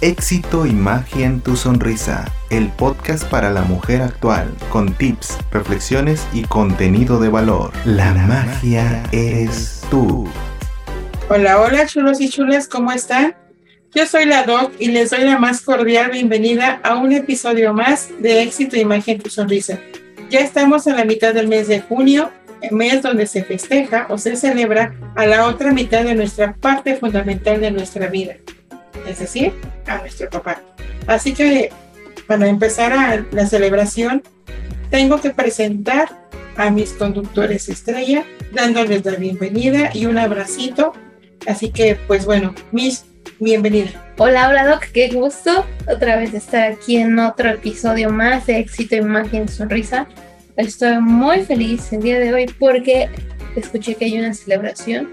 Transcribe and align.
Éxito 0.00 0.64
y 0.64 0.70
magia 0.70 1.26
en 1.26 1.40
tu 1.40 1.56
sonrisa, 1.56 2.24
el 2.50 2.68
podcast 2.68 3.24
para 3.24 3.50
la 3.50 3.62
mujer 3.62 4.00
actual, 4.00 4.54
con 4.70 4.94
tips, 4.94 5.38
reflexiones 5.50 6.24
y 6.32 6.42
contenido 6.42 7.18
de 7.18 7.28
valor. 7.28 7.72
La, 7.84 8.12
magia 8.12 9.02
es 9.10 9.82
tú. 9.90 10.28
Hola, 11.28 11.60
hola 11.60 11.84
chulos 11.84 12.20
y 12.20 12.28
chulas, 12.28 12.68
¿cómo 12.68 12.92
están? 12.92 13.34
Yo 13.92 14.06
soy 14.06 14.26
la 14.26 14.44
Doc 14.44 14.70
y 14.78 14.86
les 14.86 15.10
doy 15.10 15.24
la 15.24 15.36
más 15.36 15.62
cordial 15.62 16.12
bienvenida 16.12 16.78
a 16.84 16.94
un 16.94 17.10
episodio 17.10 17.74
más 17.74 18.08
de 18.20 18.42
Éxito 18.44 18.76
y 18.76 18.84
magia 18.84 19.14
en 19.14 19.20
tu 19.20 19.30
sonrisa. 19.30 19.80
Ya 20.30 20.38
estamos 20.38 20.86
a 20.86 20.94
la 20.94 21.04
mitad 21.04 21.34
del 21.34 21.48
mes 21.48 21.66
de 21.66 21.80
junio, 21.80 22.30
mes 22.70 23.02
donde 23.02 23.26
se 23.26 23.42
festeja 23.42 24.06
o 24.10 24.16
se 24.16 24.36
celebra 24.36 24.94
a 25.16 25.26
la 25.26 25.46
otra 25.46 25.72
mitad 25.72 26.04
de 26.04 26.14
nuestra 26.14 26.54
parte 26.54 26.94
fundamental 26.94 27.60
de 27.60 27.72
nuestra 27.72 28.06
vida 28.06 28.36
es 29.06 29.18
decir, 29.18 29.52
a 29.86 29.98
nuestro 29.98 30.28
papá. 30.30 30.60
Así 31.06 31.32
que 31.34 31.70
para 32.26 32.46
empezar 32.46 32.92
a 32.92 33.24
la 33.32 33.46
celebración, 33.46 34.22
tengo 34.90 35.20
que 35.20 35.30
presentar 35.30 36.08
a 36.56 36.70
mis 36.70 36.92
conductores 36.92 37.68
estrella, 37.68 38.24
dándoles 38.52 39.04
la 39.04 39.12
bienvenida 39.12 39.90
y 39.94 40.06
un 40.06 40.18
abracito. 40.18 40.92
Así 41.46 41.70
que, 41.70 41.96
pues 42.06 42.26
bueno, 42.26 42.54
Miss, 42.72 43.04
bienvenida. 43.38 44.12
Hola, 44.18 44.48
hola 44.48 44.66
Doc, 44.66 44.86
qué 44.92 45.08
gusto 45.08 45.64
otra 45.88 46.16
vez 46.16 46.34
estar 46.34 46.72
aquí 46.72 46.96
en 46.96 47.18
otro 47.18 47.50
episodio 47.50 48.10
más 48.10 48.46
de 48.46 48.58
Éxito, 48.58 48.96
Imagen, 48.96 49.48
Sonrisa. 49.48 50.08
Estoy 50.56 50.98
muy 51.00 51.44
feliz 51.44 51.92
el 51.92 52.02
día 52.02 52.18
de 52.18 52.34
hoy 52.34 52.46
porque 52.58 53.08
escuché 53.54 53.94
que 53.94 54.06
hay 54.06 54.18
una 54.18 54.34
celebración. 54.34 55.08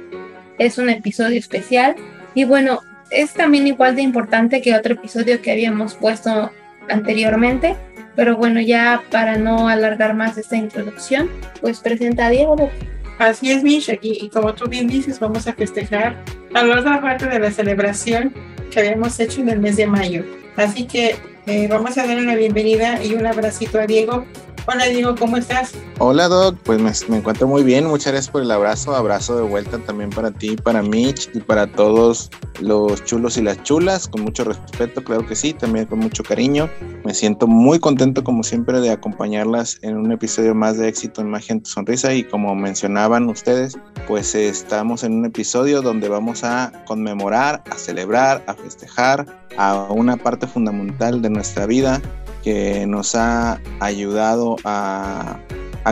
Es 0.58 0.78
un 0.78 0.90
episodio 0.90 1.38
especial 1.38 1.96
y 2.34 2.46
bueno, 2.46 2.82
es 3.16 3.34
también 3.34 3.66
igual 3.68 3.96
de 3.96 4.02
importante 4.02 4.62
que 4.62 4.76
otro 4.76 4.94
episodio 4.94 5.42
que 5.42 5.52
habíamos 5.52 5.96
puesto 5.96 6.52
anteriormente. 6.90 7.76
Pero 8.16 8.38
bueno, 8.38 8.62
ya 8.62 9.02
para 9.12 9.38
no 9.38 9.68
alargar 9.68 10.16
más 10.16 10.38
esta 10.38 10.56
introducción, 10.56 11.30
pues 11.62 11.80
presenta 11.80 12.28
a 12.28 12.30
Diego. 12.30 12.70
Así 13.18 13.52
es, 13.52 13.64
Mish, 13.64 13.90
aquí, 13.90 14.18
y 14.22 14.30
como 14.30 14.54
tú 14.54 14.68
bien 14.68 14.88
dices, 14.88 15.20
vamos 15.20 15.48
a 15.48 15.54
festejar 15.54 16.16
a 16.54 16.64
la 16.64 16.80
otra 16.80 17.02
parte 17.02 17.28
de 17.28 17.40
la 17.40 17.52
celebración 17.52 18.34
que 18.72 18.80
habíamos 18.80 19.20
hecho 19.20 19.42
en 19.42 19.50
el 19.50 19.60
mes 19.60 19.78
de 19.78 19.88
mayo. 19.88 20.24
Así 20.56 20.86
que 20.86 21.16
eh, 21.48 21.68
vamos 21.68 21.98
a 21.98 22.06
darle 22.06 22.24
la 22.24 22.36
bienvenida 22.36 23.04
y 23.04 23.14
un 23.14 23.26
abracito 23.26 23.80
a 23.80 23.86
Diego. 23.86 24.26
Hola 24.68 24.86
Diego, 24.86 25.14
¿cómo 25.16 25.38
estás? 25.38 25.74
Hola 26.00 26.28
Doc, 26.28 26.58
pues 26.64 27.08
me, 27.08 27.18
encuentro 27.18 27.48
muy 27.48 27.64
bien, 27.64 27.86
muchas 27.86 28.14
gracias 28.14 28.32
por 28.32 28.42
el 28.42 28.50
abrazo, 28.50 28.96
abrazo 28.96 29.38
de 29.38 29.44
vuelta 29.44 29.78
también 29.78 30.10
para 30.10 30.32
ti, 30.32 30.56
para 30.56 30.82
Mitch 30.82 31.30
y 31.36 31.40
para 31.40 31.72
todos 31.72 32.32
los 32.60 33.04
chulos 33.06 33.38
y 33.38 33.44
las 33.44 33.62
chulas, 33.62 34.08
con 34.08 34.24
mucho 34.24 34.44
respeto, 34.44 35.04
claro 35.04 35.26
que 35.28 35.36
sí, 35.36 35.54
también 35.54 35.86
con 35.86 36.00
mucho 36.00 36.24
cariño. 36.24 36.68
Me 37.04 37.14
siento 37.14 37.46
muy 37.46 37.80
contento 37.80 38.24
como 38.24 38.44
siempre 38.44 38.82
de 38.82 38.90
acompañarlas 38.90 39.78
en 39.84 39.98
un 39.98 40.12
episodio 40.12 40.56
más 40.56 40.78
de 40.78 40.88
éxito 40.88 41.22
en 41.22 41.30
Magia 41.30 41.54
en 41.54 41.62
tu 41.62 41.70
Sonrisa. 41.70 42.14
Y 42.16 42.24
como 42.24 42.56
mencionaban 42.56 43.30
ustedes, 43.30 43.78
pues 44.08 44.34
estamos 44.34 45.04
en 45.04 45.14
un 45.14 45.26
episodio 45.26 45.84
donde 45.84 46.10
vamos 46.10 46.44
a 46.44 46.72
conmemorar, 46.86 47.64
a 47.70 47.76
celebrar, 47.76 48.44
a 48.48 48.56
festejar 48.56 49.26
a 49.58 49.84
una 49.92 50.18
parte 50.18 50.48
fundamental 50.48 51.22
de 51.22 51.30
nuestra 51.36 51.66
vida 51.66 52.02
que 52.44 52.86
nos 52.86 53.16
ha 53.16 53.60
ayudado 53.80 54.56
a, 54.64 55.40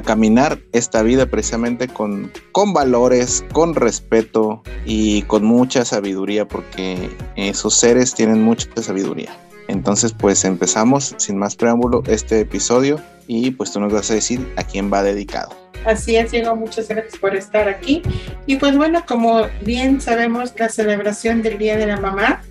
caminar 0.06 0.58
esta 0.72 1.04
vida 1.04 1.28
precisamente 1.28 1.88
con, 1.88 2.32
con 2.52 2.74
valores, 2.74 3.46
con 3.54 3.76
respeto 3.76 4.64
y 4.86 5.22
con 5.24 5.46
mucha 5.46 5.86
sabiduría, 5.86 6.48
porque 6.48 7.12
esos 7.36 7.76
seres 7.76 8.16
tienen 8.16 8.42
mucha 8.42 8.68
sabiduría. 8.82 9.38
Entonces, 9.68 10.12
pues 10.12 10.46
empezamos 10.46 11.14
sin 11.18 11.38
más 11.38 11.56
preámbulo 11.56 12.02
este 12.08 12.40
episodio 12.40 13.00
y 13.28 13.52
pues 13.52 13.72
tú 13.72 13.80
nos 13.80 13.94
vas 13.94 14.10
a 14.10 14.16
decir 14.16 14.52
a 14.56 14.64
quién 14.64 14.92
va 14.92 15.04
dedicado. 15.04 15.52
Así 15.86 16.16
es, 16.16 16.32
Diego, 16.32 16.56
muchas 16.56 16.88
gracias 16.88 17.18
por 17.18 17.36
estar 17.36 17.68
aquí. 17.68 18.02
Y 18.46 18.56
pues 18.56 18.76
bueno, 18.76 19.04
como 19.06 19.48
bien 19.62 20.02
sabemos, 20.02 20.54
la 20.58 20.70
celebración 20.70 21.42
del 21.42 21.58
Día 21.58 21.78
de 21.78 21.86
la 21.88 22.00
Mamá 22.00 22.42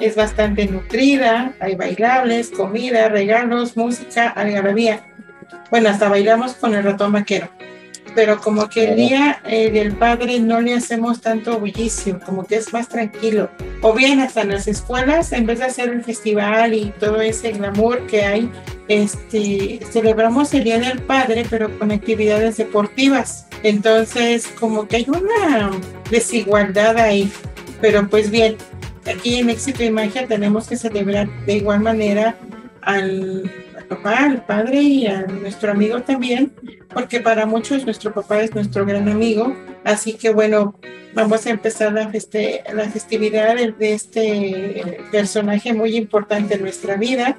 es 0.00 0.16
bastante 0.16 0.66
nutrida, 0.66 1.54
hay 1.60 1.74
bailables, 1.74 2.50
comida, 2.50 3.08
regalos, 3.08 3.76
música, 3.76 4.28
algarabía. 4.28 5.04
Bueno, 5.70 5.88
hasta 5.88 6.08
bailamos 6.08 6.54
con 6.54 6.74
el 6.74 6.84
ratón 6.84 7.12
vaquero. 7.12 7.48
Pero 8.14 8.40
como 8.40 8.68
que 8.68 8.90
el 8.90 8.96
día 8.96 9.40
eh, 9.46 9.70
del 9.70 9.92
padre 9.92 10.38
no 10.38 10.60
le 10.60 10.74
hacemos 10.74 11.22
tanto 11.22 11.58
bullicio, 11.58 12.20
como 12.20 12.44
que 12.44 12.56
es 12.56 12.72
más 12.72 12.88
tranquilo. 12.88 13.48
O 13.80 13.94
bien 13.94 14.20
hasta 14.20 14.42
en 14.42 14.50
las 14.50 14.68
escuelas, 14.68 15.32
en 15.32 15.46
vez 15.46 15.60
de 15.60 15.64
hacer 15.66 15.88
el 15.88 16.04
festival 16.04 16.74
y 16.74 16.92
todo 17.00 17.20
ese 17.22 17.52
glamour 17.52 18.06
que 18.06 18.22
hay, 18.22 18.50
este, 18.88 19.80
celebramos 19.90 20.52
el 20.52 20.64
Día 20.64 20.78
del 20.78 21.00
Padre, 21.00 21.46
pero 21.48 21.78
con 21.78 21.90
actividades 21.90 22.58
deportivas. 22.58 23.46
Entonces, 23.62 24.46
como 24.60 24.86
que 24.86 24.96
hay 24.96 25.06
una 25.08 25.70
desigualdad 26.10 26.98
ahí. 26.98 27.32
Pero 27.80 28.06
pues 28.08 28.30
bien, 28.30 28.56
aquí 29.06 29.36
en 29.36 29.50
Éxito 29.50 29.82
y 29.82 29.90
Magia 29.90 30.26
tenemos 30.26 30.68
que 30.68 30.76
celebrar 30.76 31.28
de 31.46 31.56
igual 31.56 31.80
manera 31.80 32.36
al, 32.82 33.50
papá, 33.88 34.24
al 34.24 34.44
padre 34.44 34.80
y 34.80 35.06
a 35.06 35.22
nuestro 35.22 35.72
amigo 35.72 36.02
también, 36.02 36.52
porque 36.92 37.20
para 37.20 37.46
muchos 37.46 37.84
nuestro 37.84 38.12
papá 38.12 38.42
es 38.42 38.54
nuestro 38.54 38.84
gran 38.86 39.08
amigo. 39.08 39.54
Así 39.84 40.14
que 40.14 40.32
bueno, 40.32 40.74
vamos 41.14 41.46
a 41.46 41.50
empezar 41.50 41.92
la, 41.92 42.10
la 42.72 42.90
festividad 42.90 43.56
de, 43.56 43.92
este 43.92 45.04
personaje 45.10 45.72
muy 45.72 45.96
importante 45.96 46.54
en 46.54 46.62
nuestra 46.62 46.96
vida. 46.96 47.36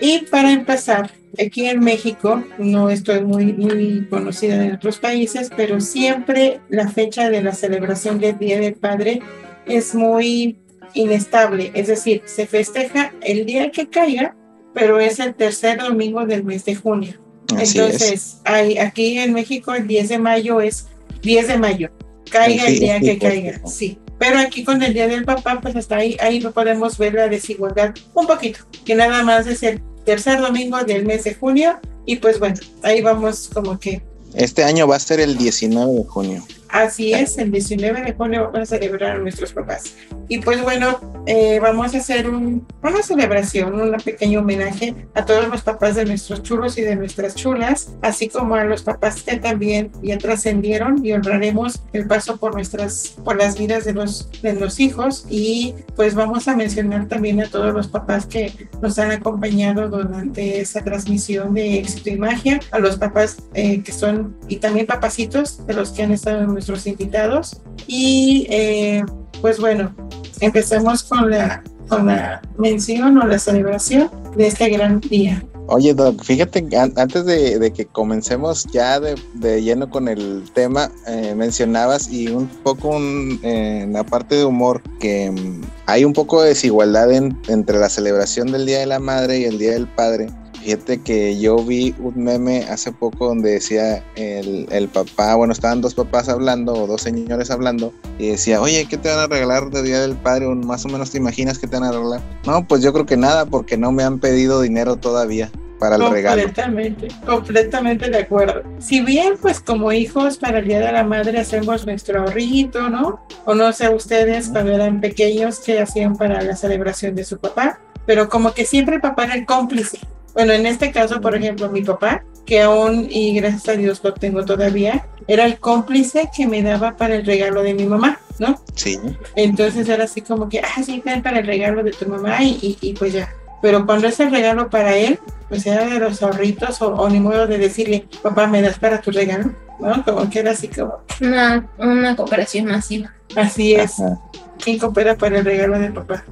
Y 0.00 0.20
para 0.30 0.52
empezar, 0.52 1.10
aquí 1.42 1.66
en 1.66 1.80
México, 1.80 2.42
no 2.58 2.90
estoy 2.90 3.22
muy, 3.22 3.52
muy 3.52 4.06
conocida 4.08 4.64
en 4.64 4.74
otros 4.74 4.98
países, 4.98 5.50
pero 5.56 5.80
siempre 5.80 6.60
la 6.68 6.88
fecha 6.88 7.30
de 7.30 7.42
la 7.42 7.52
celebración 7.52 8.18
del 8.18 8.38
Día 8.38 8.60
del 8.60 8.74
Padre 8.74 9.20
es 9.66 9.94
muy 9.94 10.58
inestable, 10.94 11.70
es 11.74 11.86
decir, 11.86 12.22
se 12.24 12.46
festeja 12.46 13.12
el 13.22 13.46
día 13.46 13.70
que 13.70 13.88
caiga, 13.88 14.36
pero 14.74 15.00
es 15.00 15.18
el 15.18 15.34
tercer 15.34 15.78
domingo 15.78 16.24
del 16.26 16.44
mes 16.44 16.64
de 16.64 16.74
junio. 16.74 17.14
Entonces, 17.56 18.38
hay, 18.44 18.78
aquí 18.78 19.18
en 19.18 19.32
México 19.32 19.74
el 19.74 19.86
10 19.86 20.08
de 20.10 20.18
mayo 20.18 20.60
es 20.60 20.86
10 21.22 21.48
de 21.48 21.58
mayo, 21.58 21.90
caiga 22.30 22.66
el 22.66 22.78
día 22.78 23.00
que 23.00 23.18
caiga, 23.18 23.60
sí. 23.66 23.98
Pero 24.18 24.38
aquí 24.38 24.64
con 24.64 24.82
el 24.82 24.92
Día 24.92 25.06
del 25.06 25.24
Papá, 25.24 25.60
pues 25.60 25.76
hasta 25.76 25.96
ahí, 25.96 26.16
ahí 26.20 26.40
podemos 26.40 26.98
ver 26.98 27.14
la 27.14 27.28
desigualdad 27.28 27.94
un 28.14 28.26
poquito, 28.26 28.60
que 28.84 28.94
nada 28.94 29.22
más 29.22 29.46
es 29.46 29.62
el 29.62 29.80
tercer 30.04 30.40
domingo 30.40 30.82
del 30.82 31.06
mes 31.06 31.24
de 31.24 31.34
junio 31.34 31.78
y 32.04 32.16
pues 32.16 32.38
bueno, 32.38 32.56
ahí 32.82 33.00
vamos 33.00 33.48
como 33.52 33.78
que... 33.78 34.02
Este 34.34 34.64
año 34.64 34.88
va 34.88 34.96
a 34.96 35.00
ser 35.00 35.20
el 35.20 35.38
19 35.38 35.92
de 35.92 36.04
junio. 36.04 36.44
Así 36.68 37.14
es, 37.14 37.38
el 37.38 37.50
19 37.50 38.02
de 38.02 38.12
junio 38.12 38.44
vamos 38.44 38.60
a 38.60 38.66
celebrar 38.76 39.16
a 39.16 39.18
nuestros 39.18 39.52
papás. 39.52 39.94
Y 40.28 40.38
pues 40.40 40.62
bueno, 40.62 41.00
eh, 41.26 41.58
vamos 41.60 41.94
a 41.94 41.98
hacer 41.98 42.28
una 42.28 43.02
celebración, 43.02 43.80
un 43.80 43.96
pequeño 43.96 44.40
homenaje 44.40 44.94
a 45.14 45.24
todos 45.24 45.48
los 45.48 45.62
papás 45.62 45.94
de 45.94 46.04
nuestros 46.04 46.42
chulos 46.42 46.76
y 46.76 46.82
de 46.82 46.96
nuestras 46.96 47.34
chulas, 47.34 47.94
así 48.02 48.28
como 48.28 48.54
a 48.54 48.64
los 48.64 48.82
papás 48.82 49.22
que 49.22 49.38
también 49.38 49.90
ya 50.02 50.18
trascendieron 50.18 51.04
y 51.04 51.12
honraremos 51.12 51.82
el 51.94 52.06
paso 52.06 52.36
por 52.36 52.54
nuestras, 52.54 53.16
por 53.24 53.36
las 53.36 53.58
vidas 53.58 53.84
de 53.84 53.94
los, 53.94 54.30
de 54.42 54.52
los 54.52 54.78
hijos. 54.80 55.26
Y 55.30 55.74
pues 55.96 56.14
vamos 56.14 56.48
a 56.48 56.56
mencionar 56.56 57.08
también 57.08 57.40
a 57.40 57.48
todos 57.48 57.72
los 57.72 57.88
papás 57.88 58.26
que 58.26 58.68
nos 58.82 58.98
han 58.98 59.10
acompañado 59.10 59.88
durante 59.88 60.60
esa 60.60 60.84
transmisión 60.84 61.54
de 61.54 61.78
éxito 61.78 62.10
y 62.10 62.16
magia, 62.16 62.60
a 62.70 62.78
los 62.78 62.96
papás 62.96 63.38
eh, 63.54 63.82
que 63.82 63.92
son, 63.92 64.36
y 64.48 64.56
también 64.56 64.86
papacitos 64.86 65.66
de 65.66 65.72
los 65.72 65.90
que 65.90 66.02
han 66.02 66.12
estado 66.12 66.42
en 66.42 66.57
nuestros 66.58 66.86
invitados. 66.86 67.60
Y 67.86 68.46
eh, 68.50 69.04
pues 69.40 69.60
bueno, 69.60 69.94
empecemos 70.40 71.04
con 71.04 71.30
la, 71.30 71.62
con 71.88 72.06
la 72.06 72.42
mención 72.58 73.16
o 73.18 73.26
la 73.26 73.38
celebración 73.38 74.10
de 74.36 74.48
este 74.48 74.68
gran 74.68 75.00
día. 75.00 75.42
Oye, 75.70 75.92
Doc, 75.92 76.24
fíjate, 76.24 76.66
antes 76.96 77.26
de, 77.26 77.72
que 77.76 77.84
comencemos 77.84 78.64
ya 78.72 78.98
de, 78.98 79.62
lleno 79.62 79.90
con 79.90 80.08
el 80.08 80.44
tema, 80.54 80.90
eh, 81.06 81.34
mencionabas 81.36 82.10
y 82.10 82.28
un 82.28 82.46
poco 82.46 82.96
en 82.96 83.92
la 83.92 84.02
parte 84.02 84.36
de 84.36 84.46
humor 84.46 84.82
que 84.98 85.30
mm, 85.30 85.60
hay 85.84 86.06
un 86.06 86.14
poco 86.14 86.40
de 86.42 86.48
desigualdad 86.48 87.12
entre 87.12 87.78
la 87.78 87.90
celebración 87.90 88.50
del 88.50 88.64
Día 88.64 88.78
de 88.78 88.86
la 88.86 88.98
Madre 88.98 89.40
y 89.40 89.44
el 89.44 89.58
Día 89.58 89.72
del 89.72 89.86
Padre 89.86 90.28
Fíjate 90.68 91.00
que 91.00 91.40
yo 91.40 91.56
vi 91.64 91.94
un 91.98 92.24
meme 92.24 92.64
hace 92.64 92.92
poco 92.92 93.28
donde 93.28 93.52
decía 93.52 94.04
el, 94.16 94.90
papá, 94.92 95.34
bueno, 95.34 95.54
estaban 95.54 95.80
dos 95.80 95.94
papás 95.94 96.28
hablando 96.28 96.74
o 96.74 96.86
dos 96.86 97.00
señores 97.00 97.50
hablando 97.50 97.94
y 98.18 98.28
decía, 98.28 98.60
oye, 98.60 98.84
¿qué 98.84 98.98
te 98.98 99.08
van 99.08 99.18
a 99.18 99.26
regalar 99.28 99.70
de 99.70 99.82
Día 99.82 99.98
del 99.98 100.14
Padre? 100.14 100.46
más 100.46 100.84
o 100.84 100.90
menos 100.90 101.10
te 101.10 101.16
imaginas 101.16 101.58
que 101.58 101.68
te 101.68 101.78
van 101.78 101.84
a 101.84 101.92
regalar. 101.92 102.20
No, 102.44 102.68
pues 102.68 102.82
yo 102.82 102.92
creo 102.92 103.06
que 103.06 103.16
nada 103.16 103.46
porque 103.46 103.78
no 103.78 103.92
me 103.92 104.02
han 104.02 104.18
pedido 104.18 104.60
dinero 104.60 104.96
todavía. 104.96 105.50
para 105.78 105.96
el 105.96 106.10
regalo. 106.10 106.42
Completamente, 106.42 107.08
completamente 107.24 108.10
de 108.10 108.18
acuerdo. 108.18 108.62
Si 108.78 109.00
bien, 109.00 109.38
pues 109.40 109.60
como 109.60 109.90
hijos 109.90 110.36
para 110.36 110.58
el 110.58 110.68
Día 110.68 110.80
de 110.80 110.92
la 110.92 111.02
Madre 111.02 111.38
hacemos 111.38 111.86
nuestro 111.86 112.20
ahorrito, 112.20 112.90
¿no? 112.90 113.24
O 113.46 113.54
no 113.54 113.72
sé 113.72 113.88
ustedes 113.88 114.50
cuando 114.50 114.72
eran 114.72 115.00
pequeños 115.00 115.60
qué 115.64 115.80
hacían 115.80 116.14
para 116.14 116.42
la 116.42 116.54
celebración 116.56 117.14
de 117.14 117.24
su 117.24 117.38
papá, 117.38 117.80
pero 118.04 118.28
como 118.28 118.52
que 118.52 118.66
siempre 118.66 118.96
el 118.96 119.00
papá 119.00 119.24
era 119.24 119.34
el 119.34 119.46
cómplice. 119.46 119.98
Bueno, 120.34 120.52
en 120.52 120.66
este 120.66 120.92
caso, 120.92 121.20
por 121.20 121.34
ejemplo, 121.34 121.68
mi 121.70 121.82
papá, 121.82 122.22
que 122.46 122.62
aún, 122.62 123.08
y 123.10 123.34
gracias 123.34 123.68
a 123.68 123.72
Dios 123.72 124.00
lo 124.02 124.14
tengo 124.14 124.44
todavía, 124.44 125.06
era 125.26 125.44
el 125.44 125.58
cómplice 125.58 126.30
que 126.34 126.46
me 126.46 126.62
daba 126.62 126.96
para 126.96 127.16
el 127.16 127.26
regalo 127.26 127.62
de 127.62 127.74
mi 127.74 127.84
mamá, 127.86 128.20
¿no? 128.38 128.60
Sí. 128.74 128.98
Entonces 129.36 129.88
era 129.88 130.04
así 130.04 130.22
como 130.22 130.48
que, 130.48 130.60
ah, 130.60 130.82
sí, 130.84 131.02
ten 131.04 131.22
para 131.22 131.40
el 131.40 131.46
regalo 131.46 131.82
de 131.82 131.90
tu 131.90 132.08
mamá 132.08 132.42
y, 132.42 132.58
y, 132.62 132.78
y 132.88 132.92
pues 132.94 133.12
ya. 133.12 133.28
Pero 133.60 133.84
cuando 133.84 134.06
es 134.08 134.18
el 134.20 134.30
regalo 134.30 134.70
para 134.70 134.96
él, 134.96 135.18
pues 135.48 135.66
era 135.66 135.84
de 135.86 135.98
los 135.98 136.22
ahorritos 136.22 136.80
o, 136.80 136.94
o 136.94 137.08
ni 137.10 137.18
modo 137.20 137.46
de 137.46 137.58
decirle, 137.58 138.06
papá, 138.22 138.46
¿me 138.46 138.62
das 138.62 138.78
para 138.78 139.00
tu 139.00 139.10
regalo? 139.10 139.52
¿No? 139.80 140.04
Como 140.04 140.30
que 140.30 140.38
era 140.40 140.52
así 140.52 140.68
como, 140.68 140.98
Una, 141.20 141.68
una 141.78 142.16
cooperación 142.16 142.66
masiva. 142.66 143.12
así 143.36 143.74
es. 143.74 143.98
Ajá. 144.00 144.18
¿Quién 144.62 144.78
coopera 144.78 145.16
para 145.16 145.38
el 145.38 145.44
regalo 145.44 145.78
de 145.78 145.90
papá? 145.90 146.24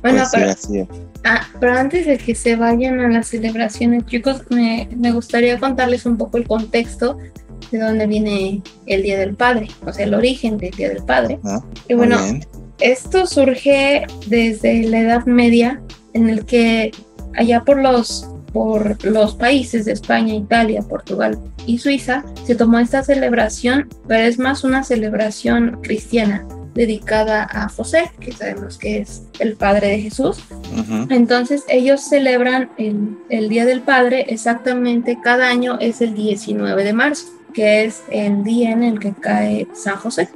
Bueno, 0.00 0.24
Pues 0.32 0.68
pero, 0.70 0.88
ah, 1.24 1.46
pero 1.60 1.78
antes 1.78 2.06
de 2.06 2.18
que 2.18 2.34
se 2.34 2.56
vayan 2.56 3.00
a 3.00 3.08
las 3.08 3.28
celebraciones, 3.28 4.06
chicos, 4.06 4.42
me, 4.50 4.88
me 4.96 5.12
gustaría 5.12 5.58
contarles 5.58 6.06
un 6.06 6.16
poco 6.16 6.38
el 6.38 6.46
contexto 6.46 7.18
de 7.70 7.78
dónde 7.78 8.06
viene 8.06 8.62
el 8.86 9.02
Día 9.02 9.18
del 9.18 9.34
Padre, 9.34 9.68
o 9.86 9.92
sea, 9.92 10.04
el 10.04 10.14
origen 10.14 10.58
del 10.58 10.72
Día 10.72 10.88
del 10.88 11.04
Padre. 11.04 11.38
Ajá. 11.42 11.64
Y 11.88 11.94
bueno, 11.94 12.22
bien. 12.22 12.44
Esto 12.80 13.26
surge 13.26 14.04
desde 14.26 14.82
la 14.82 15.00
Edad 15.00 15.24
Media, 15.26 15.80
en 16.14 16.28
el 16.28 16.44
que 16.44 16.90
allá 17.36 17.62
por 17.64 17.80
los, 17.80 18.28
por 18.52 19.02
los 19.04 19.36
países 19.36 19.84
de 19.84 19.92
España, 19.92 20.34
Italia, 20.34 20.82
Portugal 20.82 21.38
y 21.66 21.78
Suiza 21.78 22.24
se 22.44 22.56
tomó 22.56 22.78
esta 22.80 23.04
celebración, 23.04 23.88
pero 24.08 24.24
es 24.24 24.38
más 24.38 24.64
una 24.64 24.82
celebración 24.82 25.78
cristiana 25.82 26.44
dedicada 26.74 27.46
a 27.50 27.68
José, 27.68 28.10
que 28.20 28.32
sabemos 28.32 28.78
que 28.78 28.98
es 28.98 29.24
el 29.38 29.56
padre 29.56 29.88
de 29.88 30.00
Jesús. 30.00 30.38
Entonces 31.10 31.64
ellos 31.68 32.00
celebran 32.00 32.70
el, 32.78 33.18
el 33.28 33.48
Día 33.48 33.64
del 33.66 33.82
Padre 33.82 34.26
exactamente 34.28 35.18
cada 35.22 35.48
año 35.48 35.78
es 35.80 36.00
el 36.00 36.14
19 36.14 36.84
de 36.84 36.92
marzo, 36.92 37.26
que 37.52 37.84
es 37.84 38.02
el 38.10 38.42
día 38.44 38.70
en 38.70 38.82
el 38.82 38.98
que 38.98 39.12
cae 39.12 39.66
San 39.74 39.96
José. 39.96 40.28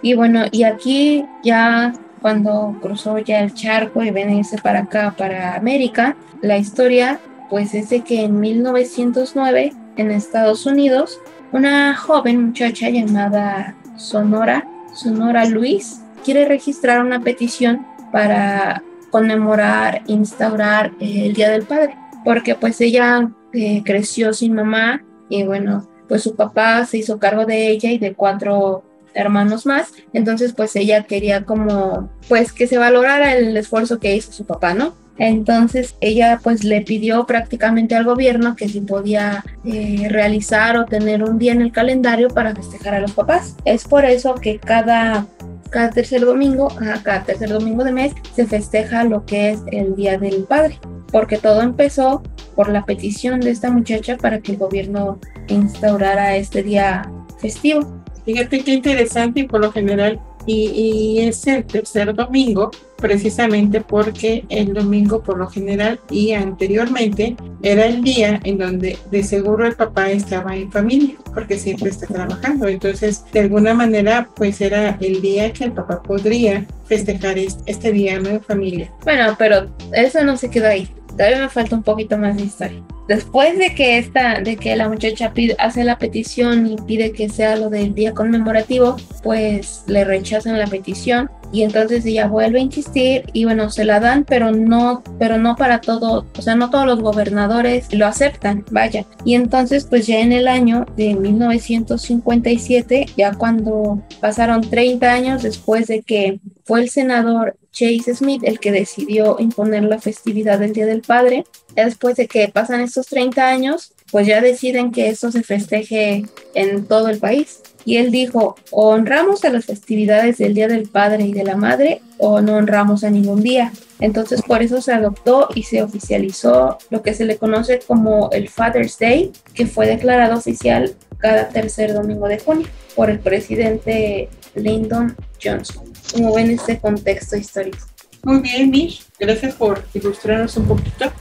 Y 0.00 0.14
bueno, 0.14 0.44
y 0.50 0.62
aquí 0.62 1.24
ya 1.44 1.92
cuando 2.20 2.76
cruzó 2.80 3.18
ya 3.18 3.40
el 3.40 3.52
charco 3.52 4.02
y 4.02 4.10
venirse 4.10 4.56
para 4.58 4.80
acá, 4.80 5.14
para 5.16 5.54
América, 5.56 6.16
la 6.40 6.56
historia 6.56 7.20
pues 7.50 7.74
es 7.74 7.90
de 7.90 8.00
que 8.00 8.24
en 8.24 8.40
1909 8.40 9.74
en 9.96 10.10
Estados 10.10 10.64
Unidos, 10.64 11.20
una 11.52 11.94
joven 11.94 12.46
muchacha 12.46 12.88
llamada 12.88 13.76
Sonora, 13.96 14.66
Sonora 14.94 15.46
Luis, 15.46 16.00
quiere 16.24 16.46
registrar 16.46 17.04
una 17.04 17.20
petición 17.20 17.86
para 18.12 18.82
conmemorar, 19.10 20.02
instaurar 20.06 20.92
el 21.00 21.34
Día 21.34 21.50
del 21.50 21.62
Padre, 21.62 21.96
porque 22.24 22.54
pues 22.54 22.80
ella 22.80 23.30
eh, 23.52 23.82
creció 23.84 24.32
sin 24.32 24.54
mamá 24.54 25.02
y 25.28 25.44
bueno, 25.44 25.88
pues 26.08 26.22
su 26.22 26.34
papá 26.36 26.84
se 26.86 26.98
hizo 26.98 27.18
cargo 27.18 27.46
de 27.46 27.68
ella 27.68 27.90
y 27.90 27.98
de 27.98 28.14
cuatro 28.14 28.84
hermanos 29.14 29.66
más, 29.66 29.92
entonces 30.12 30.54
pues 30.54 30.74
ella 30.76 31.04
quería 31.04 31.44
como 31.44 32.10
pues 32.28 32.52
que 32.52 32.66
se 32.66 32.78
valorara 32.78 33.34
el 33.34 33.56
esfuerzo 33.56 33.98
que 33.98 34.16
hizo 34.16 34.32
su 34.32 34.46
papá, 34.46 34.72
¿no? 34.74 34.94
Entonces 35.22 35.94
ella 36.00 36.40
pues 36.42 36.64
le 36.64 36.80
pidió 36.80 37.26
prácticamente 37.26 37.94
al 37.94 38.02
gobierno 38.02 38.56
que 38.56 38.68
si 38.68 38.80
podía 38.80 39.44
eh, 39.64 40.08
realizar 40.10 40.76
o 40.76 40.84
tener 40.84 41.22
un 41.22 41.38
día 41.38 41.52
en 41.52 41.62
el 41.62 41.70
calendario 41.70 42.28
para 42.28 42.56
festejar 42.56 42.94
a 42.94 43.00
los 43.00 43.12
papás. 43.12 43.54
Es 43.64 43.84
por 43.84 44.04
eso 44.04 44.34
que 44.34 44.58
cada, 44.58 45.24
cada 45.70 45.90
tercer 45.90 46.22
domingo, 46.22 46.66
cada 47.04 47.22
tercer 47.22 47.50
domingo 47.50 47.84
de 47.84 47.92
mes 47.92 48.12
se 48.34 48.48
festeja 48.48 49.04
lo 49.04 49.24
que 49.24 49.50
es 49.50 49.60
el 49.70 49.94
Día 49.94 50.18
del 50.18 50.42
Padre, 50.42 50.80
porque 51.12 51.38
todo 51.38 51.62
empezó 51.62 52.24
por 52.56 52.68
la 52.68 52.84
petición 52.84 53.38
de 53.38 53.50
esta 53.50 53.70
muchacha 53.70 54.16
para 54.16 54.40
que 54.40 54.50
el 54.50 54.58
gobierno 54.58 55.20
instaurara 55.46 56.34
este 56.34 56.64
día 56.64 57.08
festivo. 57.38 58.02
Fíjate 58.24 58.64
qué 58.64 58.74
interesante 58.74 59.40
y 59.40 59.44
por 59.44 59.60
lo 59.60 59.70
general, 59.70 60.20
y, 60.46 61.18
es 61.20 61.46
el 61.46 61.64
tercer 61.64 62.14
domingo, 62.14 62.70
precisamente 62.96 63.80
porque 63.80 64.44
el 64.48 64.72
domingo 64.74 65.22
por 65.22 65.38
lo 65.38 65.48
general 65.48 65.98
y 66.10 66.32
anteriormente 66.32 67.36
era 67.62 67.86
el 67.86 68.02
día 68.02 68.40
en 68.44 68.58
donde 68.58 68.96
de 69.10 69.22
seguro 69.24 69.66
el 69.66 69.74
papá 69.74 70.10
estaba 70.10 70.54
en 70.56 70.70
familia, 70.70 71.16
porque 71.34 71.58
siempre 71.58 71.90
está 71.90 72.06
trabajando. 72.06 72.68
Entonces, 72.68 73.24
de 73.32 73.40
alguna 73.40 73.74
manera, 73.74 74.28
pues 74.36 74.60
era 74.60 74.96
el 75.00 75.20
día 75.20 75.52
que 75.52 75.64
el 75.64 75.72
papá 75.72 76.02
podría 76.02 76.66
festejar 76.86 77.38
es- 77.38 77.58
este 77.66 77.92
día 77.92 78.14
en 78.14 78.40
familia. 78.42 78.90
Bueno, 79.04 79.34
pero 79.38 79.68
eso 79.92 80.22
no 80.24 80.36
se 80.36 80.50
quedó 80.50 80.68
ahí. 80.68 80.88
Todavía 81.16 81.38
me 81.40 81.48
falta 81.48 81.76
un 81.76 81.82
poquito 81.82 82.16
más 82.18 82.36
de 82.36 82.42
historia. 82.44 82.82
Después 83.08 83.58
de 83.58 83.74
que 83.74 83.98
esta, 83.98 84.40
de 84.40 84.56
que 84.56 84.74
la 84.76 84.88
muchacha 84.88 85.32
pide- 85.34 85.56
hace 85.58 85.84
la 85.84 85.98
petición 85.98 86.66
y 86.66 86.76
pide 86.86 87.12
que 87.12 87.28
sea 87.28 87.56
lo 87.56 87.68
del 87.68 87.94
día 87.94 88.12
conmemorativo, 88.14 88.96
pues 89.22 89.84
le 89.86 90.04
rechazan 90.04 90.58
la 90.58 90.66
petición 90.66 91.30
y 91.52 91.62
entonces 91.62 92.04
ella 92.04 92.26
vuelve 92.26 92.58
a 92.58 92.62
insistir 92.62 93.24
y 93.32 93.44
bueno, 93.44 93.70
se 93.70 93.84
la 93.84 94.00
dan, 94.00 94.24
pero 94.24 94.50
no, 94.50 95.02
pero 95.18 95.38
no 95.38 95.54
para 95.56 95.80
todo, 95.80 96.26
o 96.36 96.42
sea, 96.42 96.54
no 96.54 96.70
todos 96.70 96.86
los 96.86 97.00
gobernadores 97.00 97.92
lo 97.92 98.06
aceptan, 98.06 98.64
vaya. 98.70 99.04
Y 99.24 99.34
entonces 99.34 99.86
pues 99.88 100.06
ya 100.06 100.20
en 100.20 100.32
el 100.32 100.48
año 100.48 100.86
de 100.96 101.14
1957, 101.14 103.06
ya 103.16 103.34
cuando 103.34 104.02
pasaron 104.20 104.62
30 104.62 105.12
años 105.12 105.42
después 105.42 105.86
de 105.86 106.02
que 106.02 106.40
fue 106.64 106.80
el 106.80 106.88
senador 106.88 107.56
Chase 107.72 108.14
Smith 108.14 108.42
el 108.44 108.60
que 108.60 108.70
decidió 108.70 109.36
imponer 109.38 109.82
la 109.84 109.98
festividad 109.98 110.58
del 110.58 110.72
Día 110.72 110.86
del 110.86 111.02
Padre. 111.02 111.44
Después 111.74 112.16
de 112.16 112.28
que 112.28 112.48
pasan 112.48 112.82
estos 112.82 113.06
30 113.06 113.48
años, 113.48 113.94
pues 114.10 114.26
ya 114.26 114.40
deciden 114.40 114.92
que 114.92 115.08
esto 115.08 115.32
se 115.32 115.42
festeje 115.42 116.26
en 116.54 116.86
todo 116.86 117.08
el 117.08 117.18
país. 117.18 117.62
Y 117.84 117.96
él 117.96 118.10
dijo, 118.10 118.56
o 118.70 118.90
honramos 118.90 119.44
a 119.44 119.50
las 119.50 119.64
festividades 119.64 120.38
del 120.38 120.54
Día 120.54 120.68
del 120.68 120.88
Padre 120.88 121.24
y 121.24 121.32
de 121.32 121.44
la 121.44 121.56
Madre, 121.56 122.02
o 122.18 122.40
no 122.40 122.56
honramos 122.56 123.04
a 123.04 123.10
ningún 123.10 123.42
día. 123.42 123.72
Entonces 124.00 124.42
por 124.42 124.62
eso 124.62 124.80
se 124.80 124.92
adoptó 124.92 125.48
y 125.54 125.62
se 125.62 125.82
oficializó 125.82 126.78
lo 126.90 127.02
que 127.02 127.14
se 127.14 127.24
le 127.24 127.36
conoce 127.36 127.80
como 127.86 128.30
el 128.32 128.48
Father's 128.48 128.98
Day, 128.98 129.32
que 129.54 129.66
fue 129.66 129.86
declarado 129.86 130.38
oficial 130.38 130.94
cada 131.18 131.48
tercer 131.48 131.94
domingo 131.94 132.26
de 132.26 132.38
junio 132.38 132.66
por 132.96 133.10
el 133.10 133.20
presidente 133.20 134.28
Lyndon 134.54 135.16
Johnson. 135.42 135.84
Como 136.12 136.34
ven 136.34 136.50
este 136.50 136.78
contexto 136.78 137.36
histórico. 137.36 137.86
Muy 138.24 138.40
bien, 138.40 138.70
Mish. 138.70 139.04
Gracias 139.18 139.54
por 139.54 139.84
ilustrarnos 139.94 140.56
un 140.56 140.66
poquito. 140.66 141.12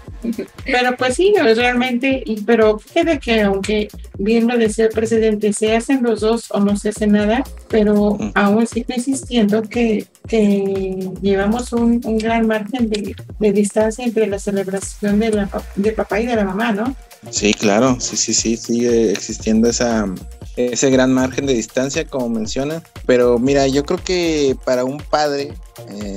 Pero 0.66 0.96
pues 0.98 1.16
sí, 1.16 1.34
es 1.36 1.58
realmente, 1.58 2.22
y- 2.26 2.42
pero 2.42 2.80
fíjate 2.80 3.20
que 3.20 3.42
aunque 3.42 3.88
bien 4.18 4.48
lo 4.48 4.58
decía 4.58 4.86
el 4.86 4.92
presidente, 4.92 5.52
se 5.54 5.76
hacen 5.76 6.04
los 6.04 6.22
dos 6.22 6.46
o 6.52 6.60
no 6.60 6.76
se 6.78 6.90
hace 6.90 7.08
nada, 7.08 7.44
pero 7.68 8.18
aún 8.36 8.68
sigo 8.68 8.94
insistiendo 8.96 9.62
que, 9.64 10.06
que 10.28 11.10
llevamos 11.22 11.74
un, 11.74 12.02
un 12.04 12.18
gran 12.18 12.48
margen 12.48 12.90
de, 12.90 13.16
de 13.40 13.52
distancia 13.52 14.06
entre 14.06 14.28
la 14.28 14.40
celebración 14.40 15.20
de, 15.20 15.32
la, 15.32 15.50
de 15.76 15.92
papá 15.92 16.20
y 16.20 16.26
de 16.28 16.36
la 16.36 16.46
mamá, 16.46 16.72
¿no? 16.72 16.96
Sí, 17.30 17.54
claro, 17.54 17.98
sí, 18.00 18.18
sí, 18.18 18.34
sí, 18.34 18.58
sigue 18.58 19.12
existiendo 19.12 19.70
esa, 19.70 20.06
ese 20.56 20.90
gran 20.90 21.14
margen 21.14 21.46
de 21.46 21.54
distancia, 21.54 22.06
como 22.06 22.30
menciona. 22.30 22.82
Pero 23.06 23.38
mira, 23.38 23.68
yo 23.68 23.84
creo 23.86 24.04
que 24.04 24.56
para 24.66 24.86
un 24.86 24.98
padre, 24.98 25.54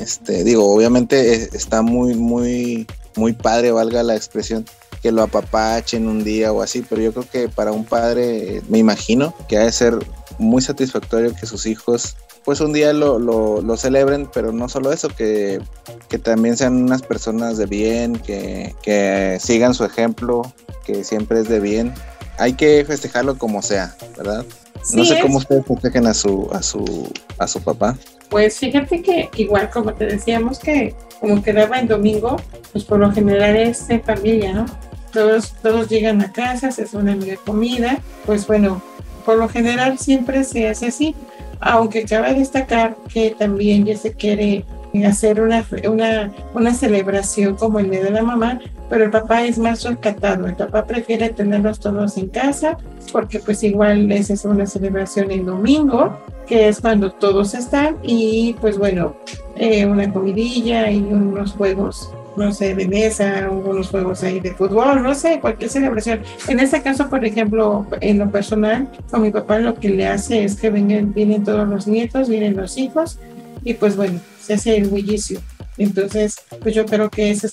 este, 0.00 0.44
digo, 0.44 0.75
obviamente 0.75 1.34
eh, 1.34 1.49
está 1.52 1.82
muy, 1.82 2.14
muy, 2.14 2.87
muy 3.16 3.33
padre, 3.33 3.73
valga 3.73 4.02
la 4.02 4.16
expresión, 4.16 4.64
que 5.02 5.12
lo 5.12 5.23
apapachen 5.23 6.09
un 6.09 6.25
día 6.25 6.52
o 6.52 6.62
así, 6.62 6.85
pero 6.88 7.02
yo 7.02 7.12
creo 7.12 7.28
que 7.30 7.49
para 7.49 7.73
un 7.73 7.85
padre, 7.85 8.56
eh, 8.56 8.62
me 8.68 8.78
imagino 8.78 9.35
que 9.49 9.59
ha 9.59 9.64
de 9.64 9.73
ser 9.73 9.99
muy 10.38 10.62
satisfactorio 10.62 11.35
que 11.35 11.47
sus 11.47 11.66
hijos 11.66 12.16
pues 12.44 12.61
un 12.61 12.73
día 12.73 12.92
lo, 12.92 13.18
lo, 13.18 13.62
lo 13.62 13.76
celebren, 13.76 14.28
pero 14.33 14.52
no 14.52 14.68
solo 14.68 14.92
eso, 14.92 15.09
que, 15.09 15.61
que 16.09 16.18
también 16.18 16.56
sean 16.56 16.76
unas 16.76 17.00
personas 17.00 17.56
de 17.56 17.64
bien, 17.66 18.16
que, 18.16 18.75
que 18.83 19.38
sigan 19.40 19.73
su 19.73 19.85
ejemplo, 19.85 20.42
que 20.85 21.04
siempre 21.04 21.40
es 21.40 21.49
de 21.49 21.61
bien. 21.61 21.94
Hay 22.38 22.52
que 22.52 22.85
festejarlo 22.85 23.38
como 23.38 23.62
sea, 23.62 23.97
¿verdad? 24.18 24.44
no 24.92 25.04
sé 25.04 25.14
es. 25.14 25.23
cómo 25.23 25.38
ustedes 25.38 25.64
festejen 25.66 26.06
a 26.06 26.12
su, 26.12 26.50
a 26.52 26.62
su, 26.62 27.11
a 27.38 27.49
su 27.49 27.62
papá. 27.62 27.97
Pues 28.35 28.59
fíjate 28.59 29.00
que 29.00 29.31
igual 29.37 29.71
como 29.71 29.95
te 29.95 30.07
decíamos 30.07 30.59
que 30.59 30.93
como 31.21 31.41
quedaba 31.41 31.79
en 31.79 31.87
domingo, 31.87 32.35
pues 32.73 32.83
por 32.83 32.99
lo 32.99 33.12
general 33.12 33.55
es 33.55 33.88
en 33.91 34.03
familia, 34.03 34.53
¿no? 34.53 34.67
Todos, 35.12 35.53
todos 35.62 35.88
llegan 35.88 36.21
a 36.21 36.33
casa, 36.33 36.73
se 36.73 36.83
hace 36.83 36.97
una 36.97 37.14
mega 37.14 37.37
comida, 37.37 37.99
pues 38.26 38.45
bueno, 38.49 38.83
por 39.25 39.38
lo 39.38 39.49
general 39.49 40.00
siempre 40.00 40.43
se 40.43 40.69
hace 40.69 40.88
así, 40.88 41.14
aunque 41.61 42.07
cabe 42.07 42.35
destacar 42.35 42.97
que 43.09 43.37
también 43.38 43.85
ya 43.85 43.97
se 43.97 44.14
quiere 44.14 44.64
hacer 45.07 45.41
una, 45.41 45.64
una, 45.88 46.33
una 46.55 46.75
celebración 46.75 47.55
como 47.55 47.79
el 47.79 47.88
Día 47.88 48.03
de 48.03 48.11
la 48.11 48.25
Mamá, 48.25 48.59
pero 48.91 49.05
el 49.05 49.12
papá 49.12 49.45
es 49.45 49.59
más 49.59 49.85
rescatado. 49.85 50.49
El 50.49 50.57
papá 50.57 50.85
prefiere 50.87 51.29
tenerlos 51.29 51.79
todos 51.79 52.17
en 52.17 52.26
casa 52.31 52.79
porque 53.12 53.38
pues 53.38 53.62
igual 53.62 54.11
es 54.11 54.45
una 54.45 54.67
celebración 54.67 55.31
en 55.31 55.47
domingo, 55.47 56.19
que 56.47 56.69
es 56.69 56.81
cuando 56.81 57.11
todos 57.11 57.55
están 57.55 57.99
y 58.03 58.55
pues 58.61 58.79
bueno, 58.79 59.17
eh, 59.57 59.87
una 59.87 60.13
comidilla 60.13 60.91
y 60.91 60.99
unos 60.99 61.53
juegos 61.53 62.13
no 62.37 62.53
sé, 62.53 62.75
de 62.75 62.89
mesa, 62.89 63.49
unos 63.51 63.89
juegos 63.91 64.23
ahí 64.23 64.41
de 64.41 64.55
fútbol, 64.55 65.03
no 65.03 65.15
sé, 65.15 65.41
cualquier 65.41 65.71
celebración. 65.71 66.21
En 66.49 66.61
este 66.61 66.83
caso, 66.83 67.09
por 67.09 67.25
ejemplo, 67.25 67.87
en 68.01 68.19
lo 68.19 68.31
personal, 68.31 68.89
con 69.11 69.23
mi 69.23 69.31
papá 69.31 69.59
lo 69.59 69.75
que 69.75 69.91
le 69.91 70.07
hace 70.07 70.45
es 70.45 70.57
que 70.57 70.71
vengan, 70.71 71.13
vienen 71.15 71.45
todos 71.45 71.69
los 71.69 71.87
nietos, 71.87 72.29
vienen 72.29 72.57
los 72.57 72.77
hijos, 72.77 73.19
y 73.63 73.75
pues 73.75 73.97
bueno, 73.97 74.19
se 74.41 74.55
hace 74.55 74.77
el 74.77 74.89
bullicio. 74.89 75.41
Entonces, 75.79 76.37
pues 76.61 76.75
yo 76.75 76.87
creo 76.87 77.11
que 77.11 77.31
esa 77.31 77.47
es 77.47 77.53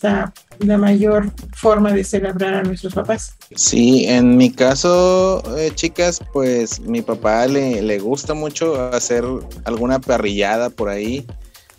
la, 0.66 0.78
mayor 0.78 1.32
forma 1.54 1.92
de 1.92 2.04
celebrar 2.04 2.54
a 2.54 2.64
nuestros 2.64 2.94
papás. 2.94 3.36
Sí, 3.56 4.06
en 4.08 4.38
mi 4.38 4.52
caso, 4.52 5.44
eh, 5.58 5.72
chicas, 5.74 6.22
pues 6.34 6.80
mi 6.80 7.02
papá 7.02 7.48
le, 7.48 7.82
le 7.82 8.00
gusta 8.00 8.34
mucho 8.34 8.82
hacer 8.92 9.24
alguna 9.66 10.00
parrillada 10.00 10.70
por 10.70 10.90
ahí 10.90 11.26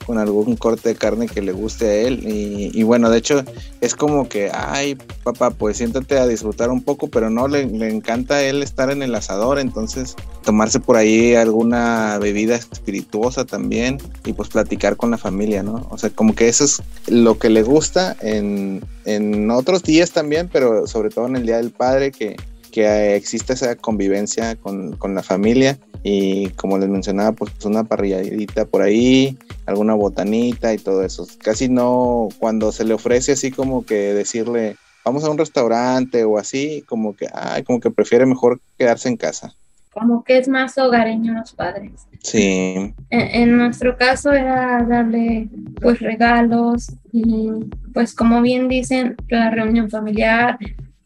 con 0.02 0.18
algún 0.18 0.56
corte 0.56 0.90
de 0.90 0.94
carne 0.94 1.26
que 1.26 1.42
le 1.42 1.52
guste 1.52 1.87
a 1.87 1.94
él. 1.94 2.23
Y, 2.26 2.82
bueno, 2.82 3.11
de 3.11 3.18
hecho 3.18 3.44
es 3.80 3.94
como 3.94 4.28
que, 4.28 4.50
ay, 4.52 4.97
papá, 5.25 5.50
pues 5.50 5.76
siéntate 5.76 6.18
a 6.18 6.26
disfrutar 6.26 6.71
un 6.71 6.82
poco, 6.82 7.09
pero 7.09 7.30
no, 7.30 7.49
le, 7.49 7.62
encanta 7.62 8.42
él 8.42 8.62
estar 8.62 8.90
en 8.90 9.02
el 9.02 9.14
asador, 9.14 9.59
entonces 9.59 10.14
tomarse 10.44 10.80
por 10.80 10.97
ahí 10.97 11.35
alguna 11.35 12.18
bebida 12.18 12.56
espirituosa 12.56 13.44
también 13.44 13.99
y 14.25 14.32
pues 14.32 14.49
platicar 14.49 14.97
con 14.97 15.11
la 15.11 15.18
familia, 15.18 15.62
¿no? 15.62 15.87
O 15.90 15.99
sea, 15.99 16.11
como 16.11 16.35
que 16.35 16.49
eso 16.49 16.64
es 16.64 16.82
lo 17.06 17.38
que 17.38 17.50
le 17.50 17.62
gusta 17.62 18.16
en, 18.21 18.85
en 19.04 19.50
otros 19.50 19.82
días 19.82 20.12
también, 20.12 20.49
pero 20.52 20.87
sobre 20.87 21.11
todo 21.11 21.26
en 21.26 21.37
el 21.37 21.47
Día 21.47 21.56
del 21.56 21.71
Padre, 21.71 22.11
que, 22.12 22.37
que 22.72 23.14
existe 23.14 23.52
esa 23.52 23.76
convivencia 23.76 24.56
con, 24.56 24.96
con 24.96 25.14
la 25.14 25.22
familia 25.22 25.78
y 26.02 26.48
como 26.50 26.78
les 26.78 26.88
mencionaba, 26.88 27.32
pues 27.32 27.52
una 27.64 27.84
parrilladita 27.84 28.64
por 28.64 28.82
ahí, 28.82 29.38
alguna 29.66 29.94
botanita 29.94 30.74
y 30.74 30.78
todo 30.78 31.04
eso. 31.04 31.26
Casi 31.42 31.68
no, 31.68 32.28
cuando 32.40 32.72
se 32.72 32.84
le 32.84 32.94
ofrece 32.94 33.32
así 33.32 33.52
como 33.52 33.86
que 33.86 34.14
decirle, 34.14 34.76
vamos 35.04 35.24
a 35.24 35.30
un 35.30 35.38
restaurante 35.38 36.24
o 36.24 36.38
así, 36.38 36.82
como 36.88 37.14
que, 37.14 37.28
ay, 37.32 37.62
como 37.62 37.78
que 37.78 37.90
prefiere 37.90 38.26
mejor 38.26 38.60
quedarse 38.76 39.08
en 39.08 39.16
casa. 39.16 39.54
Como 39.92 40.24
que 40.24 40.38
es 40.38 40.48
más 40.48 40.76
hogareño 40.78 41.34
los 41.34 41.52
padres. 41.52 41.92
Sí. 42.22 42.94
En, 43.10 43.56
nuestro 43.58 43.96
caso 43.98 44.32
era 44.32 44.82
darle 44.88 45.48
pues 45.80 46.00
regalos 46.00 46.90
y 47.12 47.50
pues 47.92 48.14
como 48.14 48.40
bien 48.40 48.68
dicen, 48.68 49.16
la 49.28 49.50
reunión 49.50 49.90
familiar, 49.90 50.58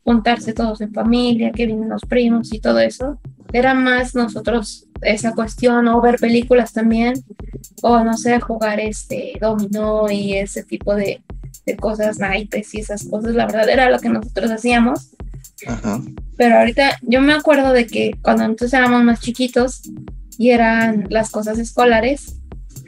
juntarse 0.06 0.52
todos 0.52 0.80
en 0.80 0.92
familia, 0.92 1.50
que 1.50 1.66
vienen 1.66 1.88
los 1.88 2.02
primos 2.02 2.54
y 2.54 2.60
todo 2.60 2.78
eso. 2.78 3.18
Era 3.52 3.74
más 3.74 4.14
nosotros 4.14 4.86
esa 5.02 5.32
cuestión 5.34 5.88
o 5.88 6.00
ver 6.00 6.16
películas 6.20 6.72
también 6.72 7.14
o 7.82 7.98
no 8.04 8.16
sé, 8.16 8.38
jugar 8.40 8.78
este 8.78 9.32
dominó 9.40 10.08
y 10.08 10.34
ese 10.34 10.62
tipo 10.62 10.94
de, 10.94 11.22
de 11.66 11.76
cosas, 11.76 12.20
naipes 12.20 12.72
y 12.74 12.78
esas 12.78 13.04
cosas, 13.04 13.34
la 13.34 13.46
verdad 13.46 13.68
era 13.68 13.90
lo 13.90 13.98
que 13.98 14.08
nosotros 14.08 14.48
hacíamos. 14.52 15.10
Ajá. 15.66 16.00
Pero 16.36 16.58
ahorita 16.58 16.98
yo 17.02 17.20
me 17.20 17.32
acuerdo 17.32 17.72
de 17.72 17.88
que 17.88 18.12
cuando 18.22 18.44
nosotros 18.44 18.74
éramos 18.74 19.02
más 19.02 19.20
chiquitos 19.20 19.90
y 20.38 20.50
eran 20.50 21.06
las 21.10 21.30
cosas 21.30 21.58
escolares, 21.58 22.36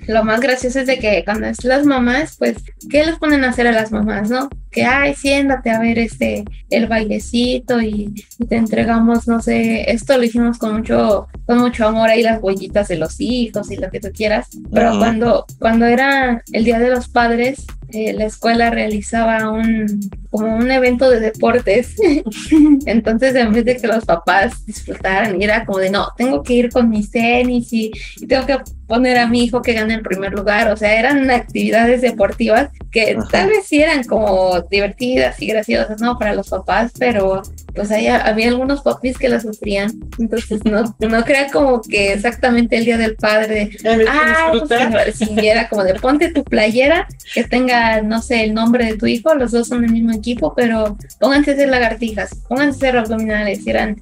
lo 0.09 0.25
más 0.25 0.41
gracioso 0.41 0.81
es 0.81 0.87
de 0.87 0.99
que 0.99 1.23
cuando 1.25 1.47
es 1.47 1.63
las 1.65 1.85
mamás, 1.85 2.37
pues, 2.39 2.57
¿qué 2.89 3.05
les 3.05 3.19
ponen 3.19 3.45
a 3.45 3.51
hacer 3.51 3.67
a 3.67 3.73
las 3.73 3.93
mamás, 3.93 4.31
no? 4.31 4.49
Que, 4.71 4.85
ay, 4.85 5.15
siéntate 5.15 5.71
a 5.71 5.81
ver 5.81 5.99
este, 5.99 6.45
el 6.71 6.87
bailecito 6.87 7.81
y, 7.81 8.15
te 8.49 8.57
entregamos, 8.57 9.29
no 9.29 9.43
sé, 9.43 9.91
esto 9.91 10.17
lo 10.17 10.25
hicimos 10.25 10.59
con 10.59 10.77
mucho, 10.77 11.29
con 11.47 11.59
mucho 11.59 11.87
amor 11.87 12.09
ahí 12.09 12.23
las 12.23 12.43
huellitas 12.43 12.89
de 12.89 12.97
los 12.97 13.21
hijos 13.21 13.71
y 13.71 13.77
lo 13.77 13.91
que 13.91 14.01
tú 14.01 14.09
quieras. 14.13 14.49
Pero 14.73 14.99
cuando, 14.99 15.45
cuando 15.59 15.85
era 15.85 16.43
el 16.53 16.65
Día 16.65 16.79
de 16.79 16.91
los 16.91 17.09
Padres, 17.09 17.67
eh, 17.93 18.13
la 18.13 18.27
escuela 18.27 18.71
realizaba 18.71 19.51
un 19.51 20.01
como 20.31 20.57
un 20.57 20.71
evento 20.71 21.11
de 21.11 21.21
deportes. 21.21 21.95
Entonces, 22.87 23.35
en 23.35 23.53
vez 23.53 23.65
de 23.65 23.77
que 23.77 23.87
los 23.87 24.05
papás 24.05 24.65
disfrutaran, 24.67 25.41
era 25.41 25.65
como 25.65 25.79
de 25.79 25.91
no, 25.91 26.09
tengo 26.17 26.43
que 26.43 26.55
ir 26.55 26.71
con 26.71 26.91
mis 26.91 27.11
tenis 27.11 27.73
y, 27.73 27.91
y 28.21 28.27
tengo 28.27 28.47
que 28.47 28.59
poner 28.87 29.19
a 29.19 29.27
mi 29.27 29.45
hijo 29.45 29.63
que 29.63 29.75
gane 29.75 29.95
el 29.95 30.03
primer 30.03 30.33
lugar. 30.33 30.69
O 30.71 30.77
sea, 30.77 30.99
eran 30.99 31.31
actividades 31.31 32.01
deportivas 32.01 32.71
que 32.91 33.17
tal 33.31 33.49
vez 33.49 33.67
sí 33.67 33.83
eran 33.83 34.03
como 34.05 34.61
divertidas 34.71 35.41
y 35.41 35.47
graciosas, 35.47 36.01
¿no? 36.01 36.19
Para 36.19 36.35
los 36.35 36.49
papás, 36.49 36.93
pero 36.99 37.43
pues 37.75 37.91
ahí 37.91 38.09
había 38.09 38.49
algunos 38.49 38.83
papis 38.83 39.19
que 39.19 39.29
la 39.29 39.41
sufrían. 39.41 39.93
Entonces, 40.19 40.65
no, 40.65 40.97
no 40.99 41.25
crea 41.25 41.51
como 41.51 41.81
que 41.81 42.13
exactamente 42.15 42.77
el 42.77 42.87
día 42.87 42.99
del 42.99 43.15
padre, 43.15 43.71
ah, 44.09 44.53
pues, 44.53 45.21
era 45.37 45.69
como 45.69 45.85
de 45.85 45.95
ponte 45.95 46.33
tu 46.33 46.43
playera 46.43 47.07
que 47.35 47.45
tenga, 47.45 47.78
no 48.03 48.23
sé, 48.23 48.45
el 48.45 48.55
nombre 48.55 48.85
de 48.85 48.97
tu 48.97 49.07
hijo, 49.07 49.35
los 49.35 49.53
dos 49.53 49.69
son 49.69 49.83
del 49.83 49.93
mismo 49.93 50.13
equipo, 50.13 50.55
pero 50.55 50.97
pónganse 51.21 51.53
a 51.53 51.55
hacer 51.55 51.69
lagartijas, 51.69 52.35
pónganse 52.49 52.87
a 52.87 52.91
hacer 52.91 52.99
abdominales, 52.99 53.67
eran, 53.67 53.97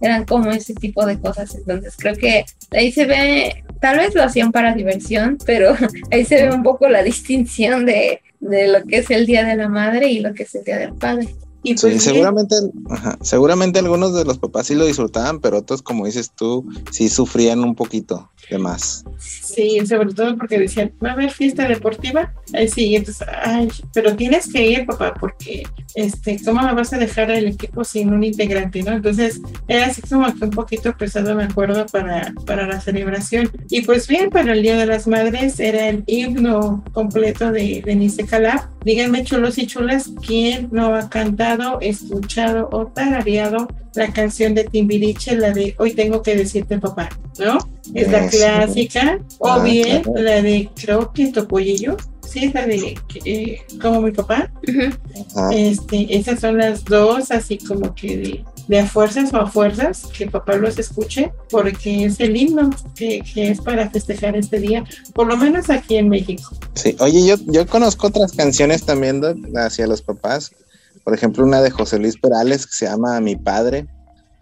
eran 0.00 0.24
como 0.24 0.50
ese 0.50 0.74
tipo 0.74 1.04
de 1.06 1.18
cosas. 1.18 1.54
Entonces, 1.54 1.94
creo 1.98 2.14
que 2.14 2.44
ahí 2.70 2.92
se 2.92 3.06
ve, 3.06 3.64
tal 3.80 3.98
vez 3.98 4.14
lo 4.14 4.22
hacían 4.22 4.52
para 4.52 4.74
diversión, 4.74 5.38
pero 5.46 5.76
ahí 6.10 6.24
se 6.24 6.46
ve 6.46 6.54
un 6.54 6.62
poco 6.62 6.88
la 6.88 7.02
distinción 7.10 7.86
de, 7.86 8.20
de 8.40 8.68
lo 8.68 8.84
que 8.84 8.98
es 8.98 9.10
el 9.10 9.26
Día 9.26 9.44
de 9.44 9.56
la 9.56 9.68
Madre 9.68 10.08
y 10.08 10.20
lo 10.20 10.34
que 10.34 10.44
es 10.44 10.54
el 10.54 10.64
Día 10.64 10.78
del 10.78 10.94
Padre. 10.94 11.28
Y 11.62 11.74
pues 11.74 12.02
seguramente, 12.02 12.56
seguramente 13.20 13.78
algunos 13.78 14.14
de 14.14 14.24
los 14.24 14.38
papás 14.38 14.66
sí 14.66 14.74
lo 14.74 14.86
disfrutaban, 14.86 15.40
pero 15.40 15.58
otros, 15.58 15.82
como 15.82 16.06
dices 16.06 16.32
tú, 16.34 16.66
sí 16.90 17.08
sufrían 17.08 17.62
un 17.62 17.74
poquito 17.74 18.30
de 18.50 18.58
más. 18.58 19.04
Sí, 19.18 19.84
sobre 19.86 20.14
todo 20.14 20.36
porque 20.36 20.58
decían, 20.58 20.92
va 21.04 21.10
a 21.10 21.12
haber 21.12 21.30
fiesta 21.30 21.68
deportiva. 21.68 22.32
Ay, 22.52 22.68
sí, 22.68 22.96
entonces, 22.96 23.26
ay, 23.44 23.68
pero 23.92 24.16
tienes 24.16 24.50
que 24.50 24.66
ir, 24.66 24.86
papá, 24.86 25.14
porque, 25.18 25.64
este, 25.94 26.40
¿cómo 26.44 26.62
me 26.62 26.72
vas 26.72 26.92
a 26.92 26.98
dejar 26.98 27.30
el 27.30 27.46
equipo 27.46 27.84
sin 27.84 28.12
un 28.12 28.24
integrante, 28.24 28.82
no? 28.82 28.92
Entonces, 28.92 29.40
era 29.68 29.86
así 29.86 30.02
como 30.02 30.32
que 30.34 30.44
un 30.44 30.50
poquito 30.50 30.96
pesado, 30.96 31.34
me 31.34 31.44
acuerdo, 31.44 31.86
para, 31.86 32.32
para 32.46 32.66
la 32.66 32.80
celebración. 32.80 33.50
Y 33.68 33.82
pues 33.82 34.08
bien, 34.08 34.30
para 34.30 34.52
el 34.52 34.62
Día 34.62 34.76
de 34.76 34.86
las 34.86 35.06
Madres 35.06 35.60
era 35.60 35.88
el 35.88 36.04
himno 36.06 36.82
completo 36.92 37.52
de 37.52 37.82
Denise 37.84 38.24
Calab. 38.24 38.68
Díganme, 38.84 39.24
chulos 39.24 39.58
y 39.58 39.66
chulas, 39.66 40.10
¿quién 40.26 40.68
no 40.72 40.94
ha 40.94 41.10
cantado, 41.56 41.80
escuchado 41.80 42.68
o 42.72 42.86
tarareado 42.86 43.68
la 43.94 44.12
canción 44.12 44.54
de 44.54 44.64
Timbiriche, 44.64 45.36
la 45.36 45.50
de 45.50 45.74
Hoy 45.78 45.94
tengo 45.94 46.22
que 46.22 46.36
decirte 46.36 46.78
papá, 46.78 47.08
¿no? 47.38 47.58
Es 47.94 48.10
la 48.10 48.28
clásica, 48.28 49.18
o 49.38 49.48
ah, 49.48 49.62
bien 49.62 50.02
la 50.14 50.42
de 50.42 50.70
creo 50.80 51.12
que 51.12 51.32
Topollillo, 51.32 51.96
sí, 52.26 52.44
es 52.44 52.54
la 52.54 52.66
de 52.66 52.96
eh, 53.24 53.62
como 53.82 54.00
mi 54.02 54.12
papá. 54.12 54.50
Este, 55.52 56.16
esas 56.16 56.40
son 56.40 56.58
las 56.58 56.84
dos, 56.84 57.32
así 57.32 57.58
como 57.58 57.94
que 57.94 58.16
de, 58.16 58.44
de, 58.68 58.78
a 58.78 58.86
fuerzas 58.86 59.32
o 59.34 59.38
a 59.38 59.50
fuerzas, 59.50 60.06
que 60.16 60.28
papá 60.28 60.56
los 60.56 60.78
escuche, 60.78 61.32
porque 61.50 62.04
es 62.04 62.20
el 62.20 62.36
himno 62.36 62.70
que, 62.94 63.22
que, 63.22 63.50
es 63.50 63.60
para 63.60 63.90
festejar 63.90 64.36
este 64.36 64.60
día, 64.60 64.84
por 65.14 65.26
lo 65.26 65.36
menos 65.36 65.68
aquí 65.68 65.96
en 65.96 66.08
México. 66.08 66.52
Sí, 66.74 66.94
oye, 67.00 67.26
yo, 67.26 67.36
yo 67.46 67.66
conozco 67.66 68.06
otras 68.06 68.32
canciones 68.32 68.84
también 68.84 69.20
hacia 69.56 69.88
los 69.88 70.00
papás 70.00 70.52
por 71.04 71.14
ejemplo, 71.14 71.44
una 71.44 71.60
de 71.62 71.70
José 71.70 71.98
Luis 71.98 72.18
Perales 72.18 72.66
que 72.66 72.72
se 72.72 72.86
llama 72.86 73.20
Mi 73.20 73.36
Padre. 73.36 73.86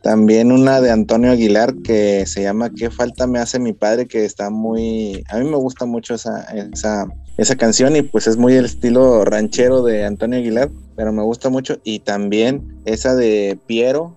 También 0.02 0.52
una 0.52 0.80
de 0.80 0.90
Antonio 0.90 1.32
Aguilar 1.32 1.74
que 1.82 2.24
se 2.26 2.42
llama 2.42 2.70
¿Qué 2.70 2.88
falta 2.88 3.26
me 3.26 3.40
hace 3.40 3.58
mi 3.58 3.72
padre? 3.72 4.06
Que 4.06 4.24
está 4.24 4.48
muy... 4.48 5.24
A 5.28 5.38
mí 5.38 5.44
me 5.44 5.56
gusta 5.56 5.86
mucho 5.86 6.14
esa, 6.14 6.42
esa, 6.72 7.08
esa 7.36 7.56
canción 7.56 7.96
y 7.96 8.02
pues 8.02 8.28
es 8.28 8.36
muy 8.36 8.54
el 8.54 8.64
estilo 8.64 9.24
ranchero 9.24 9.82
de 9.82 10.04
Antonio 10.04 10.38
Aguilar, 10.38 10.70
pero 10.94 11.12
me 11.12 11.22
gusta 11.24 11.48
mucho. 11.48 11.78
Y 11.82 11.98
también 11.98 12.80
esa 12.84 13.16
de 13.16 13.58
Piero, 13.66 14.16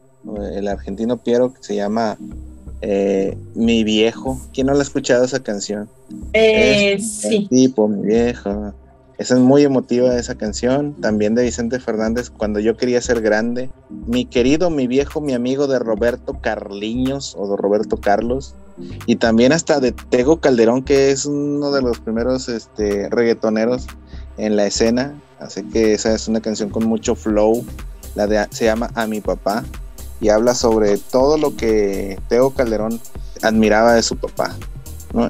el 0.54 0.68
argentino 0.68 1.18
Piero 1.18 1.52
que 1.52 1.64
se 1.64 1.76
llama 1.76 2.16
eh, 2.82 3.36
Mi 3.56 3.84
Viejo. 3.84 4.40
¿Quién 4.54 4.68
no 4.68 4.74
la 4.74 4.80
ha 4.80 4.84
escuchado 4.84 5.26
esa 5.26 5.42
canción? 5.42 5.90
Eh, 6.34 7.00
sí. 7.00 7.48
tipo, 7.50 7.88
mi 7.88 8.06
viejo. 8.06 8.74
Esa 9.22 9.36
es 9.36 9.40
muy 9.40 9.62
emotiva 9.62 10.18
esa 10.18 10.34
canción, 10.34 10.96
también 10.96 11.36
de 11.36 11.44
Vicente 11.44 11.80
Fernández, 11.80 12.32
Cuando 12.32 12.60
yo 12.60 12.76
quería 12.76 13.00
ser 13.02 13.22
grande. 13.22 13.70
Mi 14.08 14.26
querido, 14.26 14.72
mi 14.72 14.88
viejo, 14.88 15.22
mi 15.22 15.34
amigo 15.34 15.68
de 15.68 15.78
Roberto 15.78 16.40
Carliños 16.42 17.36
o 17.38 17.48
de 17.48 17.56
Roberto 17.56 17.98
Carlos. 17.98 18.56
Y 19.06 19.18
también 19.18 19.52
hasta 19.52 19.80
de 19.80 19.92
Tego 19.92 20.42
Calderón, 20.42 20.84
que 20.84 21.12
es 21.12 21.28
uno 21.28 21.72
de 21.72 21.84
los 21.84 22.00
primeros 22.00 22.50
este, 22.50 23.10
reggaetoneros 23.10 23.86
en 24.38 24.56
la 24.56 24.66
escena. 24.66 25.14
Así 25.40 25.62
que 25.66 25.94
esa 25.94 26.16
es 26.16 26.28
una 26.28 26.42
canción 26.42 26.72
con 26.72 26.88
mucho 26.88 27.14
flow. 27.14 27.64
La 28.16 28.26
de, 28.26 28.48
se 28.50 28.66
llama 28.66 28.90
A 28.96 29.06
mi 29.06 29.22
papá 29.22 29.64
y 30.20 30.30
habla 30.30 30.56
sobre 30.56 30.98
todo 30.98 31.38
lo 31.38 31.56
que 31.56 32.18
Tego 32.28 32.56
Calderón 32.56 33.00
admiraba 33.44 33.94
de 33.94 34.02
su 34.02 34.18
papá. 34.18 34.56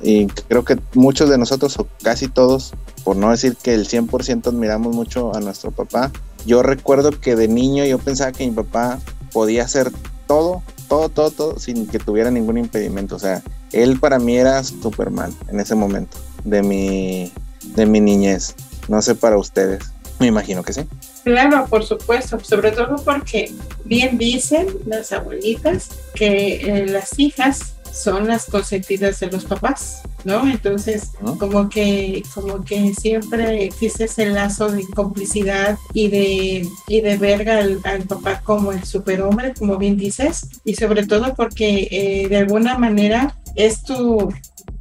Y 0.01 0.27
creo 0.27 0.63
que 0.63 0.79
muchos 0.93 1.29
de 1.29 1.38
nosotros, 1.38 1.77
o 1.77 1.88
casi 2.03 2.29
todos, 2.29 2.74
por 3.12 3.18
no 3.18 3.30
decir 3.30 3.58
que 3.62 3.74
el 3.74 3.89
100% 3.89 4.48
admiramos 4.48 4.96
mucho 4.96 5.36
a 5.36 5.41
nuestro 5.41 5.72
papá, 5.72 6.13
yo 6.46 6.63
recuerdo 6.63 7.12
que 7.12 7.36
de 7.36 7.50
niño 7.50 7.84
yo 7.84 8.00
pensaba 8.00 8.32
que 8.32 8.46
mi 8.46 8.51
papá 8.51 9.00
podía 9.34 9.65
hacer 9.65 9.91
todo, 10.27 10.63
todo, 10.88 11.10
todo, 11.10 11.30
todo, 11.30 11.60
sin 11.60 11.88
que 11.88 12.00
tuviera 12.00 12.32
ningún 12.32 12.58
impedimento. 12.58 13.18
O 13.18 13.20
sea, 13.20 13.44
él 13.74 14.00
para 14.00 14.18
mí 14.18 14.38
era 14.38 14.63
Superman 14.63 15.36
en 15.50 15.60
ese 15.60 15.75
momento 15.75 16.20
de 16.46 16.63
mi, 16.63 17.34
de 17.75 17.86
mi 17.86 18.00
niñez. 18.00 18.56
No 18.88 19.01
sé 19.01 19.13
para 19.13 19.38
ustedes. 19.38 19.91
Me 20.22 20.27
imagino 20.27 20.63
que 20.63 20.72
sí. 20.72 20.88
Claro, 21.25 21.65
por 21.68 21.84
supuesto, 21.84 22.39
sobre 22.39 22.72
todo 22.72 22.96
porque 23.03 23.51
bien 23.84 24.18
dicen 24.18 24.68
las 24.86 25.12
abuelitas 25.12 25.89
que 26.15 26.62
eh, 26.62 26.88
las 26.88 27.20
hijas 27.20 27.74
son 27.91 28.27
las 28.27 28.45
consentidas 28.45 29.19
de 29.19 29.27
los 29.27 29.45
papás, 29.45 30.01
¿no? 30.24 30.48
Entonces, 30.48 31.12
como 31.39 31.69
que, 31.69 32.24
como 32.33 32.63
que 32.63 32.93
siempre 32.93 33.65
existe 33.65 34.05
ese 34.05 34.27
lazo 34.27 34.71
de 34.71 34.86
complicidad 34.95 35.77
y 35.93 36.07
de, 36.10 36.67
y 36.88 37.01
de 37.01 37.17
ver 37.17 37.50
al, 37.50 37.79
papá 38.07 38.41
como 38.43 38.71
el 38.71 38.83
superhombre, 38.83 39.53
como 39.53 39.77
bien 39.77 39.98
dices, 39.98 40.48
y 40.63 40.75
sobre 40.75 41.05
todo 41.05 41.36
porque 41.36 41.88
eh, 41.91 42.27
de 42.27 42.38
alguna 42.38 42.77
manera 42.77 43.38
es 43.55 43.83
tu 43.83 44.33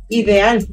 ideal, 0.09 0.67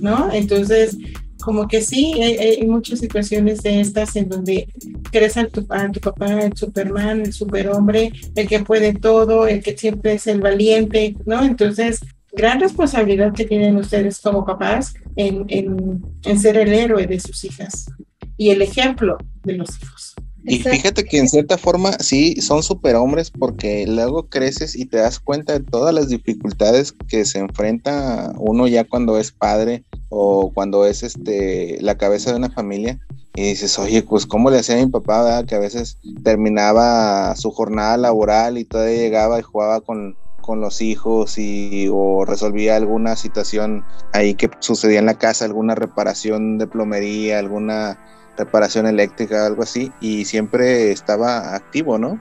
¿no? 0.00 0.32
Entonces, 0.32 0.96
como 1.44 1.68
que 1.68 1.82
sí, 1.82 2.14
hay, 2.22 2.66
muchas 2.66 3.00
situaciones 3.00 3.62
de 3.62 3.80
estas 3.80 4.16
en 4.16 4.30
donde 4.30 4.66
crees 5.12 5.36
a 5.36 5.46
tu, 5.46 5.66
a 5.68 5.92
tu 5.92 6.00
papá, 6.00 6.40
el 6.40 6.56
Superman, 6.56 7.20
el 7.20 7.34
superhombre, 7.34 8.12
el 8.34 8.48
que 8.48 8.60
puede 8.60 8.94
todo, 8.94 9.46
el 9.46 9.62
que 9.62 9.76
siempre 9.76 10.14
es 10.14 10.26
el 10.26 10.40
valiente, 10.40 11.14
¿no? 11.26 11.44
Entonces, 11.44 12.00
gran 12.32 12.60
responsabilidad 12.60 13.34
que 13.34 13.44
tienen 13.44 13.76
ustedes 13.76 14.20
como 14.20 14.46
papás 14.46 14.94
en, 15.16 15.44
en, 15.48 16.02
en 16.24 16.38
ser 16.38 16.56
el 16.56 16.72
héroe 16.72 17.06
de 17.06 17.20
sus 17.20 17.44
hijas 17.44 17.90
y 18.38 18.48
el 18.48 18.62
ejemplo 18.62 19.18
de 19.42 19.52
los 19.52 19.68
hijos. 19.82 20.14
Y 20.46 20.58
fíjate 20.58 21.04
que 21.04 21.18
en 21.18 21.28
cierta 21.28 21.56
forma 21.56 21.92
sí 22.00 22.40
son 22.42 22.62
superhombres 22.62 23.30
porque 23.30 23.86
luego 23.86 24.28
creces 24.28 24.76
y 24.76 24.84
te 24.84 24.98
das 24.98 25.18
cuenta 25.18 25.54
de 25.54 25.60
todas 25.60 25.94
las 25.94 26.08
dificultades 26.08 26.92
que 27.08 27.24
se 27.24 27.38
enfrenta 27.38 28.32
uno 28.38 28.68
ya 28.68 28.84
cuando 28.84 29.18
es 29.18 29.32
padre 29.32 29.84
o 30.10 30.52
cuando 30.52 30.84
es 30.84 31.02
este 31.02 31.78
la 31.80 31.96
cabeza 31.96 32.30
de 32.30 32.36
una 32.36 32.50
familia. 32.50 32.98
Y 33.36 33.42
dices, 33.42 33.78
oye, 33.78 34.02
pues 34.02 34.26
cómo 34.26 34.50
le 34.50 34.58
hacía 34.58 34.76
a 34.76 34.84
mi 34.84 34.90
papá, 34.90 35.44
que 35.44 35.56
a 35.56 35.58
veces 35.58 35.98
terminaba 36.22 37.34
su 37.36 37.50
jornada 37.50 37.96
laboral 37.96 38.58
y 38.58 38.64
todavía 38.64 38.96
llegaba 38.96 39.40
y 39.40 39.42
jugaba 39.42 39.80
con, 39.80 40.16
con 40.40 40.60
los 40.60 40.80
hijos 40.82 41.36
y 41.38 41.88
o 41.90 42.24
resolvía 42.24 42.76
alguna 42.76 43.16
situación 43.16 43.82
ahí 44.12 44.34
que 44.34 44.50
sucedía 44.60 45.00
en 45.00 45.06
la 45.06 45.18
casa, 45.18 45.46
alguna 45.46 45.74
reparación 45.74 46.58
de 46.58 46.66
plomería, 46.68 47.40
alguna 47.40 47.98
reparación 48.36 48.86
eléctrica, 48.86 49.46
algo 49.46 49.62
así, 49.62 49.92
y 50.00 50.24
siempre 50.24 50.90
estaba 50.92 51.54
activo, 51.54 51.98
¿no? 51.98 52.20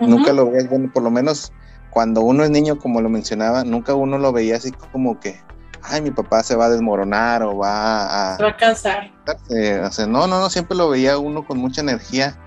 Nunca 0.00 0.32
lo 0.32 0.50
veías, 0.50 0.68
bueno, 0.70 0.90
por 0.92 1.02
lo 1.02 1.10
menos 1.10 1.52
cuando 1.90 2.22
uno 2.22 2.44
es 2.44 2.50
niño, 2.50 2.78
como 2.78 3.02
lo 3.02 3.10
mencionaba, 3.10 3.64
nunca 3.64 3.94
uno 3.94 4.16
lo 4.16 4.32
veía 4.32 4.56
así 4.56 4.72
como 4.72 5.20
que, 5.20 5.38
ay, 5.82 6.00
mi 6.00 6.10
papá 6.10 6.42
se 6.42 6.56
va 6.56 6.66
a 6.66 6.70
desmoronar 6.70 7.42
o 7.42 7.58
va 7.58 8.32
a... 8.32 8.36
Se 8.38 8.42
va 8.44 8.48
a 8.48 8.56
cansar. 8.56 9.12
o 9.26 9.90
sea, 9.90 10.06
no, 10.06 10.26
no, 10.26 10.40
no, 10.40 10.48
siempre 10.48 10.76
lo 10.76 10.88
veía 10.88 11.18
uno 11.18 11.46
con 11.46 11.58
mucha 11.58 11.82
energía. 11.82 12.38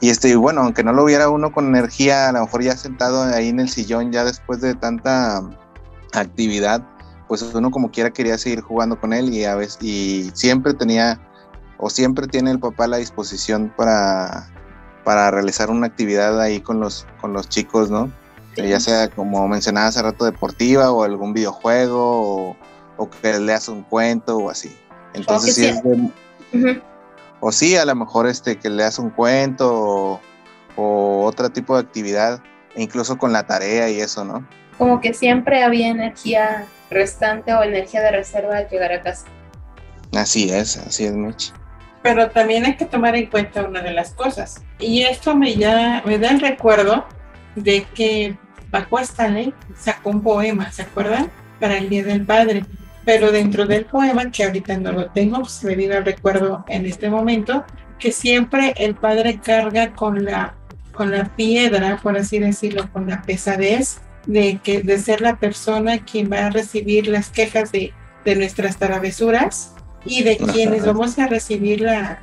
Y 0.00 0.08
este, 0.08 0.34
bueno, 0.36 0.62
aunque 0.62 0.82
no 0.82 0.94
lo 0.94 1.04
viera 1.04 1.28
uno 1.28 1.52
con 1.52 1.66
energía, 1.66 2.30
a 2.30 2.32
lo 2.32 2.40
mejor 2.40 2.62
ya 2.62 2.76
sentado 2.76 3.22
ahí 3.24 3.48
en 3.48 3.60
el 3.60 3.68
sillón, 3.68 4.10
ya 4.10 4.24
después 4.24 4.62
de 4.62 4.74
tanta 4.74 5.42
actividad, 6.14 6.82
pues 7.28 7.42
uno 7.42 7.70
como 7.70 7.90
quiera 7.90 8.10
quería 8.10 8.38
seguir 8.38 8.60
jugando 8.60 8.98
con 8.98 9.12
él 9.12 9.32
y 9.32 9.44
a 9.44 9.54
veces, 9.54 9.78
y 9.82 10.30
siempre 10.34 10.72
tenía 10.74 11.20
o 11.78 11.90
siempre 11.90 12.26
tiene 12.26 12.50
el 12.50 12.58
papá 12.58 12.86
la 12.86 12.96
disposición 12.96 13.72
para, 13.76 14.48
para 15.04 15.30
realizar 15.30 15.70
una 15.70 15.86
actividad 15.86 16.40
ahí 16.40 16.60
con 16.60 16.80
los, 16.80 17.06
con 17.20 17.32
los 17.32 17.48
chicos, 17.48 17.90
¿no? 17.90 18.10
Ya 18.56 18.80
sea 18.80 19.08
como 19.08 19.46
mencionaba 19.48 19.88
hace 19.88 20.00
rato 20.00 20.24
deportiva 20.24 20.90
o 20.90 21.04
algún 21.04 21.34
videojuego 21.34 22.56
o, 22.96 23.10
que 23.22 23.38
leas 23.38 23.68
un 23.68 23.82
cuento 23.82 24.38
o 24.38 24.48
así. 24.50 24.74
Entonces 25.12 25.54
sí 25.54 25.66
es 25.66 25.82
O 27.40 27.52
sí, 27.52 27.76
a 27.76 27.84
lo 27.84 27.94
mejor 27.94 28.26
este 28.26 28.56
que 28.56 28.70
leas 28.70 28.98
un 28.98 29.10
cuento 29.10 29.70
o, 29.74 30.20
o 30.76 31.24
otro 31.26 31.50
tipo 31.50 31.74
de 31.74 31.82
actividad, 31.82 32.42
e 32.74 32.82
incluso 32.82 33.18
con 33.18 33.32
la 33.34 33.46
tarea 33.46 33.90
y 33.90 34.00
eso, 34.00 34.24
¿no? 34.24 34.46
Como 34.78 35.02
que 35.02 35.12
siempre 35.12 35.62
había 35.62 35.88
energía 35.88 36.66
restante 36.90 37.52
o 37.52 37.62
energía 37.62 38.00
de 38.00 38.10
reserva 38.12 38.56
al 38.56 38.68
llegar 38.70 38.92
a 38.92 39.02
casa. 39.02 39.26
Así 40.14 40.50
es, 40.50 40.78
así 40.78 41.04
es, 41.04 41.12
Mitch 41.12 41.52
pero 42.06 42.30
también 42.30 42.64
hay 42.64 42.76
que 42.76 42.84
tomar 42.84 43.16
en 43.16 43.26
cuenta 43.26 43.64
una 43.64 43.82
de 43.82 43.90
las 43.90 44.10
cosas. 44.10 44.62
Y 44.78 45.02
esto 45.02 45.34
me, 45.34 45.56
ya, 45.56 46.04
me 46.06 46.18
da 46.18 46.30
el 46.30 46.40
recuerdo 46.40 47.04
de 47.56 47.84
que 47.96 48.36
Paco 48.70 49.00
Stanley 49.00 49.52
sacó 49.76 50.10
un 50.10 50.22
poema, 50.22 50.70
¿se 50.70 50.82
acuerdan? 50.82 51.32
Para 51.58 51.78
el 51.78 51.88
Día 51.88 52.04
del 52.04 52.24
Padre. 52.24 52.64
Pero 53.04 53.32
dentro 53.32 53.66
del 53.66 53.86
poema, 53.86 54.30
que 54.30 54.44
ahorita 54.44 54.78
no 54.78 54.92
lo 54.92 55.10
tengo, 55.10 55.40
pues 55.40 55.64
me 55.64 55.74
vino 55.74 55.94
el 55.94 56.04
recuerdo 56.04 56.64
en 56.68 56.86
este 56.86 57.10
momento, 57.10 57.64
que 57.98 58.12
siempre 58.12 58.72
el 58.76 58.94
padre 58.94 59.40
carga 59.40 59.92
con 59.92 60.24
la, 60.24 60.54
con 60.92 61.10
la 61.10 61.24
piedra, 61.34 61.98
por 62.00 62.16
así 62.16 62.38
decirlo, 62.38 62.88
con 62.92 63.08
la 63.08 63.22
pesadez 63.22 63.98
de, 64.26 64.60
que, 64.62 64.80
de 64.80 64.98
ser 64.98 65.22
la 65.22 65.36
persona 65.36 66.04
quien 66.04 66.30
va 66.30 66.46
a 66.46 66.50
recibir 66.50 67.08
las 67.08 67.30
quejas 67.30 67.72
de, 67.72 67.92
de 68.24 68.36
nuestras 68.36 68.76
travesuras 68.76 69.72
y 70.06 70.22
de 70.22 70.36
quienes 70.36 70.84
vamos 70.84 71.18
a 71.18 71.26
recibir 71.26 71.80
la, 71.80 72.20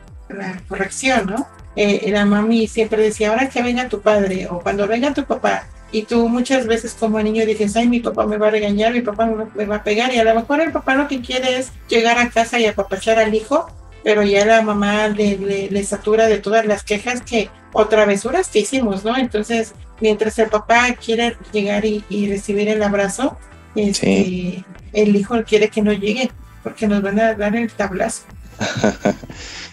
corrección, 0.67 1.27
¿no? 1.27 1.47
Eh, 1.75 2.09
la 2.11 2.25
mami 2.25 2.67
siempre 2.67 3.03
decía, 3.03 3.29
ahora 3.29 3.49
que 3.49 3.61
venga 3.61 3.89
tu 3.89 4.01
padre 4.01 4.47
o 4.49 4.59
cuando 4.59 4.87
venga 4.87 5.13
tu 5.13 5.25
papá, 5.25 5.67
y 5.91 6.03
tú 6.03 6.27
muchas 6.27 6.65
veces 6.65 6.95
como 6.99 7.21
niño 7.21 7.45
dices, 7.45 7.75
ay, 7.75 7.87
mi 7.87 7.99
papá 7.99 8.25
me 8.25 8.37
va 8.37 8.47
a 8.47 8.51
regañar, 8.51 8.91
mi 8.91 9.01
papá 9.01 9.27
me, 9.27 9.65
va 9.65 9.75
a 9.75 9.83
pegar, 9.83 10.11
y 10.11 10.17
a 10.17 10.23
lo 10.23 10.33
mejor 10.33 10.59
el 10.59 10.71
papá 10.71 10.95
lo 10.95 11.07
que 11.07 11.21
quiere 11.21 11.59
es 11.59 11.71
llegar 11.87 12.17
a 12.17 12.29
casa 12.29 12.59
y 12.59 12.65
apapachar 12.65 13.19
al 13.19 13.35
hijo, 13.35 13.67
pero 14.03 14.23
ya 14.23 14.43
la 14.43 14.63
mamá 14.63 15.07
le, 15.09 15.37
le, 15.69 15.83
satura 15.83 16.25
de 16.25 16.39
todas 16.39 16.65
las 16.65 16.83
quejas 16.83 17.21
que, 17.21 17.49
o 17.73 17.85
travesuras 17.87 18.49
que 18.49 18.59
hicimos, 18.59 19.05
¿no? 19.05 19.15
Entonces, 19.15 19.73
mientras 20.01 20.37
el 20.39 20.49
papá 20.49 20.93
quiere 20.95 21.37
llegar 21.51 21.85
y, 21.85 22.27
recibir 22.27 22.69
el 22.69 22.81
abrazo, 22.81 23.37
este, 23.75 24.65
el 24.93 25.15
hijo 25.15 25.43
quiere 25.43 25.69
que 25.69 25.83
no 25.83 25.93
llegue 25.93 26.31
porque 26.63 26.87
nos 26.87 27.01
van 27.01 27.19
a 27.19 27.33
dar 27.35 27.55
el 27.55 27.71
tablazo. 27.71 28.23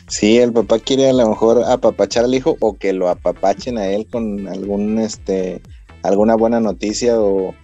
sí, 0.08 0.38
el 0.38 0.52
papá 0.52 0.78
quiere 0.78 1.10
a 1.10 1.12
lo 1.12 1.28
mejor 1.28 1.62
apapachar 1.64 2.24
al 2.24 2.34
hijo 2.34 2.56
o 2.60 2.76
que 2.76 2.92
lo 2.92 3.08
apapachen 3.08 3.78
a 3.78 3.86
él 3.86 4.06
con 4.10 4.48
algún 4.48 4.98
este 4.98 5.60
alguna 6.02 6.34
buena 6.34 6.60
noticia 6.60 7.20
o, 7.20 7.54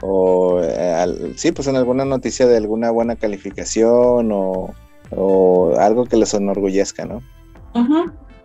o 0.00 0.60
eh, 0.62 1.32
sí, 1.36 1.52
pues 1.52 1.68
en 1.68 1.76
alguna 1.76 2.04
noticia 2.04 2.46
de 2.46 2.56
alguna 2.56 2.90
buena 2.90 3.16
calificación 3.16 4.30
o, 4.32 4.74
algo 5.78 6.06
que 6.06 6.16
les 6.16 6.34
enorgullezca, 6.34 7.04
¿no? 7.04 7.22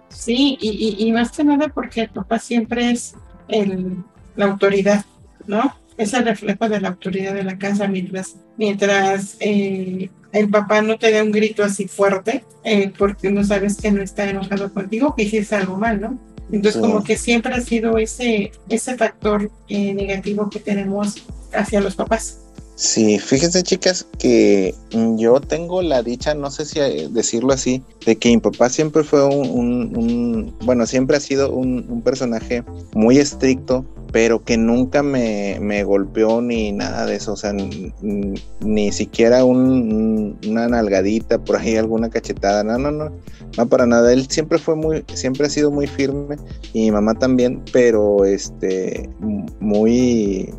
Sí, 0.10 0.58
y, 0.62 0.96
y, 1.00 1.12
más 1.12 1.32
que 1.32 1.44
nada 1.44 1.70
porque 1.70 2.02
el 2.02 2.10
papá 2.10 2.38
siempre 2.38 2.92
es 2.92 3.16
el, 3.48 4.04
la 4.36 4.46
autoridad, 4.46 5.04
¿no? 5.48 5.74
Es 5.98 6.14
el 6.14 6.26
reflejo 6.26 6.70
de 6.70 6.80
la 6.80 6.90
autoridad 6.90 7.34
de 7.34 7.44
la 7.44 7.58
casa 7.58 7.88
mientras, 7.88 8.36
mientras 8.58 9.38
eh, 9.40 10.10
el 10.32 10.50
papá 10.50 10.82
no 10.82 10.98
te 10.98 11.12
da 11.12 11.24
un 11.24 11.32
grito 11.32 11.64
así 11.64 11.88
fuerte, 11.88 12.44
eh, 12.64 12.92
porque 12.98 13.32
no 13.32 13.44
sabes 13.44 13.78
que 13.78 13.92
no 13.92 14.02
está 14.02 14.30
enojado 14.30 14.74
contigo, 14.74 15.16
que 15.16 15.24
hiciste 15.24 15.56
algo 15.56 15.78
mal, 15.78 16.00
¿no? 16.00 16.20
Entonces, 16.52 16.82
como 16.82 17.04
que 17.04 17.18
siempre 17.18 17.54
ha 17.54 17.62
sido 17.62 17.98
ese, 17.98 18.52
ese 18.70 18.98
factor 18.98 19.52
eh, 19.68 19.94
negativo 19.94 20.50
que 20.50 20.60
tenemos 20.60 21.16
hacia 21.54 21.80
los 21.80 21.96
papás. 21.96 22.40
Sí, 22.80 23.20
fíjense 23.20 23.62
chicas 23.62 24.08
que 24.20 24.74
yo 25.18 25.42
tengo 25.42 25.82
la 25.82 26.02
dicha, 26.02 26.34
no 26.34 26.50
sé 26.50 26.64
si 26.64 26.80
eh, 26.80 27.10
decirlo 27.12 27.52
así, 27.52 27.84
de 28.06 28.16
que 28.16 28.30
mi 28.30 28.38
papá 28.38 28.70
siempre 28.70 29.04
fue 29.04 29.26
un, 29.26 30.56
bueno, 30.64 30.86
siempre 30.86 31.18
ha 31.18 31.20
sido 31.20 31.52
un, 31.52 32.02
personaje 32.02 32.64
muy 32.94 33.18
estricto, 33.18 33.84
pero 34.12 34.44
que 34.44 34.58
nunca 34.58 35.04
me, 35.04 35.84
golpeó 35.84 36.42
ni 36.42 36.72
nada 36.72 37.06
de 37.06 37.16
eso, 37.16 37.34
o 37.34 37.38
sea, 37.38 37.54
ni, 37.54 38.92
siquiera 38.92 39.46
una 39.46 40.68
nalgadita 40.68 41.38
por 41.38 41.58
ahí, 41.58 41.76
alguna 41.76 42.10
cachetada, 42.10 42.64
no, 42.64 42.78
no, 42.78 42.92
no, 42.92 43.12
no 43.58 43.70
para 43.70 43.86
nada, 43.86 44.12
él 44.12 44.28
siempre 44.30 44.58
fue 44.58 44.76
muy, 44.76 45.04
siempre 45.14 45.46
ha 45.46 45.50
sido 45.50 45.72
muy 45.72 45.88
firme 45.88 46.38
y 46.74 46.86
mi 46.86 46.92
mamá 46.92 47.14
también, 47.16 47.62
pero 47.72 48.26
este, 48.26 49.10
muy 49.60 50.54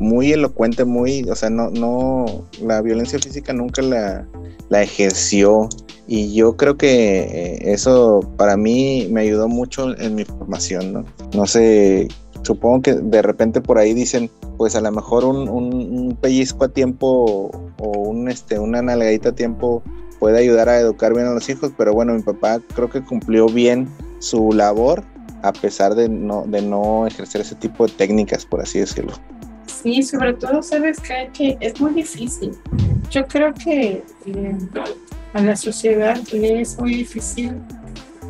muy 0.00 0.32
elocuente, 0.32 0.86
muy, 0.86 1.28
o 1.28 1.36
sea, 1.36 1.50
no, 1.50 1.70
no, 1.70 2.46
la 2.62 2.80
violencia 2.80 3.18
física 3.18 3.52
nunca 3.52 3.82
la, 3.82 4.26
la 4.70 4.82
ejerció 4.82 5.68
y 6.06 6.34
yo 6.34 6.56
creo 6.56 6.76
que 6.76 7.20
eh, 7.20 7.72
eso 7.72 8.20
para 8.36 8.56
mí 8.56 9.06
me 9.12 9.20
ayudó 9.20 9.46
mucho 9.46 9.96
en 9.98 10.14
mi 10.14 10.24
formación, 10.24 10.92
¿no? 10.92 11.04
No 11.34 11.46
sé, 11.46 12.08
supongo 12.42 12.82
que 12.82 12.94
de 12.94 13.22
repente 13.22 13.60
por 13.60 13.78
ahí 13.78 13.94
dicen, 13.94 14.30
pues 14.56 14.76
a 14.76 14.80
lo 14.80 14.90
mejor 14.92 15.24
un, 15.24 16.16
pellizco 16.20 16.64
a 16.64 16.68
tiempo 16.68 17.50
o 17.78 17.98
un, 17.98 18.28
este, 18.28 18.58
una 18.58 18.82
nalgadita 18.82 19.30
a 19.30 19.34
tiempo 19.34 19.82
puede 20.18 20.38
ayudar 20.38 20.68
a 20.68 20.78
educar 20.78 21.14
bien 21.14 21.26
a 21.26 21.32
los 21.32 21.48
hijos, 21.48 21.72
pero 21.76 21.94
bueno, 21.94 22.12
mi 22.12 22.22
papá 22.22 22.60
creo 22.74 22.90
que 22.90 23.02
cumplió 23.02 23.46
bien 23.46 23.88
su 24.18 24.52
labor 24.52 25.02
a 25.42 25.52
pesar 25.52 25.94
de 25.94 26.08
no, 26.08 26.44
de 26.46 26.60
no 26.60 27.06
ejercer 27.06 27.40
ese 27.40 27.54
tipo 27.54 27.86
de 27.86 27.92
técnicas, 27.94 28.44
por 28.44 28.60
así 28.60 28.78
decirlo. 28.78 29.12
Sí, 29.66 30.02
sobre 30.02 30.34
todo, 30.34 30.62
sabes 30.62 30.98
que 31.00 31.56
es 31.60 31.80
muy 31.80 31.94
difícil. 31.94 32.52
Yo 33.10 33.26
creo 33.26 33.54
que 33.54 34.04
eh, 34.26 34.58
a 35.32 35.40
la 35.40 35.56
sociedad 35.56 36.18
le 36.32 36.60
es 36.60 36.78
muy 36.78 36.96
difícil 36.96 37.54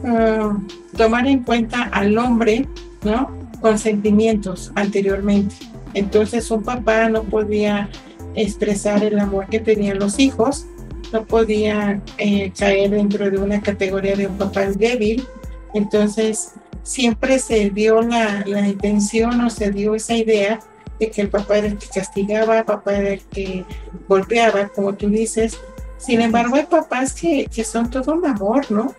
ah, 0.05 0.57
tomar 0.97 1.27
en 1.27 1.43
cuenta 1.43 1.85
al 1.93 2.17
hombre, 2.19 2.69
¿no? 3.03 3.40
Con 3.61 3.79
sentimientos 3.79 4.73
anteriormente. 4.75 5.55
Entonces 5.95 6.51
un 6.51 6.63
papá 6.63 7.09
no 7.09 7.25
podía 7.25 7.89
expresar 8.35 9.03
el 9.03 9.19
amor 9.19 9.47
que 9.49 9.61
tenían 9.61 9.99
los 9.99 10.19
hijos, 10.19 10.67
no 11.13 11.25
podía 11.25 12.01
eh, 12.19 12.53
caer 12.57 12.91
dentro 12.91 13.31
de 13.31 13.39
una 13.39 13.61
categoría 13.61 14.15
de 14.17 14.29
un 14.29 14.39
papá 14.39 14.67
débil. 14.67 15.27
Entonces 15.75 16.53
siempre 16.83 17.39
se 17.39 17.71
dio 17.71 18.01
la, 18.03 18.45
la 18.47 18.67
intención 18.67 19.41
o 19.41 19.51
se 19.51 19.71
dio 19.71 19.95
esa 19.95 20.15
idea 20.15 20.61
de 20.99 21.11
que 21.11 21.23
el 21.23 21.31
papá 21.31 21.59
era 21.59 21.69
el 21.69 21.79
que 21.79 21.89
castigaba, 21.89 22.65
papá 22.65 22.97
era 22.97 23.11
el 23.11 23.21
que 23.21 23.65
golpeaba, 24.09 24.69
como 24.69 24.95
tú 24.95 25.09
dices. 25.09 25.59
Sin 25.99 26.21
embargo, 26.21 26.57
hay 26.57 26.67
papás 26.67 27.13
que, 27.13 27.47
que 27.47 27.65
son 27.65 27.91
todo 27.91 28.15
un 28.15 28.27
amor, 28.27 28.71
¿no? 28.71 28.95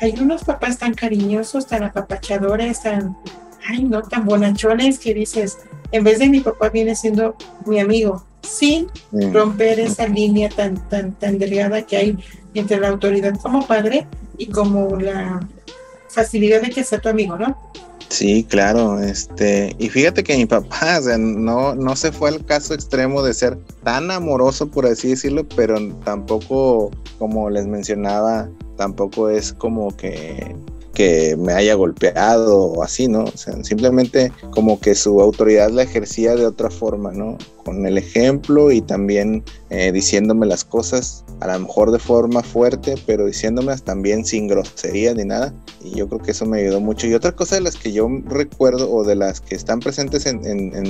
Hay 0.00 0.14
unos 0.18 0.44
papás 0.44 0.78
tan 0.78 0.94
cariñosos, 0.94 1.66
tan 1.66 1.82
apapachadores, 1.82 2.82
tan, 2.82 3.16
ay, 3.66 3.84
no, 3.84 4.02
tan 4.02 4.24
bonachones 4.24 4.98
que 4.98 5.14
dices, 5.14 5.58
en 5.92 6.04
vez 6.04 6.18
de 6.18 6.28
mi 6.28 6.40
papá 6.40 6.68
viene 6.68 6.94
siendo 6.94 7.36
mi 7.66 7.80
amigo, 7.80 8.24
sin 8.42 8.88
romper 9.32 9.80
esa 9.80 10.06
línea 10.06 10.48
tan, 10.48 10.76
tan, 10.88 11.12
tan 11.12 11.38
delgada 11.38 11.82
que 11.82 11.96
hay 11.96 12.18
entre 12.54 12.80
la 12.80 12.88
autoridad 12.88 13.34
como 13.40 13.66
padre 13.66 14.06
y 14.38 14.46
como 14.46 14.96
la 14.96 15.40
facilidad 16.08 16.62
de 16.62 16.70
que 16.70 16.84
sea 16.84 17.00
tu 17.00 17.08
amigo, 17.08 17.36
¿no? 17.36 17.56
Sí, 18.08 18.42
claro, 18.42 18.98
este, 18.98 19.76
y 19.78 19.88
fíjate 19.88 20.24
que 20.24 20.36
mi 20.36 20.44
papá, 20.44 20.98
o 20.98 21.02
sea, 21.02 21.16
no, 21.16 21.76
no 21.76 21.94
se 21.94 22.10
fue 22.10 22.30
al 22.30 22.44
caso 22.44 22.74
extremo 22.74 23.22
de 23.22 23.32
ser 23.32 23.56
tan 23.84 24.10
amoroso, 24.10 24.68
por 24.68 24.84
así 24.86 25.10
decirlo, 25.10 25.46
pero 25.54 25.78
tampoco, 26.04 26.90
como 27.18 27.48
les 27.50 27.66
mencionaba, 27.66 28.48
tampoco 28.76 29.28
es 29.28 29.52
como 29.52 29.96
que 29.96 30.56
que 31.00 31.34
me 31.38 31.54
haya 31.54 31.72
golpeado 31.76 32.58
o 32.58 32.82
así, 32.82 33.08
¿no? 33.08 33.24
Simplemente 33.62 34.30
como 34.50 34.78
que 34.80 34.94
su 34.94 35.22
autoridad 35.22 35.70
la 35.70 35.84
ejercía 35.84 36.34
de 36.34 36.44
otra 36.44 36.68
forma, 36.68 37.10
¿no? 37.10 37.38
Con 37.64 37.86
el 37.86 37.96
ejemplo 37.96 38.70
y 38.70 38.82
también 38.82 39.42
eh, 39.70 39.92
diciéndome 39.92 40.44
las 40.44 40.62
cosas, 40.62 41.24
a 41.40 41.46
lo 41.46 41.60
mejor 41.60 41.90
de 41.90 41.98
forma 41.98 42.42
fuerte, 42.42 42.96
pero 43.06 43.24
diciéndomelas 43.24 43.82
también 43.82 44.26
sin 44.26 44.46
grosería 44.46 45.14
ni 45.14 45.24
nada. 45.24 45.54
Y 45.82 45.96
yo 45.96 46.06
creo 46.06 46.20
que 46.20 46.32
eso 46.32 46.44
me 46.44 46.60
ayudó 46.60 46.82
mucho. 46.82 47.06
Y 47.06 47.14
otra 47.14 47.32
cosa 47.32 47.54
de 47.54 47.62
las 47.62 47.76
que 47.76 47.92
yo 47.92 48.06
recuerdo 48.26 48.92
o 48.92 49.02
de 49.02 49.16
las 49.16 49.40
que 49.40 49.54
están 49.54 49.80
presentes 49.80 50.26
en, 50.26 50.42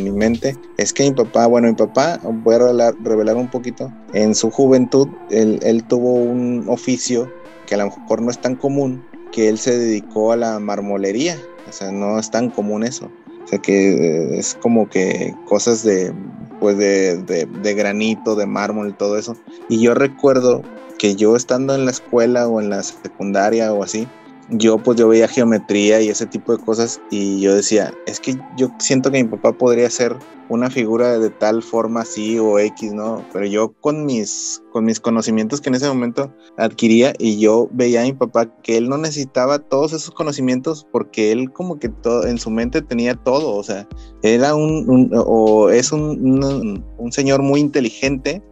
mi 0.03 0.11
mente 0.11 0.57
es 0.77 0.92
que 0.92 1.05
mi 1.05 1.12
papá, 1.12 1.46
bueno, 1.46 1.68
mi 1.68 1.75
papá, 1.75 2.18
voy 2.25 2.57
a 2.57 2.59
revelar, 2.59 2.94
revelar 3.05 3.37
un 3.37 3.49
poquito, 3.49 3.92
en 4.12 4.35
su 4.35 4.51
juventud 4.51 5.07
él, 5.31 5.61
él 5.62 5.85
tuvo 5.87 6.14
un 6.14 6.64
oficio 6.66 7.31
que 7.68 7.77
a 7.77 7.79
lo 7.79 7.85
mejor 7.85 8.23
no 8.23 8.33
es 8.33 8.40
tan 8.40 8.57
común, 8.57 9.05
que 9.33 9.49
él 9.49 9.59
se 9.59 9.79
dedicó 9.79 10.33
a 10.33 10.37
la 10.37 10.59
marmolería, 10.59 11.37
o 11.69 11.73
sea, 11.73 11.90
no 11.90 12.19
es 12.19 12.31
tan 12.31 12.51
común 12.51 12.85
eso. 12.85 13.11
O 13.45 13.47
sea, 13.47 13.59
que 13.59 13.93
eh, 13.93 14.38
es 14.38 14.57
como 14.61 14.88
que 14.88 15.35
cosas 15.47 15.83
de, 15.83 16.12
pues 16.61 16.77
de, 16.77 17.16
de, 17.23 17.47
de 17.47 17.75
granito, 17.75 18.37
de 18.37 18.47
mármol 18.47 18.97
todo 18.97 19.19
eso. 19.19 19.37
Y 19.69 19.81
yo 19.81 19.95
recuerdo 19.95 20.62
que 20.99 21.16
yo 21.16 21.35
estando 21.35 21.75
en 21.75 21.87
la 21.87 21.90
escuela 21.90 22.47
o 22.47 22.61
en 22.61 22.71
la 22.71 22.83
secundaria 22.83 23.73
o 23.73 23.83
así, 23.83 24.07
yo 24.51 24.79
pues 24.79 24.99
yo 24.99 25.09
veía 25.09 25.29
geometría 25.29 26.01
y 26.01 26.09
ese 26.09 26.27
tipo 26.27 26.57
de 26.57 26.63
cosas 26.63 27.01
y 27.11 27.41
yo 27.41 27.55
decía, 27.55 27.95
es 28.07 28.21
que 28.21 28.37
yo 28.57 28.71
siento 28.79 29.11
que 29.11 29.23
mi 29.23 29.29
papá 29.29 29.53
podría 29.53 29.89
ser 29.91 30.17
una 30.49 30.69
figura 30.69 31.19
de 31.19 31.31
tal 31.31 31.63
forma 31.63 32.01
así 32.01 32.39
o 32.39 32.59
X, 32.59 32.93
¿no? 32.93 33.25
Pero 33.33 33.47
yo 33.47 33.73
con 33.81 34.05
mis, 34.05 34.61
con 34.73 34.85
mis 34.85 34.99
conocimientos 34.99 35.61
que 35.61 35.69
en 35.69 35.77
ese 35.77 35.87
momento 35.87 36.35
adquiría 36.57 37.13
y 37.19 37.39
yo 37.39 37.69
veía 37.71 38.01
a 38.01 38.05
mi 38.05 38.13
papá 38.13 38.47
que 38.63 38.77
él 38.77 38.89
no 38.89 38.99
necesitaba 38.99 39.61
todos 39.61 39.93
esos 39.93 40.11
conocimientos 40.13 40.87
porque 40.91 41.31
él 41.31 41.53
como 41.53 41.79
que 41.79 41.89
todo, 41.89 42.27
en 42.27 42.39
su 42.39 42.51
mente 42.51 42.83
tenía 42.83 43.15
todo, 43.15 43.55
o 43.55 43.63
sea, 43.63 43.89
era 44.23 44.57
un, 44.57 45.11
o 45.15 45.71
es 45.71 45.93
un, 45.93 46.85
un 46.99 47.13
señor 47.13 47.43
muy 47.43 47.61
inteligente 47.61 48.43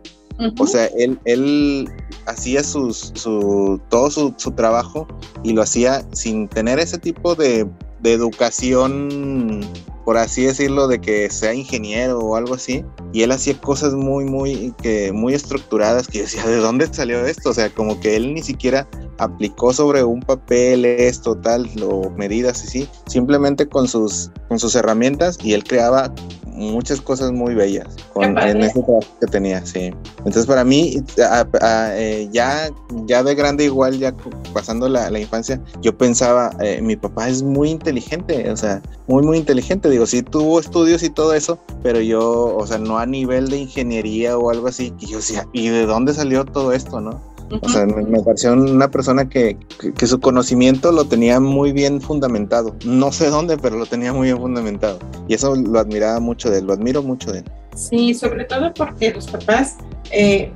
o 0.59 0.67
sea, 0.67 0.87
él, 0.97 1.19
él 1.25 1.91
hacía 2.27 2.63
sus, 2.63 3.13
su, 3.15 3.81
todo 3.89 4.11
su, 4.11 4.35
su, 4.37 4.53
trabajo 4.53 5.07
y 5.43 5.53
lo 5.53 5.63
hacía 5.63 6.05
sin 6.13 6.49
tener 6.49 6.79
ese 6.79 6.99
tipo 6.99 7.35
de, 7.35 7.67
de, 8.01 8.13
educación, 8.13 9.61
por 10.05 10.17
así 10.17 10.45
decirlo, 10.45 10.87
de 10.87 11.01
que 11.01 11.29
sea 11.31 11.55
ingeniero 11.55 12.19
o 12.19 12.37
algo 12.37 12.55
así. 12.55 12.85
Y 13.13 13.23
él 13.23 13.33
hacía 13.33 13.61
cosas 13.61 13.95
muy, 13.95 14.25
muy, 14.25 14.75
que, 14.81 15.11
muy 15.13 15.35
estructuradas 15.35 16.07
que 16.07 16.23
decía, 16.23 16.47
¿de 16.47 16.57
dónde 16.57 16.87
salió 16.93 17.25
esto? 17.27 17.51
O 17.51 17.55
sea, 17.55 17.71
como 17.71 17.99
que 18.01 18.15
él 18.17 18.35
ni 18.35 18.43
siquiera 18.43 18.89
aplicó 19.19 19.73
sobre 19.73 20.05
un 20.05 20.21
papel 20.21 20.85
esto, 20.85 21.37
tal, 21.37 21.69
o 21.83 22.11
medidas 22.11 22.63
así, 22.63 22.89
simplemente 23.07 23.69
con 23.69 23.89
sus, 23.89 24.31
con 24.49 24.59
sus 24.59 24.75
herramientas 24.77 25.39
y 25.43 25.55
él 25.55 25.65
creaba 25.65 26.13
muchas 26.59 27.01
cosas 27.01 27.33
muy 27.33 27.55
bellas 27.55 27.87
con, 28.13 28.37
en 28.39 28.63
ese 28.63 28.83
trabajo 28.83 29.01
que 29.21 29.27
tenía, 29.27 29.65
sí. 29.65 29.91
Entonces 30.19 30.47
para 30.47 30.65
mí, 30.65 31.03
eh, 31.17 32.29
ya, 32.33 32.71
ya 33.07 33.23
de 33.23 33.35
grande 33.35 33.65
igual, 33.65 33.99
ya 33.99 34.15
pasando 34.53 34.89
la, 34.89 35.11
la 35.11 35.21
infancia, 35.21 35.61
yo 35.81 35.97
pensaba, 35.97 36.51
eh, 36.61 36.81
mi 36.83 36.97
papá 36.97 37.29
es 37.29 37.43
muy 37.43 37.71
inteligente, 37.71 38.51
o 38.51 38.57
sea, 38.57 38.83
muy, 39.07 39.23
muy 39.23 39.39
inteligente, 39.39 39.89
digo, 39.89 40.07
sí 40.07 40.23
tuvo 40.23 40.61
estudios 40.61 41.03
y 41.03 41.11
todo 41.11 41.35
eso, 41.35 41.59
pero 41.83 42.01
yo, 42.01 42.57
o 42.57 42.67
sea, 42.67 42.79
no 42.79 42.99
a 42.99 43.07
nivel 43.07 43.49
de 43.49 43.59
ingeniería 43.59 44.37
o 44.37 44.51
algo 44.51 44.69
así, 44.69 44.93
y 44.99 45.07
yo 45.07 45.19
decía, 45.19 45.47
¿y 45.53 45.69
de 45.69 45.87
dónde 45.87 46.13
salió 46.13 46.45
todo 46.45 46.73
esto, 46.73 47.01
no? 47.01 47.21
O 47.63 47.69
sea, 47.69 47.87
me, 47.87 48.21
pareció 48.23 48.53
una 48.53 48.91
persona 48.91 49.29
que, 49.29 49.57
que, 49.97 50.07
su 50.07 50.21
conocimiento 50.21 50.93
lo 50.93 51.07
tenía 51.07 51.41
muy 51.41 51.73
bien 51.73 52.01
fundamentado. 52.01 52.77
No 52.85 53.13
sé 53.13 53.31
dónde, 53.31 53.57
pero 53.57 53.77
lo 53.77 53.87
tenía 53.87 54.13
muy 54.13 54.27
bien 54.27 54.39
fundamentado. 54.39 54.99
Y 55.29 55.35
eso 55.35 55.55
lo 55.57 55.79
admiraba 55.79 56.21
mucho 56.21 56.51
de 56.51 56.59
él, 56.59 56.67
lo 56.67 56.75
admiro 56.75 57.03
mucho 57.03 57.33
de 57.33 57.39
él. 57.41 57.45
Sí, 57.75 58.15
sobre 58.15 58.45
todo 58.45 58.73
porque 58.75 59.13
los 59.13 59.29
papás 59.29 59.77
eh, 60.11 60.51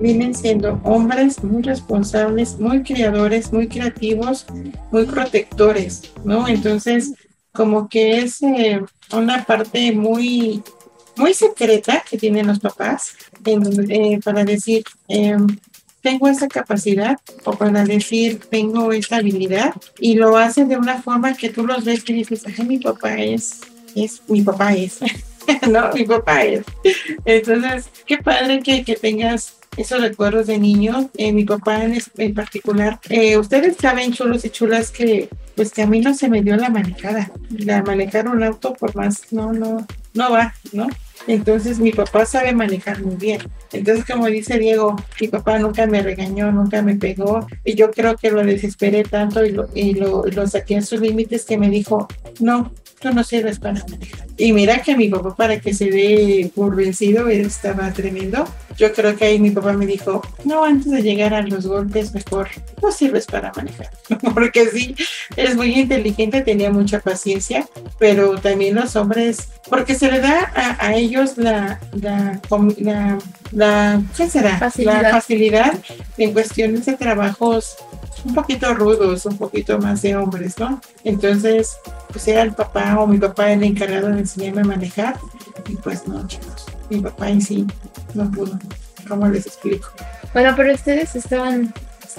vienen 0.00 0.34
siendo 0.34 0.80
hombres 0.84 1.42
muy 1.42 1.62
responsables, 1.62 2.58
muy 2.58 2.82
criadores, 2.82 3.52
muy 3.52 3.68
creativos, 3.68 4.46
muy 4.90 5.04
protectores, 5.04 6.12
¿no? 6.24 6.48
Entonces, 6.48 7.14
como 7.52 7.88
que 7.88 8.18
es 8.18 8.42
eh, 8.42 8.80
una 9.12 9.44
parte 9.44 9.92
muy 9.92 10.62
muy 11.18 11.34
secreta 11.34 12.02
que 12.08 12.16
tienen 12.16 12.46
los 12.46 12.60
papás 12.60 13.14
eh, 13.44 14.20
para 14.24 14.44
decir, 14.44 14.84
em, 15.08 15.46
tengo 16.08 16.26
esa 16.26 16.48
capacidad 16.48 17.18
o 17.44 17.52
para 17.52 17.84
decir 17.84 18.40
tengo 18.48 18.92
esta 18.92 19.16
habilidad 19.16 19.74
y 20.00 20.14
lo 20.14 20.38
hacen 20.38 20.66
de 20.66 20.78
una 20.78 21.02
forma 21.02 21.34
que 21.34 21.50
tú 21.50 21.66
los 21.66 21.84
ves 21.84 22.02
y 22.08 22.14
dices, 22.14 22.44
ay, 22.46 22.64
mi 22.64 22.78
papá 22.78 23.16
es, 23.16 23.60
es, 23.94 24.22
mi 24.26 24.40
papá 24.40 24.72
es, 24.72 25.00
no, 25.70 25.92
mi 25.92 26.06
papá 26.06 26.44
es. 26.44 26.64
Entonces, 27.26 27.90
qué 28.06 28.16
padre 28.16 28.60
que, 28.60 28.84
que 28.84 28.96
tengas 28.96 29.58
esos 29.76 30.00
recuerdos 30.00 30.46
de 30.46 30.58
niño, 30.58 31.10
eh, 31.18 31.30
mi 31.30 31.44
papá 31.44 31.84
en, 31.84 32.02
en 32.16 32.34
particular. 32.34 32.98
Eh, 33.10 33.36
ustedes 33.36 33.76
saben, 33.76 34.14
chulos 34.14 34.46
y 34.46 34.50
chulas, 34.50 34.90
que 34.90 35.28
pues 35.56 35.72
que 35.72 35.82
a 35.82 35.86
mí 35.86 36.00
no 36.00 36.14
se 36.14 36.30
me 36.30 36.40
dio 36.40 36.56
la 36.56 36.70
manejada. 36.70 37.30
La 37.50 37.82
manejar 37.82 38.28
un 38.28 38.42
auto 38.42 38.72
por 38.72 38.96
más, 38.96 39.30
no, 39.30 39.52
no, 39.52 39.86
no 40.14 40.30
va, 40.30 40.54
¿no? 40.72 40.88
Entonces 41.28 41.78
mi 41.78 41.92
papá 41.92 42.24
sabe 42.24 42.54
manejar 42.54 43.02
muy 43.04 43.16
bien. 43.16 43.42
Entonces, 43.72 44.04
como 44.06 44.26
dice 44.26 44.58
Diego, 44.58 44.96
mi 45.20 45.28
papá 45.28 45.58
nunca 45.58 45.86
me 45.86 46.02
regañó, 46.02 46.50
nunca 46.50 46.80
me 46.80 46.96
pegó. 46.96 47.46
Y 47.64 47.74
yo 47.74 47.90
creo 47.90 48.16
que 48.16 48.30
lo 48.30 48.42
desesperé 48.42 49.04
tanto 49.04 49.44
y 49.44 49.52
lo, 49.52 49.68
y 49.74 49.92
lo, 49.92 50.24
lo 50.24 50.46
saqué 50.46 50.74
en 50.74 50.82
sus 50.82 51.00
límites 51.00 51.44
que 51.44 51.58
me 51.58 51.68
dijo, 51.68 52.08
no, 52.40 52.72
tú 53.00 53.12
no 53.12 53.22
sirves 53.22 53.58
para 53.58 53.84
manejar. 53.90 54.27
Y 54.38 54.52
mira 54.52 54.82
que 54.82 54.96
mi 54.96 55.08
papá, 55.08 55.34
para 55.34 55.60
que 55.60 55.74
se 55.74 55.90
dé 55.90 56.50
por 56.54 56.76
vencido, 56.76 57.28
estaba 57.28 57.92
tremendo. 57.92 58.46
Yo 58.76 58.92
creo 58.92 59.16
que 59.16 59.24
ahí 59.24 59.40
mi 59.40 59.50
papá 59.50 59.72
me 59.72 59.84
dijo, 59.84 60.22
no, 60.44 60.64
antes 60.64 60.92
de 60.92 61.02
llegar 61.02 61.34
a 61.34 61.42
los 61.42 61.66
golpes, 61.66 62.14
mejor 62.14 62.48
no 62.80 62.92
sirves 62.92 63.26
para 63.26 63.52
manejar. 63.52 63.90
Porque 64.34 64.66
sí, 64.68 64.94
es 65.34 65.56
muy 65.56 65.74
inteligente, 65.74 66.42
tenía 66.42 66.70
mucha 66.70 67.00
paciencia, 67.00 67.68
pero 67.98 68.38
también 68.38 68.76
los 68.76 68.94
hombres, 68.94 69.48
porque 69.68 69.94
se 69.94 70.10
le 70.10 70.20
da 70.20 70.52
a, 70.54 70.86
a 70.86 70.94
ellos 70.94 71.36
la, 71.36 71.80
la, 72.00 72.40
la, 72.78 73.18
la, 73.50 74.02
¿qué 74.16 74.30
será? 74.30 74.58
Facilidad. 74.58 75.02
La 75.02 75.10
facilidad 75.10 75.74
en 76.16 76.32
cuestiones 76.32 76.86
de 76.86 76.94
trabajos 76.94 77.76
un 78.24 78.34
poquito 78.34 78.74
rudos, 78.74 79.26
un 79.26 79.36
poquito 79.36 79.78
más 79.78 80.02
de 80.02 80.16
hombres, 80.16 80.58
¿no? 80.58 80.80
Entonces, 81.04 81.76
pues 82.10 82.26
era 82.28 82.42
el 82.42 82.52
papá 82.52 82.98
o 82.98 83.06
mi 83.06 83.18
papá 83.18 83.52
el 83.52 83.62
encargado 83.62 84.08
de 84.08 84.26
enseñarme 84.28 84.62
a 84.62 84.64
manejar 84.64 85.16
y 85.68 85.76
pues 85.76 86.06
no, 86.06 86.26
chicos, 86.26 86.66
mi 86.90 87.00
papá 87.00 87.28
en 87.30 87.40
sí 87.40 87.66
no 88.14 88.30
pudo. 88.30 88.58
¿Cómo 89.08 89.26
les 89.28 89.46
explico? 89.46 89.88
Bueno, 90.34 90.52
pero 90.56 90.74
ustedes 90.74 91.16
estaban 91.16 91.72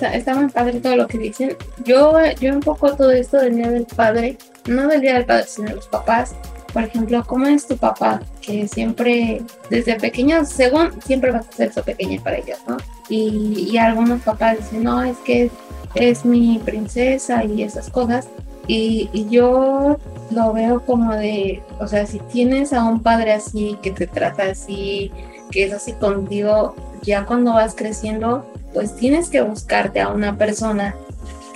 está, 0.08 0.36
muy 0.36 0.50
padre 0.50 0.80
todo 0.80 0.96
lo 0.96 1.08
que 1.08 1.18
dicen. 1.18 1.56
Yo, 1.86 2.14
yo 2.40 2.54
un 2.54 2.60
poco 2.60 2.96
todo 2.96 3.12
esto 3.12 3.38
del 3.38 3.56
Día 3.56 3.70
del 3.70 3.86
Padre, 3.86 4.38
no 4.68 4.88
del 4.88 5.02
Día 5.02 5.16
del 5.16 5.26
Padre, 5.26 5.46
sino 5.48 5.70
de 5.70 5.76
los 5.76 5.88
papás. 5.88 6.36
Por 6.74 6.84
ejemplo, 6.84 7.24
¿cómo 7.26 7.48
es 7.48 7.68
tu 7.68 7.78
papá? 7.78 8.22
Que 8.42 8.68
siempre, 8.68 9.42
desde 9.70 9.96
pequeños, 9.96 10.50
según, 10.50 11.02
siempre 11.02 11.32
vas 11.32 11.48
a 11.48 11.52
ser 11.52 11.74
su 11.74 11.82
pequeña 11.82 12.22
para 12.22 12.38
ellos, 12.38 12.60
¿no? 12.68 12.78
Y, 13.10 13.70
y 13.72 13.78
algunos 13.78 14.22
papás 14.22 14.58
dicen, 14.58 14.84
no, 14.84 15.04
es 15.04 15.18
que 15.20 15.50
es 15.96 16.26
mi 16.26 16.60
princesa 16.64 17.44
y 17.44 17.64
esas 17.64 17.90
cosas. 17.90 18.28
Y, 18.68 19.10
y, 19.14 19.28
yo 19.30 19.98
lo 20.32 20.54
veo 20.54 20.86
como 20.86 21.14
de, 21.16 21.64
o 21.80 21.88
sea, 21.88 22.06
si 22.06 22.20
tienes 22.20 22.74
a 22.74 22.84
un 22.84 23.02
padre 23.02 23.34
así, 23.34 23.78
que 23.82 23.92
te 23.92 24.08
trata 24.08 24.44
así, 24.44 25.12
que 25.52 25.66
es 25.66 25.74
así 25.74 25.94
contigo, 25.94 26.76
ya 27.02 27.26
cuando 27.26 27.54
vas 27.54 27.76
creciendo, 27.76 28.46
pues 28.74 28.96
tienes 28.96 29.30
que 29.30 29.42
buscarte 29.42 30.00
a 30.00 30.10
una 30.10 30.38
persona 30.38 30.96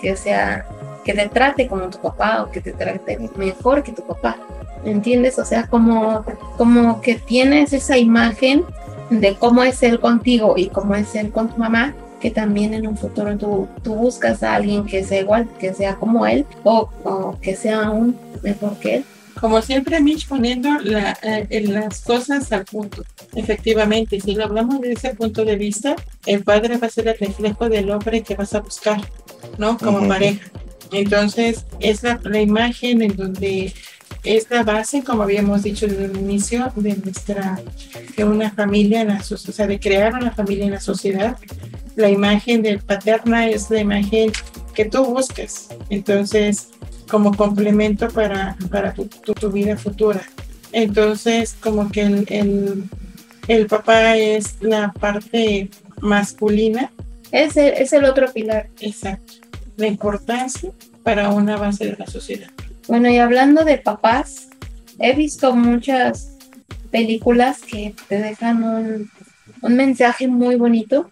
que 0.01 0.15
sea, 0.15 0.65
que 1.03 1.13
te 1.13 1.27
trate 1.29 1.67
como 1.67 1.89
tu 1.89 1.99
papá 1.99 2.43
o 2.43 2.51
que 2.51 2.61
te 2.61 2.73
trate 2.73 3.17
mejor 3.35 3.83
que 3.83 3.91
tu 3.91 4.03
papá. 4.03 4.37
¿Entiendes? 4.85 5.39
O 5.39 5.45
sea, 5.45 5.67
como, 5.67 6.25
como 6.57 6.99
que 6.99 7.15
tienes 7.15 7.71
esa 7.71 7.97
imagen 7.97 8.65
de 9.09 9.35
cómo 9.35 9.63
es 9.63 9.81
él 9.83 9.99
contigo 9.99 10.55
y 10.57 10.67
cómo 10.67 10.95
es 10.95 11.15
él 11.15 11.31
con 11.31 11.49
tu 11.49 11.57
mamá, 11.57 11.93
que 12.23 12.31
también 12.31 12.73
en 12.73 12.87
un 12.87 12.95
futuro 12.95 13.37
tú, 13.37 13.67
tú 13.83 13.95
buscas 13.95 14.43
a 14.43 14.55
alguien 14.55 14.85
que 14.85 15.03
sea 15.03 15.19
igual, 15.19 15.49
que 15.59 15.73
sea 15.73 15.97
como 15.97 16.25
él 16.25 16.45
o, 16.63 16.89
o 17.03 17.37
que 17.41 17.53
sea 17.53 17.87
aún 17.87 18.17
mejor 18.41 18.79
que 18.79 18.95
él. 18.95 19.05
Como 19.41 19.61
siempre, 19.61 19.99
Mitch, 19.99 20.25
poniendo 20.25 20.69
la, 20.85 21.17
eh, 21.21 21.67
las 21.67 21.99
cosas 21.99 22.49
al 22.53 22.63
punto. 22.63 23.03
Efectivamente, 23.35 24.21
si 24.21 24.35
lo 24.35 24.45
hablamos 24.45 24.79
desde 24.79 24.93
ese 24.93 25.15
punto 25.15 25.43
de 25.43 25.57
vista, 25.57 25.97
el 26.25 26.45
padre 26.45 26.77
va 26.77 26.87
a 26.87 26.89
ser 26.89 27.09
el 27.09 27.17
reflejo 27.17 27.67
del 27.67 27.91
hombre 27.91 28.21
que 28.21 28.35
vas 28.35 28.53
a 28.53 28.61
buscar, 28.61 29.01
¿no? 29.57 29.77
Como 29.77 29.97
uh 29.97 30.03
-huh. 30.03 30.07
pareja. 30.07 30.49
Entonces, 30.93 31.65
es 31.81 32.03
la, 32.03 32.21
la 32.23 32.39
imagen 32.39 33.01
en 33.01 33.17
donde 33.17 33.73
es 34.23 34.49
la 34.49 34.63
base, 34.63 35.03
como 35.03 35.23
habíamos 35.23 35.63
dicho 35.63 35.85
desde 35.85 36.05
el 36.05 36.17
inicio, 36.17 36.71
de 36.75 36.95
nuestra, 36.95 37.59
de 38.15 38.23
una 38.23 38.51
familia, 38.51 39.01
en 39.01 39.09
la, 39.09 39.19
o 39.19 39.37
sea, 39.37 39.67
de 39.67 39.79
crear 39.79 40.13
una 40.13 40.31
familia 40.31 40.65
en 40.65 40.71
la 40.71 40.79
sociedad. 40.79 41.37
La 41.95 42.09
imagen 42.09 42.61
del 42.61 42.79
paterna 42.79 43.47
es 43.47 43.69
la 43.69 43.81
imagen 43.81 44.31
que 44.73 44.85
tú 44.85 45.05
buscas. 45.05 45.69
Entonces, 45.89 46.69
como 47.09 47.35
complemento 47.35 48.07
para, 48.09 48.55
para 48.71 48.93
tu, 48.93 49.05
tu, 49.07 49.33
tu, 49.33 49.51
vida 49.51 49.75
futura. 49.77 50.21
Entonces, 50.71 51.55
como 51.59 51.91
que 51.91 52.01
el, 52.01 52.25
el, 52.29 52.83
el, 53.47 53.67
papá 53.67 54.15
es 54.15 54.55
la 54.61 54.93
parte 54.93 55.69
masculina. 56.01 56.91
Es 57.31 57.57
el, 57.57 57.73
es 57.73 57.91
el 57.93 58.05
otro 58.05 58.31
pilar. 58.31 58.69
Exacto. 58.79 59.33
La 59.75 59.87
importancia 59.87 60.71
para 61.03 61.29
una 61.29 61.57
base 61.57 61.85
de 61.85 61.97
la 61.97 62.07
sociedad. 62.07 62.49
Bueno, 62.87 63.09
y 63.09 63.17
hablando 63.17 63.63
de 63.63 63.77
papás, 63.77 64.49
he 64.99 65.13
visto 65.15 65.55
muchas 65.55 66.37
películas 66.91 67.61
que 67.61 67.95
te 68.07 68.19
dejan 68.19 68.63
un, 68.63 69.09
un 69.61 69.75
mensaje 69.75 70.27
muy 70.27 70.55
bonito, 70.55 71.11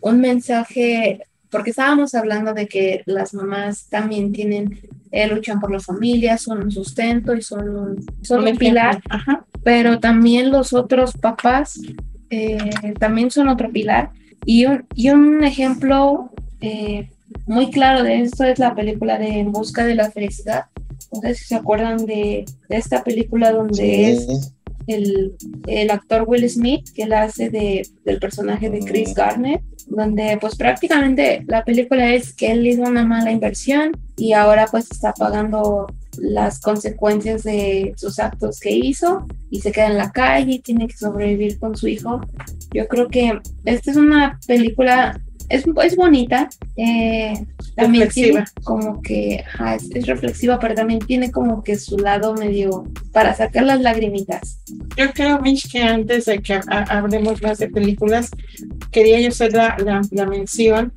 un 0.00 0.20
mensaje, 0.20 1.20
porque 1.50 1.70
estábamos 1.70 2.14
hablando 2.14 2.54
de 2.54 2.66
que 2.66 3.02
las 3.06 3.34
mamás 3.34 3.86
también 3.88 4.32
tienen, 4.32 4.80
eh, 5.12 5.28
luchan 5.28 5.60
por 5.60 5.70
la 5.70 5.80
familia, 5.80 6.38
son 6.38 6.64
un 6.64 6.70
sustento 6.70 7.34
y 7.34 7.42
son 7.42 7.68
un, 7.68 8.06
son 8.22 8.46
un 8.46 8.56
pilar, 8.56 9.00
Ajá. 9.08 9.44
pero 9.62 10.00
también 10.00 10.50
los 10.50 10.72
otros 10.72 11.12
papás 11.12 11.80
eh, 12.30 12.58
también 12.98 13.30
son 13.30 13.48
otro 13.48 13.70
pilar. 13.70 14.10
Y 14.46 14.66
un, 14.66 14.86
y 14.94 15.10
un 15.10 15.44
ejemplo 15.44 16.30
eh, 16.60 17.10
muy 17.46 17.70
claro 17.70 18.02
de 18.02 18.22
esto 18.22 18.44
es 18.44 18.58
la 18.58 18.74
película 18.74 19.18
de 19.18 19.40
En 19.40 19.52
Busca 19.52 19.84
de 19.84 19.94
la 19.94 20.10
Felicidad, 20.10 20.66
no 21.14 21.20
sé 21.20 21.34
si 21.34 21.44
se 21.44 21.54
acuerdan 21.54 22.04
de, 22.06 22.44
de 22.68 22.76
esta 22.76 23.02
película 23.04 23.52
donde 23.52 23.82
sí. 23.82 24.04
es 24.04 24.54
el, 24.86 25.36
el, 25.66 25.90
actor 25.90 26.24
Will 26.26 26.48
Smith, 26.48 26.88
que 26.94 27.06
la 27.06 27.22
hace 27.22 27.50
de, 27.50 27.86
del 28.04 28.18
personaje 28.18 28.68
de 28.70 28.80
Chris 28.80 29.14
Garner, 29.14 29.60
donde 29.86 30.38
pues 30.40 30.56
prácticamente 30.56 31.44
la 31.46 31.64
película 31.64 32.12
es 32.12 32.34
que 32.34 32.52
él 32.52 32.66
hizo 32.66 32.82
una 32.82 33.04
mala 33.04 33.30
inversión 33.30 33.92
y 34.16 34.32
ahora 34.32 34.66
pues 34.70 34.90
está 34.90 35.12
pagando 35.12 35.86
las 36.18 36.60
consecuencias 36.60 37.42
de 37.42 37.92
sus 37.96 38.18
actos 38.18 38.60
que 38.60 38.70
hizo 38.70 39.26
y 39.50 39.60
se 39.60 39.72
queda 39.72 39.86
en 39.86 39.98
la 39.98 40.12
calle 40.12 40.52
y 40.52 40.58
tiene 40.60 40.86
que 40.86 40.96
sobrevivir 40.96 41.58
con 41.58 41.76
su 41.76 41.88
hijo. 41.88 42.20
Yo 42.72 42.86
creo 42.88 43.08
que 43.08 43.40
esta 43.64 43.90
es 43.90 43.96
una 43.96 44.38
película 44.46 45.20
es, 45.54 45.64
es 45.84 45.96
bonita, 45.96 46.48
eh, 46.76 47.34
también 47.76 48.04
reflexiva. 48.04 48.44
tiene 48.44 48.64
como 48.64 49.02
que 49.02 49.44
ajá, 49.46 49.76
es, 49.76 49.90
es, 49.94 50.06
reflexiva, 50.06 50.58
pero 50.58 50.74
también 50.74 51.00
tiene 51.00 51.30
como 51.30 51.62
que 51.62 51.76
su 51.76 51.98
lado 51.98 52.34
medio 52.34 52.84
para 53.12 53.34
sacar 53.34 53.64
las 53.64 53.80
lagrimitas. 53.80 54.60
Yo 54.96 55.12
creo, 55.12 55.40
Mitch, 55.40 55.70
que 55.70 55.82
antes 55.82 56.24
de 56.26 56.40
que 56.40 56.60
hablemos 56.68 57.42
más 57.42 57.58
de 57.58 57.68
películas, 57.68 58.30
quería 58.90 59.20
yo 59.20 59.28
hacer 59.28 59.52
la, 59.52 59.76
la, 59.78 60.02
la 60.10 60.26
mención 60.26 60.92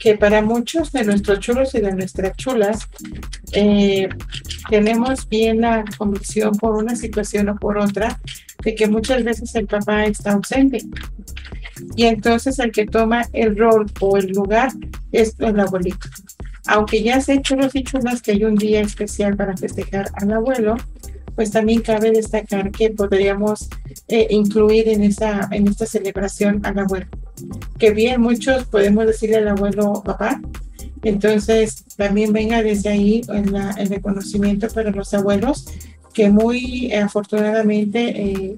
que 0.00 0.16
para 0.16 0.40
muchos 0.40 0.90
de 0.92 1.04
nuestros 1.04 1.40
chulos 1.40 1.74
y 1.74 1.80
de 1.80 1.92
nuestras 1.92 2.34
chulas 2.36 2.88
eh, 3.52 4.08
tenemos 4.70 5.28
bien 5.28 5.60
la 5.60 5.84
convicción 5.98 6.56
por 6.56 6.74
una 6.74 6.96
situación 6.96 7.50
o 7.50 7.56
por 7.56 7.76
otra 7.76 8.18
de 8.64 8.74
que 8.74 8.88
muchas 8.88 9.22
veces 9.22 9.54
el 9.54 9.66
papá 9.66 10.06
está 10.06 10.32
ausente 10.32 10.78
y 11.94 12.06
entonces 12.06 12.58
el 12.58 12.72
que 12.72 12.86
toma 12.86 13.26
el 13.34 13.56
rol 13.56 13.86
o 14.00 14.16
el 14.16 14.28
lugar 14.28 14.72
es 15.12 15.34
el 15.38 15.60
abuelito. 15.60 16.08
Aunque 16.66 17.02
ya 17.02 17.20
se 17.20 17.40
chulos 17.42 17.74
y 17.74 17.84
chulas 17.84 18.22
que 18.22 18.32
hay 18.32 18.44
un 18.44 18.54
día 18.54 18.80
especial 18.80 19.36
para 19.36 19.56
festejar 19.56 20.08
al 20.14 20.32
abuelo, 20.32 20.76
pues 21.34 21.50
también 21.50 21.82
cabe 21.82 22.10
destacar 22.10 22.70
que 22.70 22.90
podríamos 22.90 23.68
eh, 24.12 24.26
incluir 24.30 24.88
en, 24.88 25.04
esa, 25.04 25.48
en 25.52 25.68
esta 25.68 25.86
celebración 25.86 26.60
al 26.64 26.80
abuelo. 26.80 27.06
Que 27.78 27.92
bien, 27.92 28.20
muchos 28.20 28.64
podemos 28.66 29.06
decirle 29.06 29.36
al 29.36 29.48
abuelo 29.48 30.02
papá, 30.04 30.40
entonces 31.02 31.84
también 31.96 32.32
venga 32.32 32.60
desde 32.60 32.90
ahí 32.90 33.22
en 33.28 33.54
el 33.54 33.88
reconocimiento 33.88 34.66
para 34.68 34.90
los 34.90 35.14
abuelos 35.14 35.66
que 36.12 36.28
muy 36.28 36.92
afortunadamente 36.92 38.20
eh, 38.20 38.56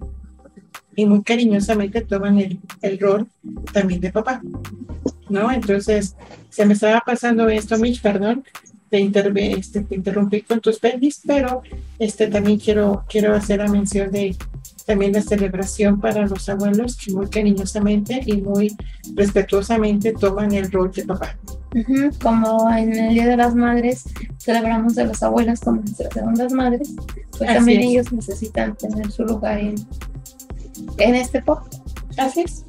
y 0.96 1.04
muy 1.04 1.22
cariñosamente 1.22 2.00
toman 2.00 2.38
el, 2.38 2.58
el, 2.80 2.98
rol 2.98 3.28
también 3.74 4.00
de 4.00 4.10
papá, 4.10 4.40
¿no? 5.28 5.52
Entonces, 5.52 6.16
se 6.48 6.64
me 6.64 6.72
estaba 6.72 7.02
pasando 7.04 7.46
esto, 7.50 7.76
Mitch, 7.76 8.00
perdón, 8.00 8.42
te, 8.92 9.00
interve, 9.00 9.52
este, 9.52 9.80
te 9.80 9.94
interrumpí 9.94 10.42
con 10.42 10.60
tus 10.60 10.78
pendis, 10.78 11.22
pero 11.26 11.62
este, 11.98 12.26
también 12.26 12.58
quiero, 12.58 13.06
quiero 13.08 13.34
hacer 13.34 13.60
la 13.60 13.68
mención 13.68 14.12
de 14.12 14.36
también 14.84 15.14
la 15.14 15.22
celebración 15.22 15.98
para 15.98 16.26
los 16.26 16.46
abuelos 16.50 16.98
que 16.98 17.10
muy 17.10 17.26
cariñosamente 17.28 18.20
y 18.26 18.42
muy 18.42 18.76
respetuosamente 19.14 20.12
toman 20.12 20.52
el 20.52 20.70
rol 20.70 20.92
de 20.92 21.06
papá. 21.06 21.38
Uh 21.74 21.78
-huh. 21.78 22.18
Como 22.22 22.70
en 22.70 22.92
el 22.92 23.14
Día 23.14 23.28
de 23.28 23.36
las 23.38 23.54
Madres 23.54 24.04
celebramos 24.38 24.98
a 24.98 25.04
los 25.04 25.22
abuelos 25.22 25.60
como 25.60 25.80
nuestras 25.80 26.12
segundas 26.12 26.52
madres, 26.52 26.90
pues 27.38 27.48
Así 27.48 27.54
también 27.54 27.80
es. 27.80 27.86
ellos 27.86 28.12
necesitan 28.12 28.76
tener 28.76 29.10
su 29.10 29.24
lugar 29.24 29.58
en, 29.58 29.76
en 30.98 31.14
este 31.14 31.40
pop. 31.40 31.60
Así 32.18 32.42
es. 32.42 32.62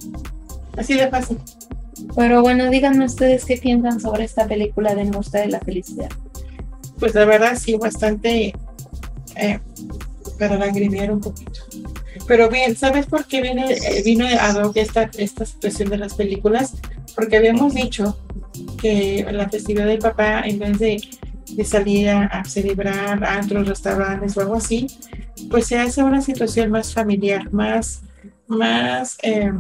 Así 0.78 0.94
de 0.94 1.10
fácil. 1.10 1.38
Pero 2.16 2.42
bueno, 2.42 2.70
díganme 2.70 3.06
ustedes 3.06 3.46
qué 3.46 3.58
piensan 3.58 4.00
sobre 4.00 4.26
esta 4.26 4.48
película 4.48 4.96
de 4.96 5.06
Busca 5.06 5.39
de 5.39 5.48
la 5.48 5.60
Felicidad. 5.60 6.10
Pues 7.00 7.16
la 7.16 7.26
verdad 7.26 7.58
sí, 7.58 7.76
bastante 7.76 8.54
eh, 9.36 9.60
para 10.39 10.58
lagrimear 10.58 11.12
un 11.12 11.22
poquito. 11.22 11.60
Pero 12.28 12.50
bien, 12.50 12.76
¿sabes 12.76 13.06
por 13.06 13.26
qué 13.26 13.42
viene, 13.42 13.74
eh, 13.74 14.02
vino 14.04 14.26
a 14.26 14.72
esta, 14.76 15.10
esta 15.18 15.46
situación 15.46 15.89
de 15.89 15.98
las 15.98 16.13
películas? 16.13 16.76
Porque 17.16 17.38
habíamos 17.38 17.74
dicho 17.74 18.18
que 18.80 19.26
la 19.32 19.50
festividad 19.50 19.88
del 19.88 20.00
papá, 20.00 20.42
en 20.42 20.60
vez 20.60 20.80
de, 20.80 21.02
de 21.50 21.66
salir 21.66 22.10
a, 22.10 22.26
a, 22.26 22.46
celebrar 22.46 23.24
a 23.24 23.42
otros 23.44 23.68
restaurantes 23.68 24.38
o 24.38 24.42
algo 24.42 24.56
así, 24.56 24.88
pues 25.50 25.68
se 25.68 25.78
hace 25.78 26.04
una 26.04 26.22
situación 26.22 26.72
más 26.72 26.94
familiar, 26.94 27.52
más, 27.52 28.02
más 28.54 29.18
eh, 29.24 29.52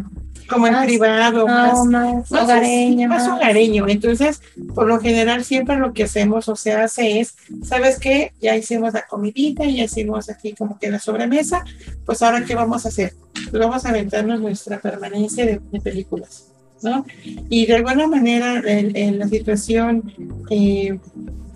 como 0.47 0.67
en 0.67 0.75
privado, 0.83 1.39
no, 1.39 1.45
más, 1.45 1.85
más, 1.85 2.31
más, 2.31 2.43
hogareño. 2.43 3.07
Más, 3.07 3.27
más 3.27 3.37
hogareño. 3.37 3.87
Entonces, 3.87 4.41
por 4.75 4.87
lo 4.87 4.99
general, 4.99 5.43
siempre 5.43 5.77
lo 5.77 5.93
que 5.93 6.03
hacemos 6.03 6.47
o 6.49 6.55
se 6.55 6.73
hace 6.73 7.19
es, 7.19 7.35
¿sabes 7.63 7.99
qué? 7.99 8.33
Ya 8.41 8.55
hicimos 8.55 8.93
la 8.93 9.05
comidita, 9.07 9.65
ya 9.65 9.85
hicimos 9.85 10.29
aquí 10.29 10.53
como 10.53 10.77
que 10.79 10.89
la 10.89 10.99
sobremesa, 10.99 11.63
pues 12.05 12.21
ahora, 12.21 12.43
¿qué 12.45 12.55
vamos 12.55 12.85
a 12.85 12.89
hacer? 12.89 13.13
Pues 13.49 13.63
vamos 13.63 13.85
a 13.85 13.89
aventarnos 13.89 14.39
nuestra 14.41 14.79
permanencia 14.79 15.45
de, 15.45 15.59
de 15.71 15.81
películas. 15.81 16.49
¿no? 16.83 17.05
Y 17.49 17.65
de 17.65 17.75
alguna 17.75 18.07
manera, 18.07 18.61
en, 18.65 18.95
en 18.95 19.19
la 19.19 19.27
situación 19.27 20.13
eh, 20.49 20.99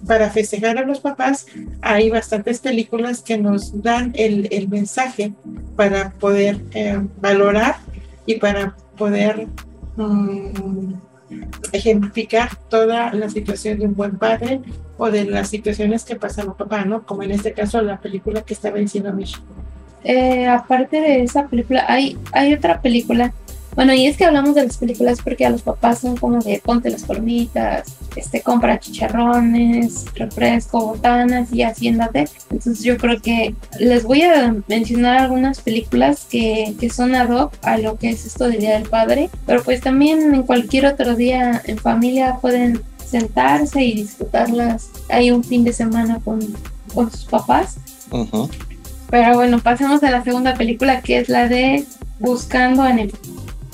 para 0.05 0.29
festejar 0.29 0.77
a 0.77 0.85
los 0.85 0.99
papás, 0.99 1.47
hay 1.81 2.09
bastantes 2.09 2.59
películas 2.59 3.21
que 3.21 3.37
nos 3.37 3.81
dan 3.81 4.11
el, 4.15 4.47
el 4.51 4.67
mensaje 4.67 5.33
para 5.75 6.11
poder 6.11 6.61
eh, 6.73 6.99
valorar 7.19 7.77
y 8.25 8.35
para 8.35 8.75
poder 8.97 9.47
um, 9.97 10.93
ejemplificar 11.71 12.55
toda 12.69 13.13
la 13.13 13.29
situación 13.29 13.79
de 13.79 13.85
un 13.85 13.95
buen 13.95 14.17
padre 14.17 14.61
o 14.97 15.09
de 15.11 15.25
las 15.25 15.49
situaciones 15.49 16.03
que 16.03 16.15
pasa 16.15 16.43
a 16.43 16.53
papá, 16.53 16.85
¿no? 16.85 17.03
Como 17.03 17.23
en 17.23 17.31
este 17.31 17.53
caso 17.53 17.81
la 17.81 17.99
película 17.99 18.41
que 18.41 18.53
estaba 18.53 18.77
diciendo 18.77 19.13
Mish. 19.13 19.39
Eh, 20.03 20.47
aparte 20.47 21.01
de 21.01 21.23
esa 21.23 21.47
película, 21.47 21.85
hay, 21.87 22.17
hay 22.31 22.53
otra 22.53 22.81
película 22.81 23.33
bueno, 23.77 23.93
y 23.93 24.07
es 24.07 24.17
que 24.17 24.25
hablamos 24.25 24.55
de 24.55 24.63
las 24.63 24.77
películas 24.77 25.19
porque 25.23 25.45
a 25.45 25.51
los 25.51 25.61
papás 25.61 25.99
son 25.99 26.17
como 26.17 26.39
de 26.39 26.59
ponte 26.65 26.89
las 26.89 27.03
palomitas, 27.03 27.95
este, 28.15 28.41
compra 28.41 28.79
chicharrones, 28.79 30.05
refresco, 30.15 30.83
botanas 30.83 31.53
y 31.53 31.61
haciéndate. 31.61 32.27
Entonces 32.49 32.83
yo 32.83 32.97
creo 32.97 33.21
que 33.21 33.53
les 33.79 34.03
voy 34.03 34.23
a 34.23 34.55
mencionar 34.67 35.19
algunas 35.19 35.61
películas 35.61 36.25
que, 36.27 36.73
que 36.79 36.89
son 36.89 37.13
ad 37.13 37.29
hoc 37.29 37.53
a 37.61 37.77
lo 37.77 37.99
que 37.99 38.09
es 38.09 38.25
esto 38.25 38.49
del 38.49 38.61
Día 38.61 38.79
del 38.79 38.89
Padre, 38.89 39.29
pero 39.45 39.61
pues 39.61 39.79
también 39.79 40.33
en 40.33 40.41
cualquier 40.41 40.87
otro 40.87 41.15
día 41.15 41.61
en 41.65 41.77
familia 41.77 42.39
pueden 42.41 42.81
sentarse 43.05 43.83
y 43.83 43.93
disfrutarlas. 43.93 44.89
Hay 45.07 45.29
un 45.29 45.43
fin 45.43 45.63
de 45.63 45.71
semana 45.71 46.19
con, 46.25 46.39
con 46.95 47.11
sus 47.11 47.25
papás. 47.25 47.77
Pero 49.11 49.35
bueno, 49.35 49.59
pasemos 49.59 50.01
a 50.01 50.09
la 50.09 50.23
segunda 50.23 50.55
película 50.55 51.01
que 51.01 51.19
es 51.19 51.29
la 51.29 51.47
de 51.47 51.85
Buscando 52.19 52.87
en 52.87 52.97
el 52.97 53.13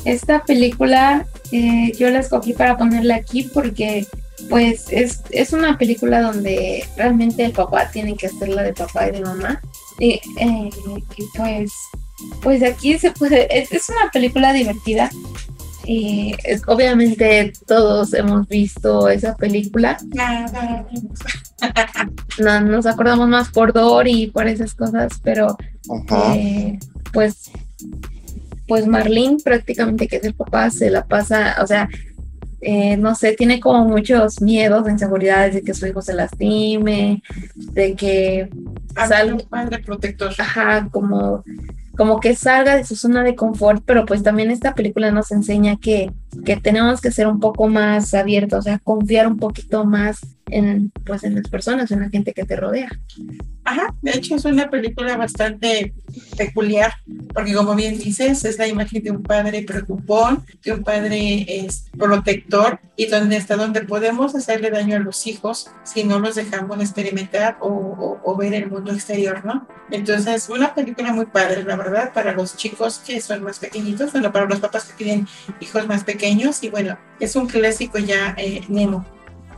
esta 0.05 0.43
película 0.43 1.25
eh, 1.51 1.91
yo 1.97 2.09
la 2.09 2.19
escogí 2.19 2.53
para 2.53 2.77
ponerla 2.77 3.15
aquí 3.15 3.43
porque 3.53 4.07
pues 4.49 4.87
es, 4.89 5.21
es, 5.29 5.53
una 5.53 5.77
película 5.77 6.21
donde 6.21 6.83
realmente 6.97 7.45
el 7.45 7.51
papá 7.51 7.89
tiene 7.91 8.15
que 8.15 8.27
hacerla 8.27 8.63
de 8.63 8.73
papá 8.73 9.07
y 9.07 9.11
de 9.11 9.21
mamá. 9.21 9.61
Y, 9.99 10.19
eh, 10.39 10.69
pues, 11.35 11.71
pues 12.41 12.63
aquí 12.63 12.97
se 12.97 13.11
puede, 13.11 13.47
es, 13.57 13.89
una 13.89 14.11
película 14.11 14.51
divertida. 14.51 15.09
Y 15.85 16.35
obviamente 16.67 17.53
todos 17.67 18.13
hemos 18.13 18.47
visto 18.47 19.09
esa 19.09 19.35
película. 19.35 19.97
No, 22.39 22.61
nos 22.61 22.85
acordamos 22.85 23.29
más 23.29 23.49
por 23.49 23.73
Dory 23.73 24.23
y 24.23 24.27
por 24.27 24.47
esas 24.47 24.73
cosas, 24.73 25.19
pero 25.23 25.55
eh, 26.35 26.79
pues 27.11 27.51
pues 28.67 28.87
Marlene 28.87 29.37
prácticamente 29.43 30.07
que 30.07 30.17
es 30.17 30.23
el 30.23 30.33
papá 30.33 30.69
se 30.69 30.89
la 30.89 31.05
pasa, 31.05 31.57
o 31.61 31.67
sea, 31.67 31.89
eh, 32.65 32.95
no 32.95 33.13
sé, 33.13 33.33
tiene 33.33 33.59
como 33.59 33.85
muchos 33.85 34.41
miedos, 34.41 34.89
inseguridades 34.89 35.55
de 35.55 35.63
que 35.63 35.73
su 35.73 35.85
hijo 35.85 36.01
se 36.01 36.13
lastime, 36.13 37.21
de 37.55 37.93
que 37.93 38.49
salga 38.95 39.33
un 39.33 39.41
padre 39.41 39.79
protector. 39.79 40.31
Ajá, 40.37 40.87
como, 40.89 41.43
como 41.97 42.21
que 42.21 42.35
salga 42.35 42.77
de 42.77 42.85
su 42.85 42.95
zona 42.95 43.21
de 43.21 43.35
confort, 43.35 43.83
pero 43.85 44.05
pues 44.05 44.23
también 44.23 44.49
esta 44.49 44.75
película 44.75 45.11
nos 45.11 45.31
enseña 45.31 45.75
que, 45.75 46.13
que 46.45 46.55
tenemos 46.55 47.01
que 47.01 47.11
ser 47.11 47.27
un 47.27 47.41
poco 47.41 47.67
más 47.67 48.13
abiertos, 48.13 48.59
o 48.59 48.61
sea, 48.61 48.79
confiar 48.79 49.27
un 49.27 49.37
poquito 49.37 49.83
más 49.83 50.21
en, 50.47 50.91
pues, 51.05 51.23
en 51.23 51.35
las 51.35 51.47
personas, 51.49 51.91
en 51.91 52.01
la 52.01 52.09
gente 52.09 52.33
que 52.33 52.45
te 52.45 52.55
rodea. 52.55 52.89
Ajá, 53.65 53.95
de 54.01 54.11
hecho 54.11 54.35
es 54.35 54.43
una 54.43 54.69
película 54.69 55.15
bastante 55.15 55.93
peculiar, 56.37 56.93
porque 57.33 57.53
como 57.53 57.75
bien 57.75 57.97
dices, 57.97 58.43
es 58.43 58.57
la 58.57 58.67
imagen 58.67 59.01
de 59.01 59.11
un 59.11 59.23
padre 59.23 59.63
preocupón, 59.63 60.45
de 60.63 60.73
un 60.73 60.83
padre 60.83 61.45
es, 61.47 61.85
protector 61.97 62.79
y 62.97 63.05
donde 63.05 63.37
hasta 63.37 63.55
donde 63.55 63.81
podemos 63.81 64.35
hacerle 64.35 64.69
daño 64.69 64.97
a 64.97 64.99
los 64.99 65.25
hijos 65.27 65.71
si 65.83 66.03
no 66.03 66.19
los 66.19 66.35
dejamos 66.35 66.79
experimentar 66.81 67.57
o, 67.61 68.19
o, 68.21 68.35
ver 68.35 68.53
el 68.53 68.69
mundo 68.69 68.91
exterior, 68.91 69.45
¿no? 69.45 69.65
Entonces, 69.91 70.49
una 70.49 70.75
película 70.75 71.13
muy 71.13 71.27
padre, 71.27 71.63
la 71.63 71.77
verdad, 71.77 72.11
para 72.13 72.33
los 72.33 72.57
chicos 72.57 73.01
que 73.05 73.21
son 73.21 73.43
más 73.43 73.59
pequeñitos, 73.59 74.11
bueno, 74.11 74.31
para 74.31 74.45
los 74.45 74.59
papás 74.59 74.85
que 74.85 75.03
tienen 75.03 75.27
hijos 75.61 75.87
más 75.87 76.03
pequeños 76.03 76.61
y 76.63 76.69
bueno, 76.69 76.97
es 77.19 77.35
un 77.35 77.47
clásico 77.47 77.97
ya, 77.97 78.35
eh, 78.37 78.61
Nemo 78.67 79.05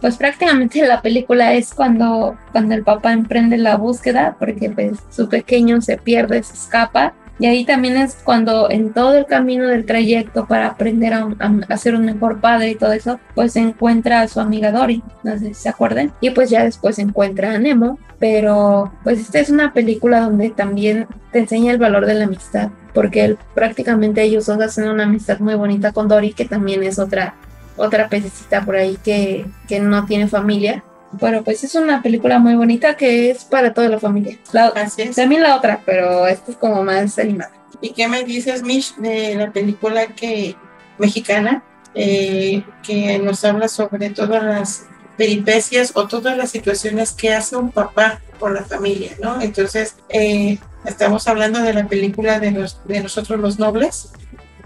pues 0.06 0.18
prácticamente 0.18 0.86
la 0.86 1.02
película 1.02 1.54
es 1.54 1.74
cuando, 1.74 2.38
cuando 2.52 2.76
el 2.76 2.84
papá 2.84 3.12
emprende 3.12 3.58
la 3.58 3.76
búsqueda, 3.76 4.36
porque 4.38 4.70
pues 4.70 5.00
su 5.10 5.28
pequeño 5.28 5.82
se 5.82 5.98
pierde, 5.98 6.44
se 6.44 6.54
escapa. 6.54 7.16
Y 7.40 7.48
ahí 7.48 7.66
también 7.66 7.98
es 7.98 8.14
cuando 8.24 8.70
en 8.70 8.94
todo 8.94 9.18
el 9.18 9.26
camino 9.26 9.68
del 9.68 9.88
trayecto 9.88 10.46
para 10.46 10.68
aprender 10.68 11.16
a, 11.16 11.28
a, 11.68 11.78
ser 11.78 11.96
un 11.96 12.06
mejor 12.06 12.40
padre 12.40 12.70
y 12.70 12.76
todo 12.76 12.94
eso, 12.94 13.20
pues 13.34 13.56
encuentra 13.56 14.22
a 14.22 14.28
su 14.28 14.40
amiga 14.40 14.72
Dory, 14.72 15.02
no 15.24 15.40
sé 15.40 15.48
si 15.48 15.54
se 15.56 15.70
acuerdan. 15.70 16.14
Y 16.22 16.30
pues 16.30 16.52
ya 16.52 16.64
después 16.64 17.00
encuentra 17.00 17.54
a 17.54 17.58
Nemo. 17.58 17.98
Pero 18.20 18.94
pues 19.04 19.20
esta 19.20 19.40
es 19.40 19.50
una 19.50 19.74
película 19.74 20.20
donde 20.20 20.52
también 20.52 21.08
te 21.32 21.40
enseña 21.40 21.72
el 21.72 21.80
valor 21.80 22.06
de 22.06 22.14
la 22.14 22.26
amistad. 22.26 22.70
Porque 22.94 23.38
prácticamente 23.56 24.22
ellos 24.22 24.46
dos 24.46 24.62
hacen 24.62 24.88
una 24.88 25.06
amistad 25.06 25.40
muy 25.40 25.56
bonita 25.56 25.94
con 25.94 26.08
Dory, 26.08 26.34
que 26.34 26.46
también 26.46 26.84
es 26.84 27.00
otra 27.00 27.34
otra 27.78 28.10
pececita 28.10 28.64
por 28.64 28.76
ahí 28.76 28.98
que, 29.04 29.46
que 29.68 29.80
no 29.80 30.06
tiene 30.06 30.28
familia. 30.28 30.84
Bueno, 31.12 31.44
pues 31.44 31.64
es 31.64 31.76
una 31.76 32.02
película 32.02 32.40
muy 32.40 32.56
bonita 32.56 32.96
que 32.98 33.32
es 33.32 33.46
para 33.46 33.74
toda 33.74 33.88
la 33.88 34.00
familia. 34.00 34.38
La, 34.52 34.74
También 35.16 35.44
la 35.44 35.56
otra, 35.56 35.82
pero 35.86 36.28
esta 36.28 36.52
es 36.52 36.58
como 36.58 36.84
más 36.84 37.18
animada. 37.20 37.52
¿Y 37.82 37.92
qué 37.92 38.08
me 38.08 38.24
dices, 38.24 38.64
Mish, 38.64 38.96
de 38.96 39.36
la 39.36 39.52
película 39.52 40.08
que 40.08 40.56
mexicana 40.98 41.64
eh, 41.94 42.64
que 42.84 43.20
nos 43.20 43.44
habla 43.46 43.70
sobre 43.70 44.10
todas 44.10 44.44
las 44.44 44.86
peripecias 45.18 45.92
o 45.96 46.08
todas 46.08 46.38
las 46.38 46.52
situaciones 46.52 47.14
que 47.14 47.34
hace 47.34 47.56
un 47.56 47.72
papá 47.72 48.20
por 48.38 48.54
la 48.54 48.64
familia, 48.64 49.12
¿no? 49.22 49.42
Entonces, 49.42 49.96
eh, 50.10 50.60
estamos 50.84 51.28
hablando 51.30 51.62
de 51.62 51.74
la 51.74 51.88
película 51.88 52.40
de, 52.40 52.52
los, 52.52 52.86
de 52.86 53.02
nosotros 53.02 53.40
los 53.40 53.60
nobles, 53.60 54.12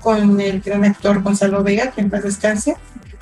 con 0.02 0.40
el 0.40 0.62
gran 0.62 0.86
actor 0.86 1.22
Gonzalo 1.22 1.64
Vega, 1.64 1.92
que 1.92 2.02
en 2.02 2.10
paz 2.10 2.24
descanse, 2.24 2.76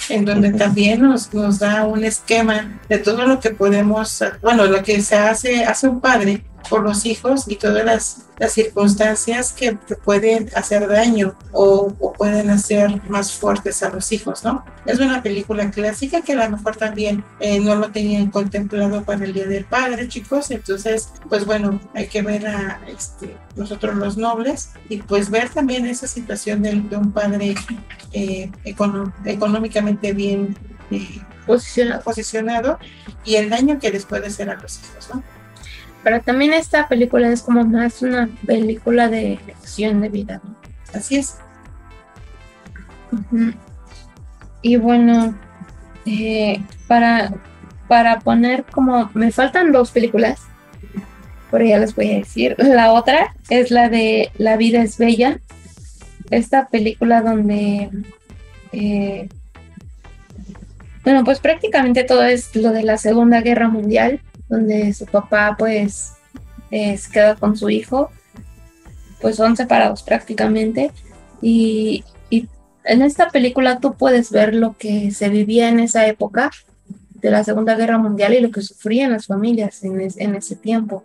en 0.09 0.25
donde 0.25 0.53
también 0.53 1.01
nos, 1.01 1.33
nos 1.33 1.59
da 1.59 1.85
un 1.85 2.03
esquema 2.03 2.79
de 2.87 2.99
todo 2.99 3.25
lo 3.25 3.39
que 3.39 3.51
podemos, 3.51 4.23
bueno, 4.41 4.65
lo 4.65 4.83
que 4.83 5.01
se 5.01 5.15
hace, 5.15 5.65
hace 5.65 5.87
un 5.87 5.99
padre 5.99 6.43
por 6.69 6.83
los 6.83 7.05
hijos 7.05 7.47
y 7.47 7.55
todas 7.55 7.85
las, 7.85 8.25
las 8.37 8.51
circunstancias 8.51 9.51
que 9.53 9.77
pueden 10.03 10.49
hacer 10.55 10.87
daño 10.87 11.35
o, 11.51 11.93
pueden 12.17 12.49
hacer 12.49 13.01
más 13.09 13.33
fuertes 13.33 13.83
a 13.83 13.89
los 13.89 14.11
hijos, 14.11 14.43
¿no? 14.43 14.65
Es 14.85 14.99
una 14.99 15.21
película 15.21 15.69
clásica 15.71 16.21
que 16.21 16.33
a 16.33 16.47
lo 16.47 16.57
mejor 16.57 16.75
también 16.75 17.23
eh, 17.39 17.59
no 17.59 17.75
lo 17.75 17.91
tenían 17.91 18.31
contemplado 18.31 19.03
para 19.03 19.23
el 19.23 19.33
Día 19.33 19.45
del 19.45 19.65
Padre, 19.65 20.07
chicos, 20.07 20.51
entonces, 20.51 21.09
pues 21.29 21.45
bueno, 21.45 21.79
hay 21.93 22.07
que 22.07 22.21
ver 22.21 22.47
a 22.47 22.81
este, 22.87 23.35
nosotros 23.55 23.95
los 23.95 24.17
nobles 24.17 24.71
y 24.89 24.97
pues 24.97 25.29
ver 25.29 25.49
también 25.49 25.85
esa 25.85 26.07
situación 26.07 26.63
de, 26.63 26.77
un 26.97 27.11
padre 27.11 27.55
eh, 28.13 28.51
económicamente 28.63 30.13
bien 30.13 30.57
eh, 30.91 31.21
posicionado. 31.45 32.01
posicionado 32.03 32.79
y 33.23 33.35
el 33.35 33.49
daño 33.49 33.79
que 33.79 33.91
les 33.91 34.05
puede 34.05 34.27
hacer 34.27 34.49
a 34.49 34.55
los 34.55 34.79
hijos, 34.79 35.09
¿no? 35.13 35.36
Pero 36.03 36.21
también 36.21 36.53
esta 36.53 36.87
película 36.87 37.29
es 37.29 37.41
como 37.41 37.63
más 37.65 38.01
una 38.01 38.29
película 38.45 39.07
de 39.09 39.39
lección 39.45 40.01
de 40.01 40.09
vida. 40.09 40.41
Así 40.93 41.17
es. 41.17 41.37
Y 44.61 44.77
bueno, 44.77 45.35
eh, 46.05 46.61
para, 46.87 47.33
para 47.87 48.19
poner 48.19 48.63
como, 48.63 49.09
me 49.13 49.31
faltan 49.31 49.71
dos 49.71 49.91
películas, 49.91 50.41
pero 51.51 51.65
ya 51.65 51.77
les 51.77 51.95
voy 51.95 52.11
a 52.11 52.17
decir. 52.17 52.55
La 52.57 52.93
otra 52.93 53.35
es 53.49 53.71
la 53.71 53.89
de 53.89 54.31
La 54.37 54.57
vida 54.57 54.81
es 54.81 54.97
bella, 54.97 55.39
esta 56.29 56.67
película 56.67 57.21
donde, 57.21 57.89
eh, 58.71 59.29
bueno, 61.03 61.23
pues 61.23 61.39
prácticamente 61.39 62.03
todo 62.03 62.23
es 62.23 62.55
lo 62.55 62.71
de 62.71 62.83
la 62.83 62.97
Segunda 62.97 63.41
Guerra 63.41 63.69
Mundial 63.69 64.21
donde 64.49 64.93
su 64.93 65.05
papá 65.05 65.55
pues 65.57 66.13
se 66.69 66.99
queda 67.11 67.35
con 67.35 67.55
su 67.55 67.69
hijo, 67.69 68.09
pues 69.21 69.35
son 69.35 69.55
separados 69.55 70.03
prácticamente 70.03 70.91
y, 71.41 72.03
en 72.89 73.01
esta 73.01 73.29
película 73.29 73.79
tú 73.79 73.95
puedes 73.95 74.31
ver 74.31 74.55
lo 74.55 74.77
que 74.77 75.11
se 75.11 75.27
vivía 75.27 75.67
en 75.67 75.81
esa 75.81 76.07
época 76.07 76.51
de 77.15 77.29
la 77.29 77.43
Segunda 77.43 77.75
Guerra 77.75 77.97
Mundial 77.97 78.33
y 78.33 78.39
lo 78.39 78.49
que 78.49 78.61
sufrían 78.61 79.11
las 79.11 79.25
familias 79.25 79.83
en, 79.83 79.99
en 79.99 80.35
ese 80.35 80.55
tiempo. 80.55 81.03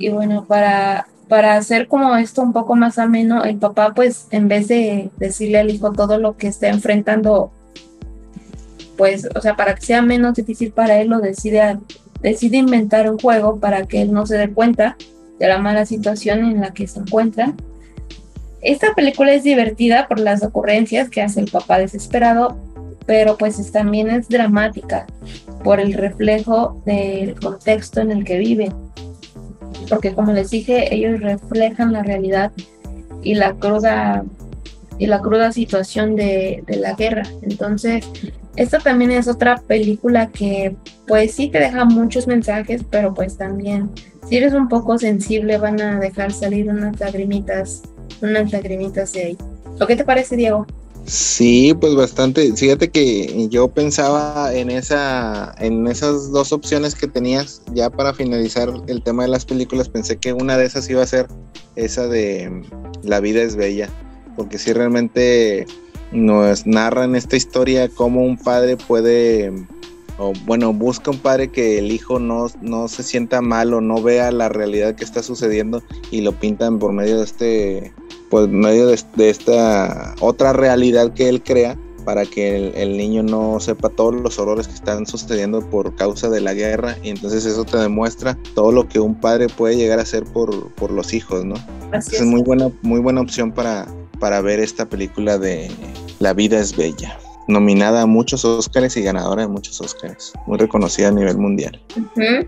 Y 0.00 0.08
bueno, 0.08 0.46
para, 0.46 1.06
para 1.28 1.56
hacer 1.56 1.86
como 1.86 2.16
esto 2.16 2.42
un 2.42 2.52
poco 2.52 2.74
más 2.74 2.98
ameno, 2.98 3.44
el 3.44 3.56
papá 3.58 3.94
pues 3.94 4.26
en 4.30 4.48
vez 4.48 4.66
de 4.66 5.10
decirle 5.16 5.58
al 5.58 5.70
hijo 5.70 5.92
todo 5.92 6.18
lo 6.18 6.36
que 6.36 6.48
está 6.48 6.68
enfrentando, 6.68 7.52
pues, 8.96 9.28
o 9.34 9.40
sea, 9.40 9.54
para 9.54 9.74
que 9.74 9.82
sea 9.82 10.02
menos 10.02 10.34
difícil 10.34 10.72
para 10.72 11.00
él, 11.00 11.08
lo 11.08 11.20
decide 11.20 11.78
decide 12.24 12.56
inventar 12.56 13.08
un 13.10 13.18
juego 13.18 13.60
para 13.60 13.86
que 13.86 14.00
él 14.00 14.12
no 14.12 14.24
se 14.26 14.38
dé 14.38 14.50
cuenta 14.50 14.96
de 15.38 15.46
la 15.46 15.58
mala 15.58 15.84
situación 15.84 16.38
en 16.38 16.62
la 16.62 16.72
que 16.72 16.86
se 16.86 17.00
encuentra. 17.00 17.52
Esta 18.62 18.94
película 18.94 19.34
es 19.34 19.44
divertida 19.44 20.08
por 20.08 20.18
las 20.18 20.42
ocurrencias 20.42 21.10
que 21.10 21.20
hace 21.20 21.40
el 21.40 21.50
papá 21.50 21.78
desesperado, 21.78 22.56
pero 23.04 23.36
pues 23.36 23.70
también 23.70 24.08
es 24.08 24.28
dramática 24.28 25.06
por 25.62 25.80
el 25.80 25.92
reflejo 25.92 26.82
del 26.86 27.38
contexto 27.38 28.00
en 28.00 28.10
el 28.10 28.24
que 28.24 28.38
vive. 28.38 28.72
Porque 29.90 30.14
como 30.14 30.32
les 30.32 30.48
dije, 30.48 30.94
ellos 30.94 31.20
reflejan 31.20 31.92
la 31.92 32.02
realidad 32.02 32.52
y 33.22 33.34
la 33.34 33.52
cruda 33.52 34.24
y 34.98 35.06
la 35.06 35.20
cruda 35.20 35.52
situación 35.52 36.16
de, 36.16 36.62
de 36.66 36.76
la 36.76 36.94
guerra. 36.94 37.24
Entonces, 37.42 38.04
esta 38.56 38.78
también 38.78 39.10
es 39.10 39.28
otra 39.28 39.56
película 39.66 40.30
que 40.30 40.76
pues 41.06 41.32
sí 41.32 41.48
te 41.48 41.58
deja 41.58 41.84
muchos 41.84 42.26
mensajes, 42.26 42.82
pero 42.88 43.12
pues 43.12 43.36
también 43.36 43.90
si 44.28 44.36
eres 44.36 44.54
un 44.54 44.68
poco 44.68 44.98
sensible 44.98 45.58
van 45.58 45.80
a 45.80 45.98
dejar 45.98 46.32
salir 46.32 46.68
unas 46.68 46.98
lagrimitas, 46.98 47.82
unas 48.22 48.52
lagrimitas 48.52 49.12
de 49.12 49.24
ahí. 49.24 49.38
¿Lo 49.78 49.86
que 49.86 49.96
te 49.96 50.04
parece, 50.04 50.36
Diego? 50.36 50.66
Sí, 51.04 51.74
pues 51.78 51.94
bastante. 51.94 52.50
Fíjate 52.54 52.88
que 52.88 53.48
yo 53.50 53.68
pensaba 53.68 54.54
en 54.54 54.70
esa, 54.70 55.54
en 55.58 55.86
esas 55.86 56.30
dos 56.30 56.52
opciones 56.52 56.94
que 56.94 57.06
tenías 57.06 57.62
ya 57.74 57.90
para 57.90 58.14
finalizar 58.14 58.72
el 58.86 59.02
tema 59.02 59.24
de 59.24 59.28
las 59.28 59.44
películas. 59.44 59.88
Pensé 59.88 60.16
que 60.16 60.32
una 60.32 60.56
de 60.56 60.64
esas 60.64 60.88
iba 60.88 61.02
a 61.02 61.06
ser 61.06 61.26
esa 61.76 62.08
de 62.08 62.62
La 63.02 63.20
vida 63.20 63.42
es 63.42 63.56
bella, 63.56 63.90
porque 64.36 64.58
si 64.58 64.72
realmente 64.72 65.66
nos 66.12 66.66
narran 66.66 67.16
esta 67.16 67.36
historia 67.36 67.88
cómo 67.88 68.22
un 68.22 68.36
padre 68.36 68.76
puede, 68.76 69.52
o 70.18 70.32
bueno, 70.46 70.72
busca 70.72 71.10
un 71.10 71.18
padre 71.18 71.48
que 71.48 71.78
el 71.78 71.90
hijo 71.90 72.18
no, 72.18 72.46
no 72.62 72.88
se 72.88 73.02
sienta 73.02 73.40
mal 73.40 73.74
o 73.74 73.80
no 73.80 74.02
vea 74.02 74.30
la 74.30 74.48
realidad 74.48 74.94
que 74.94 75.04
está 75.04 75.22
sucediendo 75.22 75.82
y 76.10 76.20
lo 76.20 76.32
pintan 76.32 76.78
por 76.78 76.92
medio 76.92 77.18
de 77.18 77.24
este, 77.24 77.92
por 78.30 78.48
medio 78.48 78.86
de, 78.86 79.30
esta 79.30 80.14
otra 80.20 80.52
realidad 80.52 81.12
que 81.12 81.28
él 81.28 81.42
crea 81.42 81.76
para 82.04 82.26
que 82.26 82.70
el, 82.74 82.96
niño 82.98 83.22
no 83.22 83.58
sepa 83.60 83.88
todos 83.88 84.14
los 84.14 84.38
horrores 84.38 84.68
que 84.68 84.74
están 84.74 85.06
sucediendo 85.06 85.62
por 85.70 85.94
causa 85.94 86.28
de 86.28 86.42
la 86.42 86.52
guerra 86.52 86.98
y 87.02 87.08
entonces 87.08 87.46
eso 87.46 87.64
te 87.64 87.78
demuestra 87.78 88.38
todo 88.54 88.72
lo 88.72 88.86
que 88.88 89.00
un 89.00 89.14
padre 89.14 89.48
puede 89.48 89.76
llegar 89.76 89.98
a 89.98 90.02
hacer 90.02 90.24
por, 90.24 90.70
por 90.74 90.90
los 90.90 91.14
hijos, 91.14 91.46
¿no? 91.46 91.54
es. 91.92 92.20
muy 92.20 92.42
buena, 92.42 92.70
muy 92.82 93.00
buena 93.00 93.22
opción 93.22 93.52
para, 93.52 93.86
para 94.18 94.40
ver 94.40 94.60
esta 94.60 94.88
película 94.88 95.38
de 95.38 95.70
La 96.18 96.32
vida 96.32 96.58
es 96.58 96.76
bella. 96.76 97.18
Nominada 97.46 98.02
a 98.02 98.06
muchos 98.06 98.44
Oscars 98.44 98.96
y 98.96 99.02
ganadora 99.02 99.42
de 99.42 99.48
muchos 99.48 99.80
Oscars. 99.80 100.32
Muy 100.46 100.56
reconocida 100.58 101.08
a 101.08 101.10
nivel 101.10 101.36
mundial. 101.36 101.78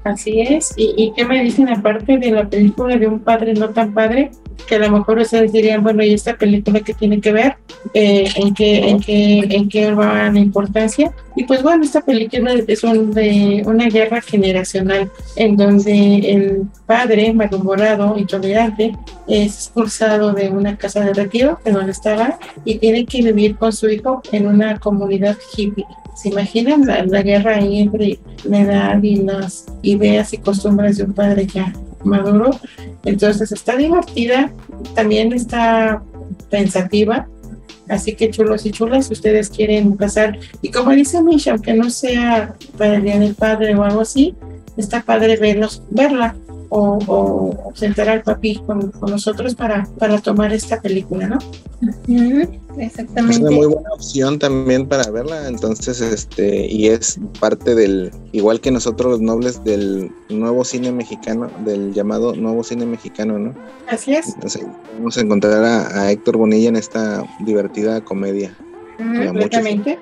así 0.04 0.40
es. 0.40 0.72
¿Y, 0.76 0.94
¿Y 0.96 1.12
qué 1.12 1.24
me 1.24 1.42
dicen 1.42 1.68
aparte 1.68 2.16
de 2.16 2.30
la 2.30 2.48
película 2.48 2.96
de 2.96 3.06
un 3.06 3.20
padre 3.20 3.52
no 3.54 3.68
tan 3.70 3.92
padre? 3.92 4.30
Que 4.66 4.76
a 4.76 4.78
lo 4.78 4.90
mejor 4.90 5.18
ustedes 5.18 5.52
dirían, 5.52 5.82
bueno, 5.82 6.02
¿y 6.02 6.14
esta 6.14 6.36
película 6.36 6.80
qué 6.80 6.94
tiene 6.94 7.20
que 7.20 7.32
ver? 7.32 7.56
Eh, 7.94 8.28
¿En 8.36 8.54
qué 8.54 8.88
en 8.88 9.00
qué, 9.00 9.38
en 9.50 9.68
qué 9.68 9.92
va 9.92 10.30
la 10.30 10.38
importancia? 10.38 11.12
Y 11.36 11.44
pues 11.44 11.62
bueno, 11.62 11.84
esta 11.84 12.00
película 12.00 12.54
es 12.66 12.82
un, 12.82 13.12
de 13.12 13.62
una 13.66 13.88
guerra 13.88 14.20
generacional 14.20 15.10
en 15.36 15.56
donde 15.56 16.18
el 16.18 16.62
padre, 16.86 17.32
malhumorado, 17.32 18.18
intolerante, 18.18 18.96
es 19.28 19.54
expulsado 19.54 20.32
de 20.32 20.48
una 20.48 20.76
casa 20.76 21.00
de 21.00 21.12
retiro, 21.12 21.58
en 21.64 21.74
donde 21.74 21.92
estaba, 21.92 22.38
y 22.64 22.78
tiene 22.78 23.04
que 23.04 23.22
vivir 23.22 23.56
con 23.56 23.72
su 23.72 23.88
hijo 23.88 24.22
en 24.32 24.46
una 24.46 24.78
comunidad 24.78 25.36
hippie. 25.56 25.84
¿Se 26.14 26.30
imaginan 26.30 26.86
la, 26.86 27.04
la 27.04 27.22
guerra 27.22 27.56
ahí 27.56 27.80
entre 27.80 28.18
la 28.44 28.60
edad 28.60 29.02
y 29.02 29.16
las 29.16 29.66
ideas 29.82 30.32
y 30.32 30.38
costumbres 30.38 30.96
de 30.96 31.04
un 31.04 31.12
padre 31.12 31.46
ya 31.46 31.72
maduro. 32.06 32.50
Entonces 33.04 33.52
está 33.52 33.76
divertida, 33.76 34.52
también 34.94 35.32
está 35.32 36.02
pensativa. 36.50 37.28
Así 37.88 38.14
que 38.14 38.30
chulos 38.30 38.66
y 38.66 38.72
chulas, 38.72 39.06
si 39.06 39.12
ustedes 39.12 39.48
quieren 39.48 39.96
pasar, 39.96 40.38
y 40.60 40.70
como 40.70 40.90
dice 40.90 41.22
Misha, 41.22 41.52
aunque 41.52 41.72
no 41.72 41.88
sea 41.90 42.54
para 42.76 42.96
el 42.96 43.02
Día 43.02 43.18
del 43.18 43.34
Padre 43.34 43.76
o 43.76 43.84
algo 43.84 44.00
así, 44.00 44.34
está 44.76 45.02
padre 45.02 45.36
verlos, 45.36 45.82
verla 45.90 46.34
o, 46.68 46.98
o 47.06 47.72
sentar 47.74 48.08
al 48.08 48.22
papi 48.22 48.56
con, 48.66 48.92
nosotros 49.02 49.54
para, 49.54 49.88
para 49.98 50.18
tomar 50.18 50.52
esta 50.52 50.80
película, 50.80 51.28
¿no? 51.28 51.38
Exactamente. 52.78 53.36
Es 53.36 53.40
una 53.40 53.50
muy 53.50 53.66
buena 53.66 53.90
opción 53.92 54.38
también 54.38 54.86
para 54.86 55.10
verla, 55.10 55.48
entonces, 55.48 56.00
este, 56.00 56.66
y 56.66 56.88
es 56.88 57.18
parte 57.40 57.74
del, 57.74 58.12
igual 58.32 58.60
que 58.60 58.70
nosotros 58.70 59.12
los 59.12 59.20
nobles 59.20 59.62
del 59.64 60.10
nuevo 60.28 60.64
cine 60.64 60.92
mexicano, 60.92 61.50
del 61.64 61.92
llamado 61.92 62.34
nuevo 62.34 62.62
cine 62.62 62.86
mexicano, 62.86 63.38
¿no? 63.38 63.54
Así 63.88 64.14
es. 64.14 64.34
Entonces, 64.34 64.66
vamos 64.98 65.16
a 65.16 65.20
encontrar 65.20 65.64
a, 65.64 66.10
Héctor 66.10 66.36
Bonilla 66.36 66.68
en 66.68 66.76
esta 66.76 67.24
divertida 67.40 68.00
comedia. 68.00 68.56
Completamente. 68.98 69.98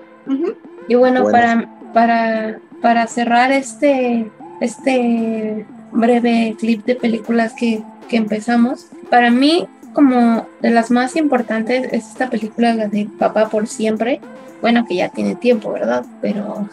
Y 0.88 0.94
bueno, 0.94 1.24
para, 1.30 1.78
para, 1.92 2.60
para 2.82 3.06
cerrar 3.06 3.52
este, 3.52 4.30
este 4.60 5.66
breve 5.94 6.54
clip 6.58 6.84
de 6.84 6.96
películas 6.96 7.54
que, 7.58 7.82
que 8.08 8.16
empezamos, 8.16 8.88
para 9.08 9.30
mí 9.30 9.66
como 9.94 10.46
de 10.60 10.70
las 10.70 10.90
más 10.90 11.16
importantes 11.16 11.86
es 11.92 12.08
esta 12.10 12.28
película, 12.28 12.74
la 12.74 12.88
de 12.88 13.08
Papá 13.18 13.48
por 13.48 13.66
siempre. 13.66 14.20
Bueno, 14.60 14.84
que 14.86 14.96
ya 14.96 15.08
tiene 15.08 15.36
tiempo, 15.36 15.72
¿verdad? 15.72 16.04
Pero 16.20 16.68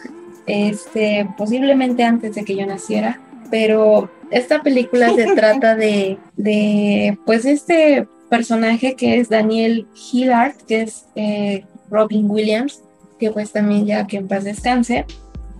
este, 0.46 1.28
posiblemente 1.38 2.02
antes 2.02 2.34
de 2.34 2.44
que 2.44 2.56
yo 2.56 2.66
naciera. 2.66 3.20
Pero 3.50 4.10
esta 4.30 4.62
película 4.62 5.14
se 5.14 5.26
trata 5.34 5.76
de, 5.76 6.18
de, 6.36 7.16
pues, 7.24 7.44
este 7.44 8.06
personaje 8.28 8.94
que 8.94 9.20
es 9.20 9.28
Daniel 9.28 9.86
Hillard, 9.94 10.54
que 10.66 10.82
es 10.82 11.06
eh, 11.14 11.64
Robin 11.90 12.30
Williams, 12.30 12.82
que 13.20 13.30
pues 13.30 13.52
también 13.52 13.86
ya 13.86 14.06
que 14.06 14.16
en 14.16 14.26
paz 14.26 14.44
descanse. 14.44 15.04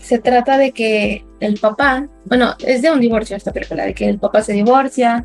Se 0.02 0.18
trata 0.18 0.58
de 0.58 0.72
que 0.72 1.24
el 1.40 1.58
papá, 1.58 2.08
bueno, 2.26 2.54
es 2.58 2.82
de 2.82 2.90
un 2.90 3.00
divorcio 3.00 3.36
esta 3.36 3.52
película, 3.52 3.84
de 3.84 3.94
que 3.94 4.08
el 4.08 4.18
papá 4.18 4.42
se 4.42 4.52
divorcia, 4.52 5.24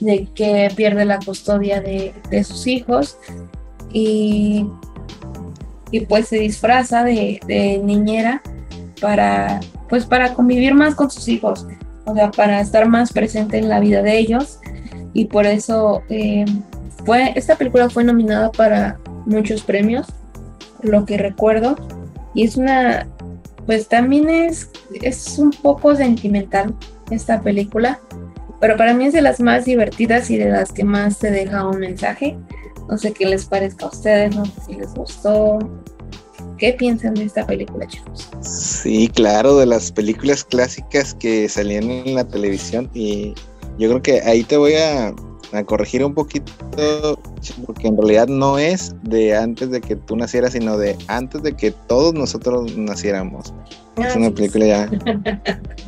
de 0.00 0.28
que 0.34 0.70
pierde 0.74 1.04
la 1.04 1.18
custodia 1.18 1.80
de, 1.80 2.14
sus 2.42 2.66
hijos 2.66 3.18
y, 3.92 4.66
y, 5.90 6.00
pues 6.06 6.28
se 6.28 6.38
disfraza 6.38 7.04
de, 7.04 7.80
niñera 7.84 8.42
para 9.00 9.60
pues 9.88 10.06
para 10.06 10.32
convivir 10.32 10.74
más 10.74 10.94
con 10.94 11.10
sus 11.10 11.28
hijos, 11.28 11.66
o 12.06 12.14
sea, 12.14 12.30
para 12.30 12.60
estar 12.60 12.88
más 12.88 13.12
presente 13.12 13.58
en 13.58 13.68
la 13.68 13.78
vida 13.78 14.02
de 14.02 14.18
ellos. 14.18 14.58
Y 15.12 15.26
por 15.26 15.46
eso 15.46 16.02
eh, 16.08 16.44
fue, 17.04 17.32
esta 17.36 17.56
película 17.56 17.90
fue 17.90 18.02
nominada 18.02 18.50
para 18.50 18.98
muchos 19.26 19.62
premios, 19.62 20.08
lo 20.82 21.04
que 21.04 21.18
recuerdo, 21.18 21.76
y 22.34 22.44
es 22.44 22.56
una, 22.56 23.06
pues 23.66 23.88
también 23.88 24.28
es, 24.28 24.70
es 25.02 25.38
un 25.38 25.50
poco 25.50 25.94
sentimental 25.94 26.74
esta 27.10 27.40
película, 27.40 28.00
pero 28.60 28.76
para 28.76 28.94
mí 28.94 29.06
es 29.06 29.12
de 29.12 29.22
las 29.22 29.40
más 29.40 29.64
divertidas 29.64 30.30
y 30.30 30.38
de 30.38 30.50
las 30.50 30.72
que 30.72 30.84
más 30.84 31.18
te 31.18 31.30
deja 31.30 31.66
un 31.66 31.78
mensaje. 31.78 32.36
No 32.88 32.98
sé 32.98 33.12
qué 33.12 33.26
les 33.26 33.46
parezca 33.46 33.86
a 33.86 33.88
ustedes, 33.88 34.36
no 34.36 34.44
sé 34.44 34.52
si 34.66 34.74
les 34.74 34.94
gustó. 34.94 35.58
¿Qué 36.58 36.72
piensan 36.74 37.14
de 37.14 37.24
esta 37.24 37.46
película, 37.46 37.86
chicos? 37.86 38.30
Sí, 38.40 39.08
claro, 39.08 39.56
de 39.56 39.66
las 39.66 39.90
películas 39.90 40.44
clásicas 40.44 41.14
que 41.14 41.48
salían 41.48 41.90
en 41.90 42.14
la 42.14 42.24
televisión 42.26 42.90
y 42.94 43.34
yo 43.78 43.88
creo 43.88 44.02
que 44.02 44.20
ahí 44.20 44.44
te 44.44 44.56
voy 44.56 44.74
a, 44.74 45.14
a 45.52 45.64
corregir 45.64 46.04
un 46.04 46.14
poquito 46.14 47.18
porque 47.66 47.88
en 47.88 47.96
realidad 47.96 48.28
no 48.28 48.58
es 48.58 48.94
de 49.02 49.36
antes 49.36 49.70
de 49.70 49.80
que 49.80 49.96
tú 49.96 50.16
nacieras, 50.16 50.52
sino 50.52 50.78
de 50.78 50.96
antes 51.08 51.42
de 51.42 51.54
que 51.54 51.70
todos 51.70 52.14
nosotros 52.14 52.76
naciéramos. 52.76 53.52
Es 53.96 54.16
una 54.16 54.30
película 54.30 54.66
ya. 54.66 54.90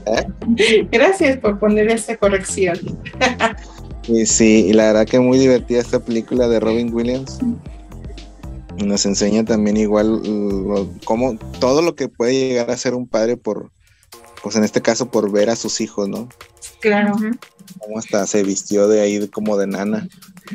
¿Eh? 0.06 0.86
Gracias 0.92 1.38
por 1.38 1.58
poner 1.58 1.88
esa 1.88 2.16
corrección. 2.16 2.78
y 4.08 4.26
sí, 4.26 4.66
y 4.68 4.72
la 4.72 4.86
verdad 4.86 5.06
que 5.06 5.18
muy 5.18 5.38
divertida 5.38 5.80
esta 5.80 6.00
película 6.00 6.48
de 6.48 6.60
Robin 6.60 6.92
Williams. 6.92 7.38
Nos 8.84 9.06
enseña 9.06 9.44
también 9.44 9.78
igual 9.78 10.20
cómo 11.04 11.38
todo 11.60 11.80
lo 11.80 11.94
que 11.94 12.08
puede 12.08 12.32
llegar 12.34 12.70
a 12.70 12.76
ser 12.76 12.94
un 12.94 13.06
padre 13.06 13.38
por, 13.38 13.70
pues 14.42 14.54
en 14.56 14.64
este 14.64 14.82
caso 14.82 15.10
por 15.10 15.32
ver 15.32 15.48
a 15.48 15.56
sus 15.56 15.80
hijos, 15.80 16.08
¿no? 16.08 16.28
Claro. 16.86 17.16
Como 17.80 17.98
hasta 17.98 18.28
se 18.28 18.44
vistió 18.44 18.86
de 18.86 19.00
ahí 19.00 19.26
como 19.26 19.56
de 19.56 19.66
nana. 19.66 20.08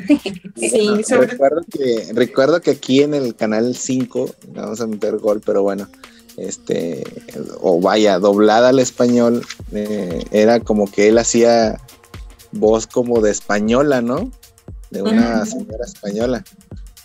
sí, 0.56 0.88
recuerdo, 1.10 1.60
que, 1.70 2.10
recuerdo 2.14 2.62
que 2.62 2.70
aquí 2.70 3.02
en 3.02 3.12
el 3.12 3.34
canal 3.34 3.76
5, 3.76 4.34
vamos 4.54 4.80
a 4.80 4.86
meter 4.86 5.18
gol, 5.18 5.42
pero 5.44 5.62
bueno, 5.62 5.86
este, 6.38 7.04
o 7.60 7.82
vaya, 7.82 8.18
doblada 8.18 8.70
al 8.70 8.78
español, 8.78 9.44
eh, 9.72 10.24
era 10.30 10.60
como 10.60 10.90
que 10.90 11.08
él 11.08 11.18
hacía 11.18 11.78
voz 12.52 12.86
como 12.86 13.20
de 13.20 13.30
española, 13.30 14.00
¿no? 14.00 14.30
De 14.90 15.02
una 15.02 15.44
señora 15.44 15.84
española. 15.84 16.44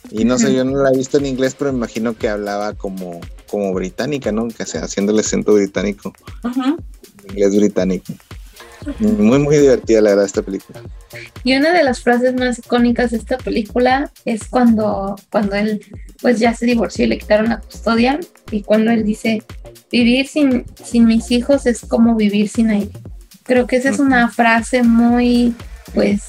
Y 0.09 0.23
no 0.23 0.39
sé, 0.39 0.53
yo 0.53 0.63
no 0.63 0.81
la 0.81 0.91
he 0.91 0.97
visto 0.97 1.17
en 1.17 1.25
inglés, 1.25 1.53
pero 1.59 1.73
me 1.73 1.79
imagino 1.79 2.17
que 2.17 2.29
hablaba 2.29 2.75
como, 2.75 3.19
como 3.49 3.73
británica, 3.73 4.31
¿no? 4.31 4.47
Que 4.47 4.65
sea, 4.65 4.85
haciendo 4.85 5.11
el 5.11 5.19
acento 5.19 5.53
británico. 5.53 6.13
Inglés 7.29 7.57
británico. 7.57 8.13
Muy, 8.99 9.39
muy 9.39 9.57
divertida 9.57 10.01
la 10.01 10.11
verdad 10.11 10.25
esta 10.25 10.41
película. 10.41 10.81
Y 11.43 11.55
una 11.55 11.73
de 11.73 11.83
las 11.83 12.01
frases 12.01 12.33
más 12.33 12.59
icónicas 12.59 13.11
de 13.11 13.17
esta 13.17 13.37
película 13.37 14.11
es 14.25 14.47
cuando, 14.47 15.15
cuando 15.31 15.55
él 15.55 15.81
pues 16.21 16.39
ya 16.39 16.53
se 16.53 16.65
divorció 16.65 17.05
y 17.05 17.09
le 17.09 17.17
quitaron 17.17 17.49
la 17.49 17.59
custodia 17.59 18.19
y 18.51 18.63
cuando 18.63 18.91
él 18.91 19.03
dice, 19.03 19.43
vivir 19.91 20.27
sin, 20.27 20.65
sin 20.83 21.05
mis 21.05 21.31
hijos 21.31 21.65
es 21.65 21.81
como 21.81 22.15
vivir 22.15 22.49
sin 22.49 22.69
aire. 22.69 22.91
Creo 23.43 23.67
que 23.67 23.77
esa 23.77 23.89
es 23.89 23.99
una 23.99 24.29
frase 24.29 24.83
muy, 24.83 25.55
pues, 25.93 26.23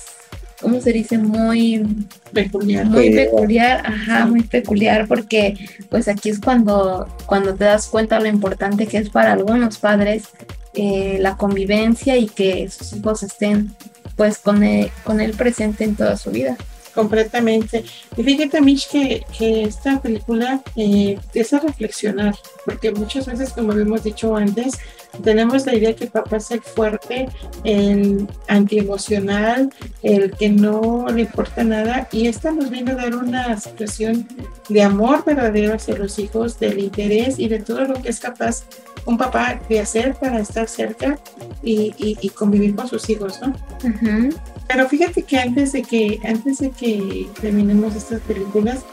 ¿cómo 0.60 0.80
se 0.80 0.92
dice? 0.92 1.18
Muy 1.18 1.84
peculiar. 2.32 2.86
Muy 2.86 3.10
peculiar, 3.10 3.82
ajá, 3.84 4.26
muy 4.26 4.42
peculiar, 4.42 5.08
porque 5.08 5.56
pues 5.90 6.06
aquí 6.06 6.30
es 6.30 6.38
cuando, 6.38 7.08
cuando 7.26 7.54
te 7.54 7.64
das 7.64 7.88
cuenta 7.88 8.20
lo 8.20 8.28
importante 8.28 8.86
que 8.86 8.98
es 8.98 9.10
para 9.10 9.32
algunos 9.32 9.78
padres 9.78 10.28
la 10.74 11.36
convivencia 11.36 12.16
y 12.16 12.26
que 12.26 12.68
sus 12.68 12.92
hijos 12.92 13.22
estén 13.22 13.74
pues 14.16 14.38
con 14.38 14.62
él, 14.62 14.90
con 15.04 15.20
él 15.20 15.32
presente 15.32 15.84
en 15.84 15.96
toda 15.96 16.16
su 16.16 16.30
vida 16.30 16.56
completamente. 16.98 17.84
Y 18.16 18.24
fíjate, 18.24 18.60
Mitch, 18.60 18.88
que, 18.90 19.24
que 19.38 19.62
esta 19.62 20.02
película 20.02 20.60
eh, 20.74 21.16
a 21.52 21.58
reflexionar, 21.60 22.34
porque 22.64 22.90
muchas 22.90 23.26
veces, 23.26 23.52
como 23.52 23.72
hemos 23.72 24.02
dicho 24.02 24.34
antes, 24.34 24.74
tenemos 25.22 25.64
la 25.64 25.76
idea 25.76 25.94
que 25.94 26.08
papá 26.08 26.38
es 26.38 26.50
el 26.50 26.60
fuerte, 26.60 27.28
el 27.62 28.26
antiemocional, 28.48 29.72
el 30.02 30.32
que 30.32 30.48
no 30.48 31.06
le 31.14 31.20
importa 31.22 31.62
nada, 31.62 32.08
y 32.10 32.26
esta 32.26 32.50
nos 32.50 32.68
viene 32.68 32.90
a 32.90 32.96
dar 32.96 33.14
una 33.14 33.60
situación 33.60 34.26
de 34.68 34.82
amor 34.82 35.24
verdadero 35.24 35.74
hacia 35.74 35.96
los 35.96 36.18
hijos, 36.18 36.58
del 36.58 36.80
interés 36.80 37.38
y 37.38 37.46
de 37.48 37.60
todo 37.60 37.84
lo 37.84 38.02
que 38.02 38.08
es 38.08 38.18
capaz 38.18 38.64
un 39.06 39.16
papá 39.16 39.60
de 39.68 39.78
hacer 39.78 40.14
para 40.16 40.40
estar 40.40 40.68
cerca 40.68 41.16
y, 41.62 41.94
y, 41.96 42.28
convivir 42.30 42.74
con 42.74 42.88
sus 42.88 43.08
hijos, 43.08 43.40
¿no? 43.40 43.54
Pero 44.68 44.88
fíjate 44.88 45.22
que 45.22 45.38
antes 45.38 45.72
de 45.72 45.82
que, 45.82 46.20
antes 46.24 46.58
de 46.58 46.70
que 46.70 47.26
terminemos 47.40 47.96
estas 47.96 48.20
películas, 48.20 48.84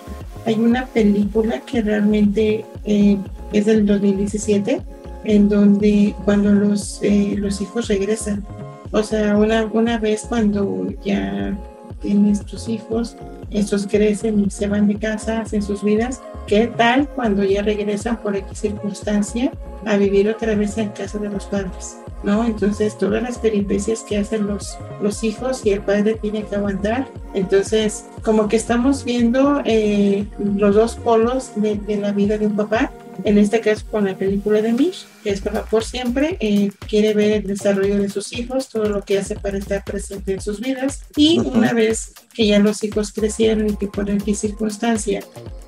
hay 0.46 0.56
una 0.56 0.86
película 0.86 1.60
que 1.62 1.82
realmente 1.82 2.66
eh, 2.86 3.18
es 3.52 3.66
del 3.66 3.86
2017, 3.86 4.82
en 5.26 5.50
donde 5.50 6.16
cuando 6.24 6.52
los, 6.54 7.00
eh, 7.02 7.36
los 7.38 7.60
hijos 7.62 7.88
regresan, 7.88 8.46
o 8.92 9.04
sea, 9.04 9.38
una, 9.38 9.66
una 9.66 9.98
vez 9.98 10.26
cuando 10.30 10.88
ya 11.04 11.58
tienes 12.02 12.46
tus 12.46 12.70
hijos, 12.70 13.18
estos 13.52 13.88
crecen 13.88 14.40
y 14.40 14.50
se 14.50 14.68
van 14.68 14.88
de 14.88 14.96
casa, 14.96 15.42
hacen 15.42 15.62
sus 15.62 15.84
vidas, 15.84 16.22
¿qué 16.48 16.68
tal 16.68 17.08
cuando 17.10 17.44
ya 17.44 17.62
regresan 17.62 18.18
por 18.18 18.36
X 18.36 18.60
circunstancia 18.60 19.52
a 19.86 19.98
vivir 19.98 20.30
otra 20.30 20.56
vez 20.56 20.78
en 20.78 20.90
casa 20.90 21.18
de 21.18 21.30
los 21.30 21.46
padres? 21.46 21.98
¿no? 22.26 22.44
Entonces, 22.44 22.98
todas 22.98 23.22
las 23.22 23.38
peripecias 23.38 24.02
que 24.02 24.18
hacen 24.18 24.48
los, 24.48 24.78
los 25.02 25.24
hijos 25.24 25.66
y 25.66 25.72
el 25.72 25.82
padre 25.82 26.16
tiene 26.16 26.44
que 26.44 26.56
aguantar. 26.56 27.08
Entonces, 27.34 28.06
como 28.24 28.48
que 28.48 28.56
estamos 28.56 29.06
viendo 29.06 29.62
eh, 29.64 30.26
los 30.40 30.76
dos 30.76 30.96
polos 30.96 31.52
de, 31.56 31.80
la 31.98 32.12
vida 32.12 32.38
de 32.38 32.48
un 32.48 32.56
papá. 32.56 32.92
En 33.24 33.38
este 33.38 33.62
caso, 33.62 33.86
con 33.90 34.06
la 34.06 34.18
película 34.18 34.62
de 34.62 34.74
Mish, 34.74 35.06
que 35.24 35.30
es 35.30 35.42
papá 35.42 35.66
por 35.66 35.84
siempre, 35.84 36.38
eh, 36.40 36.72
quiere 36.88 37.14
ver 37.14 37.32
el 37.32 37.48
desarrollo 37.48 37.98
de 37.98 38.10
sus 38.10 38.34
hijos, 38.34 38.70
todo 38.70 38.90
lo 38.90 39.02
que 39.04 39.18
hace 39.18 39.36
para 39.36 39.58
estar 39.58 39.84
presente 39.84 40.34
en 40.34 40.42
sus 40.42 40.60
vidas. 40.60 41.04
Y 41.16 41.40
una 41.40 41.74
vez 41.74 42.14
que 42.34 42.46
ya 42.46 42.60
los 42.60 42.84
hijos 42.84 43.12
crecieron 43.14 43.70
y 43.70 43.78
que 43.78 43.88
por 43.88 44.06
qué 44.24 44.36
circunstancia 44.36 45.24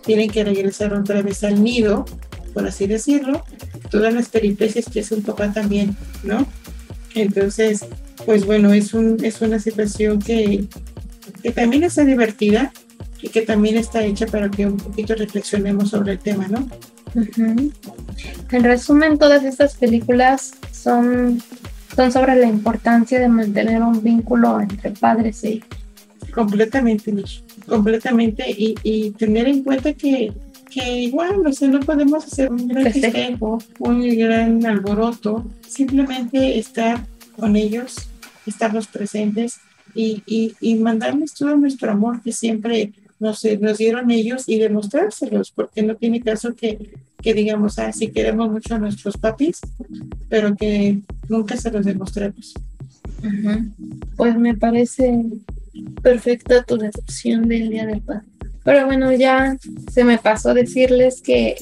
tienen 0.06 0.30
que 0.30 0.44
regresar 0.44 0.94
otra 0.94 1.22
vez 1.22 1.44
al 1.44 1.64
nido, 1.64 2.06
por 2.54 2.68
así 2.68 2.86
decirlo, 2.88 3.44
todas 3.90 4.14
las 4.14 4.30
peripecias 4.30 4.86
que 4.86 5.00
es 5.00 5.12
un 5.12 5.22
papá 5.22 5.52
también, 5.54 5.96
¿no? 6.24 6.46
Entonces, 7.16 7.86
pues 8.26 8.46
bueno, 8.46 8.74
es, 8.74 8.94
un, 8.94 9.24
es 9.24 9.42
una 9.42 9.60
situación 9.60 10.20
que, 10.20 10.66
que 11.42 11.52
también 11.52 11.84
está 11.84 12.04
divertida 12.04 12.72
y 13.22 13.30
que 13.30 13.42
también 13.42 13.78
está 13.78 14.04
hecha 14.04 14.28
para 14.28 14.50
que 14.50 14.66
un 14.66 14.78
poquito 14.78 15.16
reflexionemos 15.16 15.90
sobre 15.90 16.14
el 16.14 16.20
tema, 16.20 16.48
¿no? 16.48 16.68
En 17.16 18.64
resumen, 18.64 19.18
todas 19.18 19.44
estas 19.44 19.76
películas 19.76 20.54
son, 20.72 21.42
son 21.96 22.12
sobre 22.12 22.36
la 22.36 22.48
importancia 22.48 23.20
de 23.20 23.30
mantener 23.30 23.82
un 23.82 24.02
vínculo 24.04 24.60
entre 24.60 24.92
padres 24.92 25.44
e 25.44 25.52
hijos. 25.52 25.70
Completamente, 26.34 27.12
completamente, 27.66 28.46
y, 28.50 28.76
y 28.84 29.12
tener 29.12 29.48
en 29.48 29.64
cuenta 29.64 29.94
que 29.94 30.32
que 30.70 31.02
igual, 31.02 31.46
o 31.46 31.54
sea, 31.54 31.68
no 31.70 31.80
podemos 31.80 32.26
hacer 32.26 32.52
un 32.52 32.68
gran 32.68 32.92
festejo, 32.92 33.58
un 33.80 34.18
gran 34.18 34.66
alboroto, 34.66 35.46
simplemente 35.68 36.60
estar 36.60 37.06
con 37.36 37.56
ellos, 37.56 38.10
estarlos 38.46 38.88
presentes 38.88 39.60
y, 39.96 40.22
y, 40.26 40.56
y 40.60 40.76
mandarles 40.76 41.34
todo 41.34 41.56
nuestro 41.56 41.92
amor 41.92 42.22
que 42.22 42.32
siempre 42.32 42.92
nos, 43.20 43.44
nos 43.60 43.78
dieron 43.78 44.12
ellos 44.12 44.44
y 44.48 44.60
demostrárselos, 44.60 45.52
porque 45.52 45.84
no 45.84 45.96
tiene 45.96 46.22
caso 46.22 46.56
que, 46.56 46.94
que 47.22 47.34
digamos, 47.34 47.80
ah, 47.80 47.92
sí 47.92 48.10
queremos 48.10 48.50
mucho 48.52 48.76
a 48.76 48.80
nuestros 48.80 49.18
papis, 49.18 49.60
pero 50.30 50.56
que 50.56 51.00
nunca 51.28 51.58
se 51.58 51.72
los 51.72 51.86
demostremos. 51.86 52.54
Pues 54.16 54.38
me 54.38 54.56
parece 54.56 55.24
perfecta 56.02 56.64
tu 56.64 56.78
descripción 56.78 57.48
del 57.48 57.70
Día 57.70 57.86
del 57.86 58.02
Padre. 58.02 58.26
Pero 58.64 58.86
bueno, 58.86 59.14
ya 59.14 59.56
se 59.90 60.04
me 60.04 60.18
pasó 60.18 60.54
decirles 60.54 61.22
que, 61.22 61.56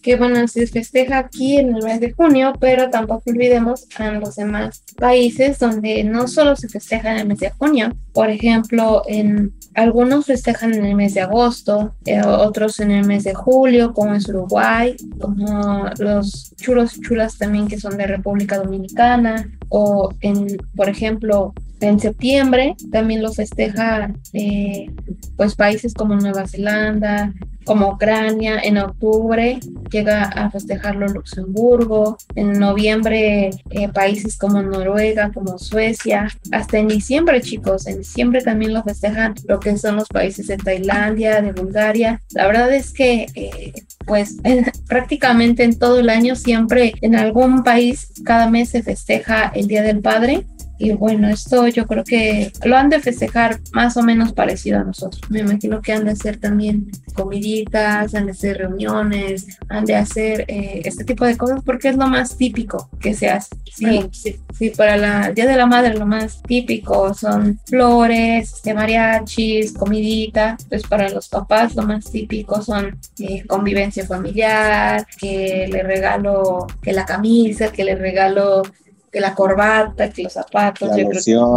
que 0.00 0.14
bueno, 0.14 0.46
se 0.46 0.68
festeja 0.68 1.18
aquí 1.18 1.56
en 1.56 1.74
el 1.74 1.82
mes 1.82 1.98
de 1.98 2.12
junio, 2.12 2.52
pero 2.60 2.88
tampoco 2.88 3.30
olvidemos 3.30 3.88
en 3.98 4.20
los 4.20 4.36
demás 4.36 4.84
países 4.96 5.58
donde 5.58 6.04
no 6.04 6.28
solo 6.28 6.54
se 6.54 6.68
festeja 6.68 7.10
en 7.10 7.18
el 7.18 7.26
mes 7.26 7.40
de 7.40 7.50
junio, 7.50 7.96
por 8.16 8.30
ejemplo, 8.30 9.02
en 9.06 9.52
algunos 9.74 10.24
festejan 10.24 10.72
en 10.72 10.86
el 10.86 10.94
mes 10.94 11.12
de 11.12 11.20
agosto, 11.20 11.94
eh, 12.06 12.22
otros 12.24 12.80
en 12.80 12.90
el 12.90 13.04
mes 13.04 13.24
de 13.24 13.34
julio, 13.34 13.92
como 13.92 14.14
es 14.14 14.26
Uruguay, 14.26 14.96
como 15.20 15.84
los 15.98 16.54
chulos 16.56 16.98
chulas 16.98 17.36
también 17.36 17.68
que 17.68 17.78
son 17.78 17.98
de 17.98 18.06
República 18.06 18.56
Dominicana, 18.56 19.50
o 19.68 20.14
en, 20.22 20.56
por 20.74 20.88
ejemplo, 20.88 21.52
en 21.80 22.00
septiembre 22.00 22.74
también 22.90 23.22
lo 23.22 23.34
festeja 23.34 24.10
eh, 24.32 24.90
pues 25.36 25.54
países 25.54 25.92
como 25.92 26.16
Nueva 26.16 26.48
Zelanda, 26.48 27.34
como 27.66 27.90
Ucrania. 27.90 28.60
En 28.64 28.78
octubre 28.78 29.60
llega 29.90 30.22
a 30.24 30.50
festejarlo 30.50 31.06
Luxemburgo. 31.08 32.18
En 32.34 32.52
noviembre 32.52 33.50
eh, 33.70 33.88
países 33.88 34.36
como 34.36 34.62
Noruega, 34.62 35.30
como 35.32 35.58
Suecia. 35.58 36.28
Hasta 36.52 36.78
en 36.78 36.88
diciembre, 36.88 37.40
chicos. 37.40 37.86
En 37.86 37.98
diciembre 37.98 38.42
también 38.42 38.74
lo 38.74 38.82
festejan 38.82 39.34
lo 39.46 39.60
que 39.60 39.76
son 39.76 39.96
los 39.96 40.08
países 40.08 40.46
de 40.46 40.56
Tailandia, 40.56 41.42
de 41.42 41.52
Bulgaria. 41.52 42.22
La 42.30 42.46
verdad 42.46 42.72
es 42.72 42.92
que 42.92 43.26
eh, 43.34 43.72
pues 44.06 44.36
prácticamente 44.88 45.64
en 45.64 45.78
todo 45.78 46.00
el 46.00 46.08
año 46.08 46.36
siempre 46.36 46.94
en 47.00 47.16
algún 47.16 47.62
país 47.62 48.12
cada 48.24 48.50
mes 48.50 48.70
se 48.70 48.82
festeja 48.82 49.52
el 49.54 49.66
Día 49.66 49.82
del 49.82 50.00
Padre 50.00 50.46
y 50.78 50.92
bueno, 50.92 51.28
esto 51.28 51.66
yo 51.68 51.86
creo 51.86 52.04
que 52.04 52.52
lo 52.64 52.76
han 52.76 52.90
de 52.90 53.00
festejar 53.00 53.58
más 53.72 53.96
o 53.96 54.02
menos 54.02 54.32
parecido 54.32 54.78
a 54.78 54.84
nosotros. 54.84 55.22
Me 55.30 55.40
imagino 55.40 55.80
que 55.80 55.92
han 55.92 56.04
de 56.04 56.12
hacer 56.12 56.38
también 56.38 56.90
comiditas, 57.14 58.14
han 58.14 58.26
de 58.26 58.32
hacer 58.32 58.58
reuniones, 58.58 59.58
han 59.68 59.84
de 59.84 59.96
hacer 59.96 60.44
eh, 60.48 60.82
este 60.84 61.04
tipo 61.04 61.24
de 61.24 61.36
cosas 61.36 61.62
porque 61.64 61.88
es 61.88 61.96
lo 61.96 62.06
más 62.06 62.36
típico 62.36 62.90
que 63.00 63.14
se 63.14 63.30
hace. 63.30 63.56
Sí, 63.72 64.08
sí, 64.12 64.38
sí, 64.56 64.70
para 64.70 65.26
el 65.28 65.34
Día 65.34 65.46
de 65.46 65.56
la 65.56 65.66
Madre 65.66 65.94
lo 65.94 66.06
más 66.06 66.42
típico 66.42 67.14
son 67.14 67.58
flores, 67.66 68.54
este, 68.54 68.74
mariachis, 68.74 69.72
comidita. 69.72 70.56
Pues 70.68 70.82
para 70.82 71.08
los 71.08 71.28
papás 71.28 71.74
lo 71.74 71.82
más 71.82 72.10
típico 72.10 72.62
son 72.62 72.98
eh, 73.18 73.46
convivencia 73.46 74.06
familiar, 74.06 75.06
que 75.18 75.68
le 75.70 75.82
regalo 75.82 76.66
que 76.82 76.92
la 76.92 77.04
camisa, 77.04 77.72
que 77.72 77.84
le 77.84 77.94
regalo 77.94 78.62
que 79.16 79.20
la 79.20 79.34
corbata, 79.34 80.10
que 80.10 80.24
los 80.24 80.34
zapatos. 80.34 80.90
La 80.90 80.98
yo 80.98 81.54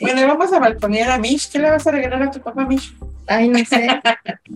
Bueno, 0.00 0.26
vamos 0.28 0.52
a 0.52 0.60
balconear 0.60 1.10
a 1.10 1.18
Mish. 1.18 1.50
¿Qué 1.50 1.58
le 1.58 1.68
vas 1.68 1.84
a 1.84 1.90
regalar 1.90 2.22
a 2.22 2.30
tu 2.30 2.38
papá, 2.38 2.64
Mish? 2.64 2.94
Ay, 3.26 3.48
no 3.48 3.58
sé. 3.64 3.88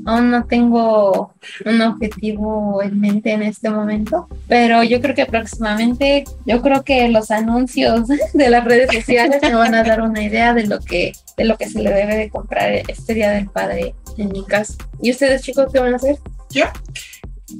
Aún 0.06 0.30
no 0.30 0.44
tengo 0.44 1.34
un 1.64 1.80
objetivo 1.80 2.80
en 2.80 3.00
mente 3.00 3.32
en 3.32 3.42
este 3.42 3.70
momento, 3.70 4.28
pero 4.46 4.84
yo 4.84 5.00
creo 5.00 5.16
que 5.16 5.26
próximamente, 5.26 6.22
yo 6.46 6.62
creo 6.62 6.84
que 6.84 7.08
los 7.08 7.32
anuncios 7.32 8.06
de 8.34 8.50
las 8.50 8.64
redes 8.64 8.92
sociales 8.92 9.42
me 9.42 9.52
van 9.52 9.74
a 9.74 9.82
dar 9.82 10.00
una 10.00 10.22
idea 10.22 10.54
de 10.54 10.68
lo 10.68 10.78
que, 10.78 11.10
de 11.36 11.44
lo 11.44 11.56
que 11.56 11.68
se 11.68 11.82
le 11.82 11.90
debe 11.90 12.14
de 12.14 12.30
comprar 12.30 12.72
este 12.86 13.14
Día 13.14 13.32
del 13.32 13.48
Padre 13.48 13.96
en 14.16 14.28
mi 14.28 14.44
caso. 14.44 14.74
¿Y 15.02 15.10
ustedes, 15.10 15.42
chicos, 15.42 15.72
qué 15.72 15.80
van 15.80 15.94
a 15.94 15.96
hacer? 15.96 16.18
Yo, 16.50 16.66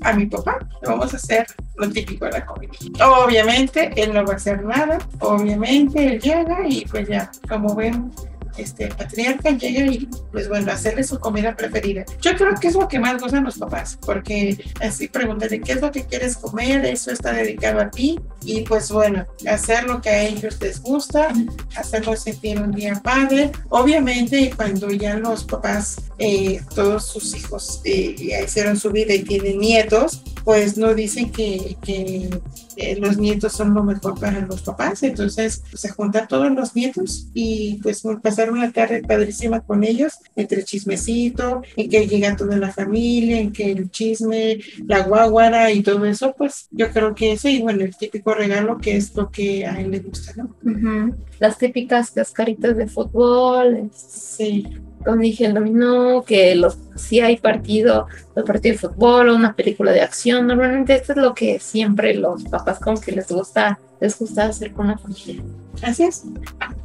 a 0.03 0.12
mi 0.12 0.26
papá, 0.26 0.59
le 0.82 0.88
vamos 0.88 1.12
a 1.12 1.16
hacer 1.16 1.47
lo 1.76 1.91
típico 1.91 2.24
de 2.26 2.32
la 2.32 2.47
comida. 2.47 2.72
Obviamente, 3.24 3.93
él 3.97 4.12
no 4.12 4.24
va 4.24 4.34
a 4.34 4.36
hacer 4.36 4.64
nada, 4.64 4.99
obviamente, 5.20 6.07
él 6.07 6.20
llega 6.20 6.66
y 6.68 6.84
pues 6.86 7.09
ya, 7.09 7.30
como 7.49 7.74
ven, 7.74 8.11
este, 8.57 8.88
patriarca 8.88 9.51
llega 9.51 9.86
y 9.86 10.09
pues 10.32 10.49
bueno, 10.49 10.70
hacerle 10.72 11.05
su 11.05 11.18
comida 11.18 11.57
preferida. 11.57 12.05
Yo 12.20 12.36
creo 12.36 12.55
que 12.55 12.68
es 12.68 12.74
lo 12.74 12.88
que 12.88 12.99
más 12.99 13.20
gustan 13.20 13.45
los 13.45 13.59
papás, 13.59 13.99
porque 14.05 14.62
así 14.80 15.09
pregúntale 15.09 15.61
qué 15.61 15.72
es 15.72 15.80
lo 15.80 15.91
que 15.91 16.05
quieres 16.05 16.36
comer, 16.36 16.84
eso 16.84 17.11
está 17.11 17.32
dedicado 17.32 17.80
a 17.80 17.91
ti, 17.91 18.20
y 18.45 18.62
pues 18.62 18.91
bueno, 18.91 19.26
hacer 19.49 19.84
lo 19.84 20.01
que 20.01 20.09
a 20.11 20.22
ellos 20.22 20.59
les 20.61 20.80
gusta, 20.80 21.32
hacerlo 21.76 22.16
sentir 22.16 22.61
un 22.61 22.72
día 22.72 23.01
padre. 23.03 23.53
Obviamente 23.68 24.53
cuando 24.57 24.91
ya 24.91 25.16
los 25.16 25.45
papás, 25.45 25.97
eh, 26.18 26.61
todos 26.74 27.07
sus 27.07 27.34
hijos 27.36 27.80
eh, 27.84 28.14
ya 28.16 28.43
hicieron 28.43 28.76
su 28.76 28.91
vida 28.91 29.14
y 29.14 29.22
tienen 29.22 29.59
nietos, 29.59 30.22
pues 30.45 30.76
no 30.76 30.95
dicen 30.95 31.30
que, 31.30 31.76
que 31.82 32.30
eh, 32.76 32.97
los 32.97 33.18
nietos 33.18 33.53
son 33.53 33.74
lo 33.74 33.84
mejor 33.84 34.18
para 34.18 34.41
los 34.41 34.62
papás, 34.62 35.03
entonces 35.03 35.62
se 35.74 35.91
juntan 35.91 36.28
todos 36.28 36.51
los 36.51 36.74
nietos 36.74 37.28
y 37.34 37.78
pues 37.82 38.03
pasar 38.22 38.51
una 38.51 38.72
tarde 38.72 39.03
padrísima 39.03 39.61
con 39.61 39.84
ellos, 39.84 40.14
entre 40.36 40.64
chismecito, 40.64 41.62
en 41.76 41.91
que 41.91 42.07
llega 42.07 42.36
toda 42.36 42.57
la 42.57 42.72
familia, 42.72 43.38
en 43.38 43.53
que 43.53 43.72
el 43.72 43.91
chisme, 43.91 44.59
la 44.86 45.01
guaguara 45.01 45.70
y 45.72 45.82
todo 45.82 46.05
eso, 46.07 46.34
pues 46.36 46.68
yo 46.70 46.91
creo 46.91 47.14
que 47.14 47.32
eso 47.32 47.49
y 47.49 47.61
bueno, 47.61 47.84
el 47.84 47.97
típico 47.97 48.30
regalo 48.35 48.78
que 48.78 48.97
es 48.97 49.14
lo 49.14 49.31
que 49.31 49.66
a 49.66 49.81
él 49.81 49.91
le 49.91 50.01
gusta, 50.01 50.33
¿no? 50.37 51.14
Las 51.39 51.59
típicas 51.59 52.11
cascaritas 52.11 52.76
de 52.76 52.87
fútbol. 52.87 53.91
Sí 53.93 54.66
como 55.05 55.16
dije, 55.16 55.47
el 55.47 55.55
dominó, 55.55 56.22
que 56.24 56.55
los, 56.55 56.78
si 56.97 57.20
hay 57.20 57.37
partido, 57.37 58.07
el 58.37 58.45
partido 58.45 58.74
de 58.74 58.78
fútbol 58.78 59.31
o 59.31 59.37
una 59.37 59.55
película 59.55 59.93
de 59.93 60.03
acción, 60.03 60.47
normalmente 60.47 60.95
esto 60.95 61.12
es 61.12 61.18
lo 61.18 61.35
que 61.35 61.59
siempre 61.59 62.14
los 62.14 62.45
papás 62.45 62.78
como 62.78 63.01
que 63.01 63.12
les 63.12 63.28
gusta, 63.28 63.78
les 64.01 64.18
gusta 64.18 64.46
hacer 64.46 64.72
con 64.72 64.88
la 64.88 64.98
familia. 64.98 65.42
Así 65.82 66.05
es. 66.05 66.24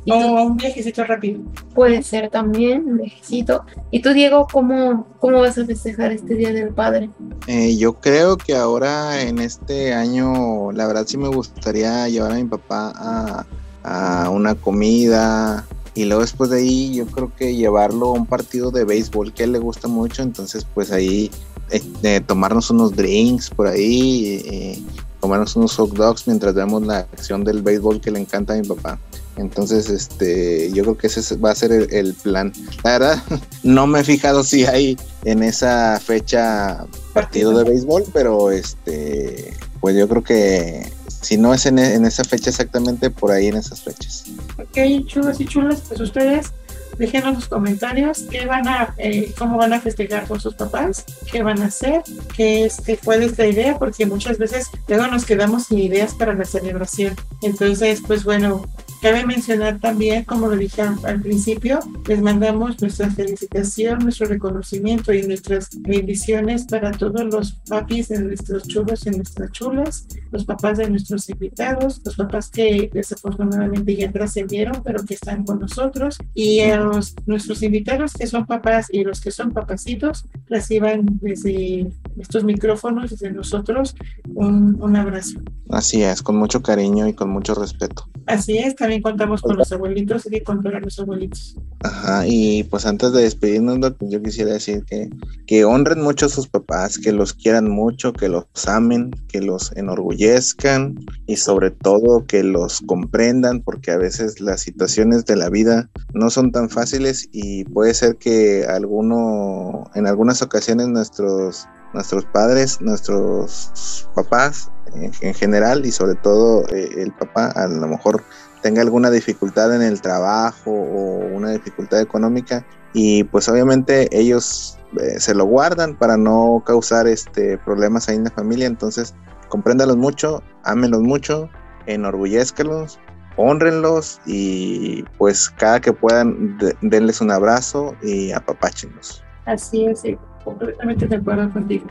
O 0.07 0.43
un 0.43 0.57
viajecito 0.57 1.03
rápido. 1.03 1.41
Puede 1.73 2.03
ser 2.03 2.29
también 2.29 2.85
un 2.85 2.97
viajecito. 2.97 3.65
¿Y 3.91 4.01
tú, 4.01 4.13
Diego, 4.13 4.47
cómo, 4.51 5.07
cómo 5.19 5.39
vas 5.39 5.57
a 5.57 5.65
festejar 5.65 6.11
este 6.11 6.35
Día 6.35 6.53
del 6.53 6.69
Padre? 6.69 7.09
Eh, 7.47 7.75
yo 7.77 7.93
creo 7.93 8.37
que 8.37 8.55
ahora 8.55 9.21
en 9.21 9.39
este 9.39 9.93
año, 9.93 10.71
la 10.71 10.87
verdad 10.87 11.05
sí 11.07 11.17
me 11.17 11.29
gustaría 11.29 12.07
llevar 12.09 12.33
a 12.33 12.35
mi 12.35 12.45
papá 12.45 12.93
a, 12.95 13.45
a 13.83 14.29
una 14.29 14.55
comida, 14.55 15.65
y 15.95 16.03
luego 16.05 16.21
después 16.21 16.49
de 16.49 16.57
ahí 16.57 16.93
yo 16.93 17.05
creo 17.07 17.33
que 17.35 17.55
llevarlo 17.55 18.07
a 18.07 18.13
un 18.13 18.25
partido 18.25 18.69
de 18.69 18.83
béisbol 18.83 19.33
que 19.33 19.43
a 19.43 19.45
él 19.45 19.53
le 19.53 19.59
gusta 19.59 19.87
mucho, 19.87 20.23
entonces 20.23 20.67
pues 20.73 20.91
ahí 20.91 21.31
eh, 21.71 22.19
tomarnos 22.19 22.69
unos 22.69 22.95
drinks 22.95 23.49
por 23.49 23.67
ahí, 23.67 24.41
eh, 24.45 24.83
tomarnos 25.25 25.55
unos 25.55 25.75
hot 25.77 25.89
dogs 25.95 26.27
mientras 26.27 26.53
vemos 26.53 26.85
la 26.85 26.99
acción 26.99 27.43
del 27.43 27.63
béisbol 27.63 27.99
que 27.99 28.11
le 28.11 28.19
encanta 28.19 28.53
a 28.53 28.57
mi 28.57 28.67
papá. 28.67 28.99
Entonces, 29.37 29.89
este, 29.89 30.71
yo 30.71 30.83
creo 30.83 30.97
que 30.99 31.07
ese 31.07 31.35
va 31.37 31.49
a 31.49 31.55
ser 31.55 31.71
el, 31.71 32.13
plan. 32.13 32.53
La 32.83 32.91
verdad, 32.91 33.23
no 33.63 33.87
me 33.87 34.01
he 34.01 34.03
fijado 34.03 34.43
si 34.43 34.67
hay 34.67 34.95
en 35.23 35.41
esa 35.41 35.99
fecha 35.99 36.85
partido 37.11 37.57
de 37.57 37.63
béisbol, 37.63 38.03
pero 38.13 38.51
este, 38.51 39.51
pues 39.79 39.97
yo 39.97 40.07
creo 40.07 40.23
que 40.23 40.91
si 41.07 41.37
no 41.37 41.55
es 41.55 41.65
en, 41.65 41.79
esa 41.79 42.23
fecha 42.23 42.51
exactamente, 42.51 43.09
por 43.09 43.31
ahí 43.31 43.47
en 43.47 43.55
esas 43.55 43.81
fechas. 43.81 44.25
Ok, 44.59 45.07
chulos 45.07 45.41
y 45.41 45.45
chulas, 45.45 45.81
pues 45.87 46.01
ustedes 46.01 46.51
déjenos 46.97 47.35
los 47.35 47.47
comentarios 47.47 48.25
qué 48.29 48.45
van 48.45 48.67
a, 48.67 48.93
eh, 48.97 49.33
cómo 49.37 49.57
van 49.57 49.73
a 49.73 49.81
festejar 49.81 50.27
con 50.27 50.39
sus 50.39 50.55
papás, 50.55 51.05
qué 51.31 51.43
van 51.43 51.61
a 51.61 51.65
hacer, 51.65 52.01
qué 52.35 52.65
este, 52.65 52.97
cuál 52.97 53.23
es 53.23 53.37
idea, 53.47 53.77
porque 53.77 54.05
muchas 54.05 54.37
veces 54.37 54.69
luego 54.87 55.07
nos 55.07 55.25
quedamos 55.25 55.65
sin 55.65 55.79
ideas 55.79 56.13
para 56.13 56.33
la 56.33 56.45
celebración. 56.45 57.15
Entonces, 57.41 58.01
pues 58.05 58.23
bueno, 58.23 58.65
Cabe 59.05 59.23
mencionar 59.23 59.79
también, 59.79 60.23
como 60.23 60.47
lo 60.47 60.55
dije 60.55 60.81
al 60.81 61.21
principio, 61.21 61.77
les 62.07 62.19
mandamos 62.23 62.81
nuestra 62.81 63.07
felicitación, 63.11 63.99
nuestro 63.99 64.25
reconocimiento 64.25 65.13
y 65.13 65.21
nuestras 65.21 65.69
bendiciones 65.79 66.65
para 66.65 66.89
todos 66.89 67.23
los 67.23 67.51
papis 67.69 68.07
de 68.07 68.23
nuestros 68.23 68.67
chulos 68.67 69.05
y 69.05 69.11
nuestras 69.11 69.51
chulas, 69.51 70.07
los 70.31 70.43
papás 70.43 70.79
de 70.79 70.89
nuestros 70.89 71.29
invitados, 71.29 72.01
los 72.03 72.15
papás 72.15 72.49
que 72.49 72.89
desafortunadamente 72.91 73.95
ya 73.95 74.11
trascendieron, 74.11 74.81
pero 74.83 75.05
que 75.05 75.13
están 75.13 75.43
con 75.43 75.59
nosotros, 75.59 76.17
y 76.33 76.61
a 76.61 76.77
los, 76.77 77.13
nuestros 77.27 77.61
invitados 77.61 78.13
que 78.13 78.25
son 78.25 78.47
papás 78.47 78.87
y 78.91 79.03
los 79.03 79.21
que 79.21 79.29
son 79.29 79.51
papacitos, 79.51 80.25
reciban 80.49 81.05
desde 81.21 81.91
estos 82.17 82.43
micrófonos, 82.43 83.11
desde 83.11 83.31
nosotros, 83.31 83.95
un, 84.33 84.81
un 84.81 84.95
abrazo. 84.95 85.41
Así 85.69 86.01
es, 86.01 86.23
con 86.23 86.37
mucho 86.37 86.63
cariño 86.63 87.07
y 87.07 87.13
con 87.13 87.29
mucho 87.29 87.53
respeto. 87.53 88.07
Así 88.25 88.57
es, 88.57 88.75
también 88.75 88.94
contamos 89.01 89.41
con 89.41 89.57
los 89.57 89.71
abuelitos, 89.71 90.25
hay 90.25 90.39
que 90.39 90.43
contar 90.43 90.75
a 90.75 90.79
los 90.79 90.99
abuelitos. 90.99 91.57
Ajá, 91.83 92.25
y 92.27 92.63
pues 92.63 92.85
antes 92.85 93.11
de 93.13 93.23
despedirnos, 93.23 93.79
yo 93.99 94.21
quisiera 94.21 94.53
decir 94.53 94.83
que, 94.85 95.09
que 95.47 95.65
honren 95.65 96.01
mucho 96.01 96.27
a 96.27 96.29
sus 96.29 96.47
papás, 96.47 96.97
que 96.97 97.11
los 97.11 97.33
quieran 97.33 97.69
mucho, 97.69 98.13
que 98.13 98.29
los 98.29 98.45
amen, 98.67 99.11
que 99.27 99.41
los 99.41 99.71
enorgullezcan 99.75 100.95
y 101.27 101.37
sobre 101.37 101.71
todo 101.71 102.25
que 102.25 102.43
los 102.43 102.81
comprendan, 102.81 103.61
porque 103.61 103.91
a 103.91 103.97
veces 103.97 104.39
las 104.41 104.61
situaciones 104.61 105.25
de 105.25 105.35
la 105.35 105.49
vida 105.49 105.89
no 106.13 106.29
son 106.29 106.51
tan 106.51 106.69
fáciles 106.69 107.29
y 107.31 107.65
puede 107.65 107.93
ser 107.93 108.17
que 108.17 108.65
alguno, 108.65 109.85
en 109.95 110.07
algunas 110.07 110.41
ocasiones 110.41 110.87
nuestros 110.87 111.67
nuestros 111.95 112.25
padres, 112.25 112.81
nuestros 112.81 114.07
papás 114.13 114.69
en, 114.93 115.33
general 115.33 115.85
y 115.85 115.91
sobre 115.91 116.15
todo 116.15 116.67
eh, 116.69 116.89
el 116.97 117.11
papá 117.13 117.47
a 117.51 117.67
lo 117.67 117.87
mejor 117.87 118.23
tenga 118.65 118.81
alguna 118.81 119.11
dificultad 119.11 119.75
en 119.75 119.83
el 119.83 120.01
trabajo 120.01 120.71
o 120.71 121.19
una 121.35 121.51
dificultad 121.51 122.01
económica 122.01 122.65
y 122.93 123.23
pues 123.25 123.47
obviamente 123.47 124.09
ellos 124.11 124.79
eh, 124.99 125.19
se 125.19 125.35
lo 125.35 125.45
guardan 125.45 125.95
para 125.95 126.17
no 126.17 126.63
causar 126.65 127.05
este 127.05 127.59
problemas 127.59 128.09
ahí 128.09 128.15
en 128.15 128.23
la 128.23 128.31
familia. 128.31 128.65
Entonces 128.65 129.13
compréndalos 129.49 129.97
mucho 129.97 130.41
ámenlos 130.63 131.03
mucho 131.03 131.47
enorgullezcalos 131.85 132.97
honrenlos 133.35 134.19
y 134.25 135.03
pues 135.19 135.47
cada 135.47 135.79
que 135.79 135.93
puedan 135.93 136.57
denles 136.81 137.21
un 137.21 137.29
abrazo 137.29 137.93
y 138.01 138.31
apapáchenlos. 138.31 139.23
Así 139.45 139.85
es 139.85 140.01
completamente 140.43 141.05
de 141.05 141.17
acuerdo 141.17 141.53
contigo. 141.53 141.85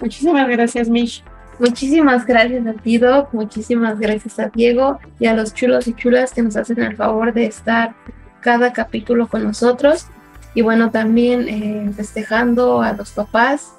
Muchísimas 0.00 0.48
gracias 0.48 0.88
Mish 0.88 1.22
Muchísimas 1.58 2.26
gracias 2.26 2.66
a 2.66 2.74
ti, 2.74 2.98
Doc. 2.98 3.32
Muchísimas 3.32 3.98
gracias 3.98 4.38
a 4.38 4.48
Diego 4.48 4.98
y 5.18 5.26
a 5.26 5.34
los 5.34 5.54
chulos 5.54 5.86
y 5.88 5.94
chulas 5.94 6.32
que 6.32 6.42
nos 6.42 6.56
hacen 6.56 6.80
el 6.80 6.96
favor 6.96 7.32
de 7.32 7.46
estar 7.46 7.94
cada 8.40 8.72
capítulo 8.72 9.26
con 9.26 9.42
nosotros. 9.44 10.06
Y 10.54 10.62
bueno, 10.62 10.90
también 10.90 11.48
eh, 11.48 11.90
festejando 11.94 12.82
a 12.82 12.92
los 12.92 13.10
papás, 13.10 13.72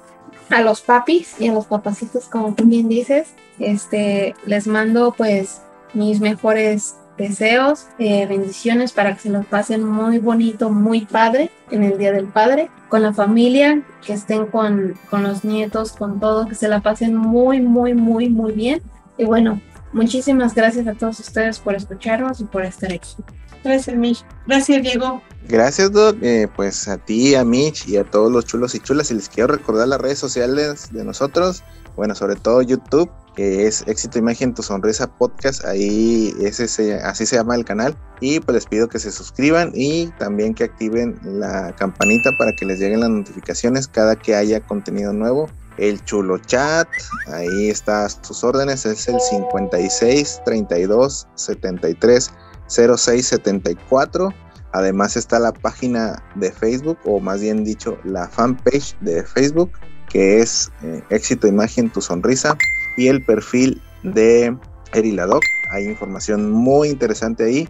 a 0.50 0.60
los 0.60 0.80
papis 0.80 1.40
y 1.40 1.48
a 1.48 1.52
los 1.52 1.66
papacitos, 1.66 2.26
como 2.26 2.54
tú 2.54 2.64
bien 2.64 2.88
dices. 2.88 3.28
Este, 3.58 4.34
les 4.46 4.66
mando 4.66 5.14
pues 5.16 5.62
mis 5.94 6.20
mejores 6.20 6.96
deseos, 7.18 7.88
eh, 7.98 8.26
bendiciones 8.26 8.92
para 8.92 9.14
que 9.14 9.20
se 9.20 9.28
los 9.28 9.44
pasen 9.44 9.84
muy 9.84 10.18
bonito, 10.18 10.70
muy 10.70 11.04
padre 11.04 11.50
en 11.70 11.84
el 11.84 11.98
Día 11.98 12.12
del 12.12 12.26
Padre, 12.26 12.70
con 12.88 13.02
la 13.02 13.12
familia, 13.12 13.82
que 14.06 14.14
estén 14.14 14.46
con, 14.46 14.94
con 15.10 15.24
los 15.24 15.44
nietos, 15.44 15.92
con 15.92 16.20
todo, 16.20 16.46
que 16.46 16.54
se 16.54 16.68
la 16.68 16.80
pasen 16.80 17.14
muy, 17.14 17.60
muy, 17.60 17.92
muy, 17.92 18.30
muy 18.30 18.52
bien. 18.52 18.80
Y 19.18 19.24
bueno, 19.24 19.60
muchísimas 19.92 20.54
gracias 20.54 20.86
a 20.86 20.94
todos 20.94 21.20
ustedes 21.20 21.58
por 21.58 21.74
escucharnos 21.74 22.40
y 22.40 22.44
por 22.44 22.64
estar 22.64 22.92
aquí. 22.92 23.16
Gracias, 23.64 23.96
Mitch. 23.96 24.24
Gracias, 24.46 24.82
Diego. 24.82 25.20
Gracias, 25.48 25.90
Doc. 25.90 26.16
Eh, 26.22 26.48
pues 26.54 26.86
a 26.88 26.96
ti, 26.98 27.34
a 27.34 27.44
Mitch 27.44 27.88
y 27.88 27.96
a 27.96 28.04
todos 28.04 28.30
los 28.30 28.46
chulos 28.46 28.74
y 28.74 28.80
chulas. 28.80 29.10
Y 29.10 29.14
les 29.14 29.28
quiero 29.28 29.52
recordar 29.52 29.88
las 29.88 30.00
redes 30.00 30.18
sociales 30.18 30.88
de 30.92 31.04
nosotros. 31.04 31.64
Bueno, 31.98 32.14
sobre 32.14 32.36
todo 32.36 32.62
YouTube 32.62 33.10
que 33.34 33.66
es 33.66 33.82
Éxito 33.88 34.20
Imagen 34.20 34.54
Tu 34.54 34.62
Sonrisa 34.62 35.08
Podcast, 35.08 35.64
ahí 35.64 36.32
ese 36.40 36.94
así 37.02 37.26
se 37.26 37.36
llama 37.36 37.56
el 37.56 37.64
canal. 37.64 37.96
Y 38.20 38.38
pues 38.38 38.54
les 38.54 38.66
pido 38.66 38.88
que 38.88 39.00
se 39.00 39.10
suscriban 39.10 39.72
y 39.74 40.06
también 40.18 40.54
que 40.54 40.64
activen 40.64 41.18
la 41.24 41.74
campanita 41.74 42.30
para 42.38 42.52
que 42.52 42.66
les 42.66 42.78
lleguen 42.78 43.00
las 43.00 43.10
notificaciones 43.10 43.88
cada 43.88 44.14
que 44.14 44.36
haya 44.36 44.60
contenido 44.60 45.12
nuevo. 45.12 45.48
El 45.76 46.04
chulo 46.04 46.38
chat, 46.38 46.88
ahí 47.32 47.68
está 47.68 48.08
sus 48.08 48.44
órdenes, 48.44 48.86
es 48.86 49.08
el 49.08 49.20
56 49.20 50.42
32 50.44 51.26
73 51.34 52.30
06 52.68 53.26
74. 53.26 54.32
Además 54.72 55.16
está 55.16 55.40
la 55.40 55.52
página 55.52 56.22
de 56.36 56.52
Facebook, 56.52 56.98
o 57.04 57.18
más 57.18 57.40
bien 57.40 57.64
dicho, 57.64 57.98
la 58.04 58.28
fanpage 58.28 58.96
de 59.00 59.24
Facebook, 59.24 59.72
que 60.08 60.40
es 60.40 60.70
eh, 60.82 61.02
Éxito 61.10 61.46
Imagen 61.46 61.90
Tu 61.90 62.00
Sonrisa 62.00 62.56
y 62.96 63.08
el 63.08 63.22
perfil 63.24 63.80
de 64.02 64.56
Eriladoc. 64.92 65.42
Hay 65.72 65.84
información 65.84 66.50
muy 66.50 66.88
interesante 66.88 67.44
ahí 67.44 67.68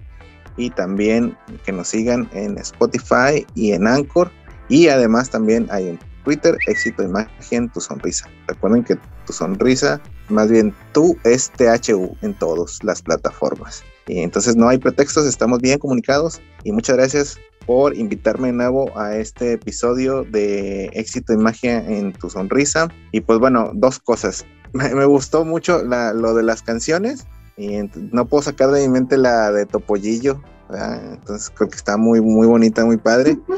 y 0.57 0.71
también 0.71 1.37
que 1.65 1.73
nos 1.73 1.89
sigan 1.89 2.29
en 2.33 2.59
Spotify 2.59 3.47
y 3.55 3.73
en 3.73 3.87
Anchor 3.87 4.31
y 4.69 4.89
además 4.89 5.31
también 5.31 5.67
hay 5.71 5.89
en 5.89 5.99
Twitter 6.25 6.59
éxito 6.67 7.03
imagen 7.03 7.69
tu 7.71 7.81
sonrisa. 7.81 8.29
Recuerden 8.47 8.85
que 8.85 8.99
tu 9.27 9.33
sonrisa, 9.33 10.01
más 10.29 10.51
bien 10.51 10.75
tú 10.93 11.17
es 11.25 11.51
THU 11.53 12.17
en 12.23 12.35
todas 12.35 12.83
las 12.85 13.01
plataformas. 13.01 13.83
Y 14.09 14.21
entonces 14.21 14.57
no 14.57 14.69
hay 14.69 14.79
pretextos, 14.79 15.27
estamos 15.27 15.61
bien 15.61 15.79
comunicados 15.79 16.41
y 16.65 16.73
muchas 16.73 16.97
gracias 16.97 17.39
por 17.67 17.95
invitarme 17.95 18.49
de 18.49 18.55
nuevo 18.55 18.99
a 18.99 19.15
este 19.17 19.53
episodio 19.53 20.25
de 20.25 20.87
éxito 20.95 21.35
imagen 21.35 21.93
en 21.93 22.13
tu 22.15 22.31
sonrisa. 22.31 22.89
Y 23.13 23.21
pues 23.21 23.39
bueno, 23.39 23.71
dos 23.75 23.99
cosas 23.99 24.47
me, 24.73 25.05
gustó 25.05 25.45
mucho 25.45 25.83
lo 25.85 26.35
de 26.35 26.43
las 26.43 26.63
canciones, 26.63 27.27
Y 27.57 27.81
no 28.13 28.27
puedo 28.27 28.43
sacar 28.43 28.71
de 28.71 28.83
mi 28.83 28.89
mente 28.89 29.19
la 29.19 29.53
de 29.53 29.67
Topollillo, 29.67 30.41
entonces 30.71 31.51
creo 31.51 31.69
que 31.69 31.77
está 31.77 31.97
muy, 31.97 32.21
muy 32.21 32.47
bonita, 32.47 32.85
muy 32.85 32.97
padre. 32.97 33.39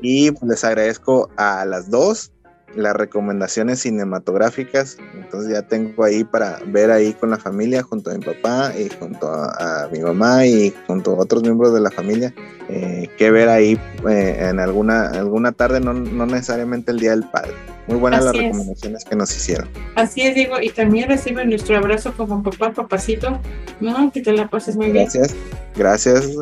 Y 0.00 0.30
pues, 0.30 0.42
les 0.44 0.64
agradezco 0.64 1.28
a 1.36 1.66
las 1.66 1.90
dos 1.90 2.32
las 2.76 2.94
recomendaciones 2.94 3.80
cinematográficas. 3.80 4.98
Entonces 5.14 5.52
ya 5.52 5.62
tengo 5.62 6.04
ahí 6.04 6.24
para 6.24 6.60
ver 6.66 6.90
ahí 6.90 7.12
con 7.14 7.30
la 7.30 7.38
familia, 7.38 7.82
junto 7.82 8.10
a 8.10 8.14
mi 8.14 8.24
papá 8.24 8.72
y 8.76 8.88
junto 8.88 9.28
a, 9.28 9.88
mi 9.92 10.00
mamá 10.00 10.46
y 10.46 10.72
junto 10.86 11.12
a 11.12 11.18
otros 11.18 11.42
miembros 11.42 11.74
de 11.74 11.80
la 11.80 11.90
familia, 11.90 12.34
eh, 12.68 13.08
que 13.16 13.30
ver 13.30 13.48
ahí 13.48 13.78
eh, 14.08 14.48
en 14.50 14.60
alguna, 14.60 15.08
alguna 15.10 15.52
tarde, 15.52 15.80
no, 15.80 15.92
no, 15.92 16.26
necesariamente 16.26 16.90
el 16.92 16.98
Día 16.98 17.10
del 17.10 17.24
Padre. 17.24 17.52
Muy 17.86 17.98
buenas 17.98 18.24
las 18.24 18.34
recomendaciones 18.34 19.04
que 19.04 19.14
nos 19.14 19.36
hicieron. 19.36 19.68
Así 19.94 20.22
es, 20.22 20.34
Diego, 20.34 20.60
y 20.60 20.70
también 20.70 21.08
reciben 21.08 21.50
nuestro 21.50 21.76
abrazo 21.76 22.14
como 22.16 22.42
papá, 22.42 22.72
papacito, 22.72 23.38
¿no? 23.80 24.10
Que 24.10 24.22
te 24.22 24.32
la 24.32 24.48
pases 24.48 24.76
muy 24.76 24.90
bien. 24.90 25.04
Gracias, 25.04 25.34
gracias. 25.76 26.32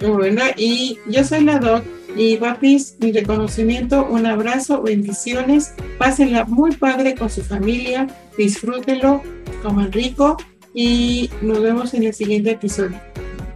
Bueno, 0.00 0.42
y 0.56 0.98
yo 1.08 1.24
soy 1.24 1.44
la 1.44 1.58
doc 1.58 1.82
y 2.16 2.36
papis, 2.36 2.96
mi 3.00 3.12
reconocimiento, 3.12 4.06
un 4.06 4.26
abrazo, 4.26 4.82
bendiciones, 4.82 5.74
pásenla 5.98 6.44
muy 6.44 6.76
padre 6.76 7.14
con 7.14 7.28
su 7.28 7.42
familia, 7.42 8.06
disfrútenlo, 8.38 9.22
coman 9.62 9.92
rico 9.92 10.36
y 10.74 11.30
nos 11.42 11.60
vemos 11.60 11.94
en 11.94 12.04
el 12.04 12.14
siguiente 12.14 12.52
episodio. 12.52 13.00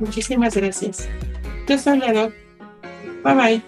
Muchísimas 0.00 0.56
gracias. 0.56 1.09
Yo 1.68 1.78
soy. 1.78 2.00
Bye 2.00 3.34
bye. 3.34 3.62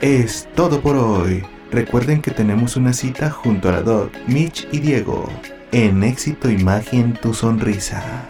Es 0.00 0.48
todo 0.54 0.80
por 0.80 0.96
hoy. 0.96 1.42
Recuerden 1.70 2.20
que 2.20 2.30
tenemos 2.30 2.76
una 2.76 2.92
cita 2.92 3.30
junto 3.30 3.68
a 3.68 3.72
la 3.72 3.82
Doc, 3.82 4.12
Mitch 4.26 4.66
y 4.72 4.80
Diego 4.80 5.28
en 5.72 6.02
Éxito 6.02 6.50
Imagen 6.50 7.12
Tu 7.14 7.32
Sonrisa. 7.32 8.26